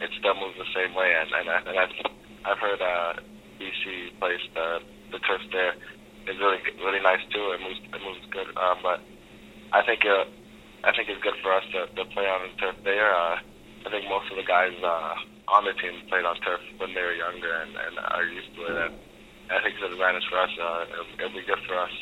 it 0.00 0.10
still 0.18 0.34
moves 0.34 0.56
the 0.56 0.70
same 0.72 0.94
way. 0.96 1.12
And 1.12 1.28
and, 1.30 1.46
and 1.68 1.76
I've 1.76 1.94
I've 2.48 2.60
heard 2.62 2.80
uh, 2.80 3.20
BC 3.60 4.18
Place 4.18 4.42
the 4.54 4.80
the 5.12 5.20
turf 5.26 5.42
there 5.52 5.74
is 6.26 6.38
really 6.40 6.58
really 6.80 7.02
nice 7.02 7.22
too. 7.28 7.52
It 7.52 7.60
moves 7.60 7.80
it 7.82 8.00
moves 8.00 8.24
good, 8.30 8.48
um, 8.56 8.80
but 8.82 9.04
I 9.72 9.82
think 9.84 10.06
uh, 10.06 10.24
I 10.84 10.94
think 10.94 11.10
it's 11.10 11.22
good 11.22 11.36
for 11.42 11.52
us 11.52 11.64
to, 11.74 11.90
to 11.92 12.02
play 12.14 12.24
on 12.24 12.46
the 12.46 12.54
turf 12.56 12.76
there. 12.84 13.10
Uh, 13.10 13.36
I 13.86 13.90
think 13.90 14.08
most 14.08 14.30
of 14.30 14.36
the 14.36 14.46
guys 14.46 14.74
uh, 14.82 15.14
on 15.50 15.64
the 15.64 15.72
team 15.80 15.96
played 16.08 16.24
on 16.24 16.36
turf 16.44 16.60
when 16.76 16.92
they 16.94 17.00
were 17.00 17.14
younger 17.14 17.52
and, 17.64 17.72
and 17.72 17.98
are 17.98 18.24
used 18.24 18.54
to 18.54 18.62
it. 18.68 18.76
And 18.76 18.94
I 19.50 19.62
think 19.62 19.74
it's 19.76 19.84
an 19.84 19.92
advantage 19.92 20.26
for 20.28 20.38
us. 20.38 20.50
Uh, 20.60 20.84
it'll, 20.92 21.08
it'll 21.16 21.38
be 21.40 21.46
good 21.46 21.62
for 21.66 21.76
us. 21.78 21.94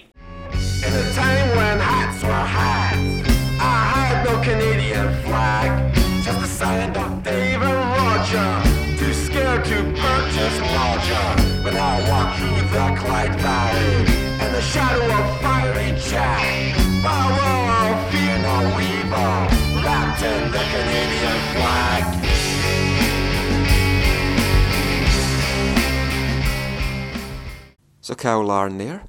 In 0.83 0.93
a 0.93 1.07
time 1.15 1.49
when 1.57 1.79
hats 1.79 2.23
were 2.23 2.31
hats, 2.31 3.31
I 3.63 3.79
had 3.95 4.25
no 4.27 4.35
Canadian 4.43 5.09
flag. 5.25 5.95
Just 6.23 6.43
a 6.43 6.47
silent 6.47 6.97
of 6.97 7.23
Dave 7.23 7.63
and 7.63 7.81
Roger, 7.95 8.51
too 8.99 9.15
scared 9.15 9.65
to 9.65 9.79
purchase 9.95 10.59
larger. 10.75 11.27
But 11.63 11.75
I 11.77 12.03
walk 12.11 12.37
through 12.39 12.61
the 12.75 12.87
Clyde 12.99 13.39
Valley, 13.41 14.11
in 14.43 14.53
the 14.53 14.61
shadow 14.61 15.07
of 15.07 15.41
fiery 15.41 15.95
Jack. 16.03 16.75
Borrow, 17.03 17.95
fear 18.11 18.39
no 18.43 18.59
evil, 18.83 19.35
wrapped 19.87 20.23
in 20.23 20.51
the 20.51 20.65
Canadian 20.75 21.39
flag. 21.55 22.36
So 28.07 28.15
Cyle 28.15 28.45
Larin 28.45 28.79
there. 28.79 29.03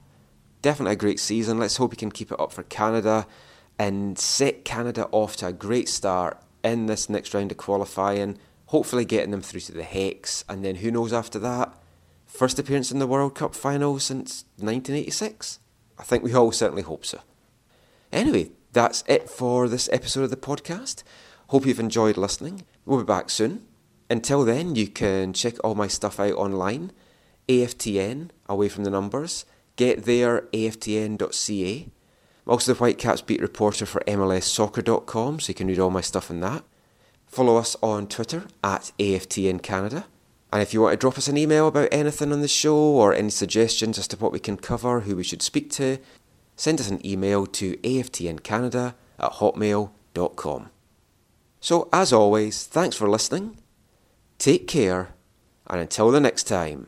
Definitely 0.64 0.94
a 0.94 0.96
great 0.96 1.20
season. 1.20 1.60
Let's 1.60 1.78
hope 1.78 1.92
he 1.92 1.98
can 1.98 2.10
keep 2.10 2.32
it 2.32 2.40
up 2.40 2.52
for 2.52 2.64
Canada 2.64 3.28
and 3.78 4.18
set 4.18 4.66
Canada 4.66 5.08
off 5.12 5.36
to 5.36 5.46
a 5.46 5.54
great 5.54 5.88
start 5.88 6.42
in 6.64 6.88
this 6.88 7.08
next 7.08 7.32
round 7.36 7.52
of 7.52 7.58
qualifying. 7.58 8.40
Hopefully 8.66 9.06
getting 9.06 9.30
them 9.30 9.44
through 9.44 9.60
to 9.60 9.72
the 9.72 9.84
Hex 9.84 10.44
and 10.50 10.66
then 10.66 10.78
who 10.78 10.90
knows 10.90 11.14
after 11.14 11.38
that? 11.38 11.78
First 12.26 12.58
appearance 12.58 12.92
in 12.92 12.98
the 12.98 13.06
World 13.06 13.36
Cup 13.36 13.54
final 13.54 14.00
since 14.00 14.46
1986? 14.56 15.60
I 16.00 16.02
think 16.02 16.24
we 16.24 16.34
all 16.34 16.52
certainly 16.52 16.82
hope 16.82 17.06
so. 17.06 17.20
Anyway, 18.12 18.50
that's 18.74 19.04
it 19.06 19.30
for 19.30 19.70
this 19.70 19.88
episode 19.92 20.24
of 20.24 20.32
the 20.32 20.38
podcast. 20.38 21.04
Hope 21.50 21.68
you've 21.68 21.80
enjoyed 21.80 22.18
listening. 22.18 22.64
We'll 22.84 22.98
be 22.98 23.06
back 23.06 23.30
soon. 23.30 23.64
Until 24.10 24.44
then, 24.44 24.76
you 24.76 24.88
can 24.88 25.34
check 25.34 25.64
all 25.64 25.76
my 25.76 25.88
stuff 25.88 26.20
out 26.20 26.34
online. 26.34 26.92
AFTN, 27.48 28.30
away 28.48 28.70
from 28.70 28.84
the 28.84 28.90
numbers. 28.90 29.46
Get 29.76 30.06
there, 30.06 30.42
aftn.ca. 30.54 31.90
I'm 32.46 32.52
also 32.52 32.74
the 32.74 32.80
Whitecaps 32.80 33.22
beat 33.22 33.42
reporter 33.42 33.86
for 33.86 34.02
MLSsoccer.com, 34.08 35.40
so 35.40 35.50
you 35.50 35.54
can 35.54 35.68
read 35.68 35.80
all 35.80 35.90
my 35.90 36.02
stuff 36.02 36.30
in 36.30 36.40
that. 36.40 36.64
Follow 37.28 37.58
us 37.58 37.76
on 37.84 38.08
Twitter 38.08 38.46
at 38.64 38.92
AFTN 39.00 39.62
Canada. 39.62 40.06
And 40.52 40.62
if 40.62 40.74
you 40.74 40.82
want 40.82 40.94
to 40.94 40.98
drop 40.98 41.18
us 41.18 41.28
an 41.28 41.38
email 41.38 41.68
about 41.68 41.90
anything 41.92 42.32
on 42.32 42.42
the 42.42 42.48
show 42.48 42.78
or 42.78 43.14
any 43.14 43.30
suggestions 43.30 44.00
as 44.00 44.08
to 44.10 44.18
what 44.18 44.32
we 44.32 44.40
can 44.40 44.56
cover, 44.56 45.02
who 45.02 45.18
we 45.18 45.24
should 45.24 45.42
speak 45.42 45.70
to, 45.72 45.98
send 46.56 46.80
us 46.80 46.90
an 46.90 47.06
email 47.06 47.46
to 47.48 47.76
aftncanada 47.78 48.96
at 49.20 49.32
hotmail.com. 49.34 50.70
So, 51.60 51.90
as 51.92 52.14
always, 52.14 52.66
thanks 52.66 52.96
for 52.96 53.10
listening, 53.10 53.58
take 54.38 54.68
care, 54.68 55.14
and 55.68 55.82
until 55.82 56.12
the 56.12 56.22
next 56.22 56.44
time, 56.44 56.88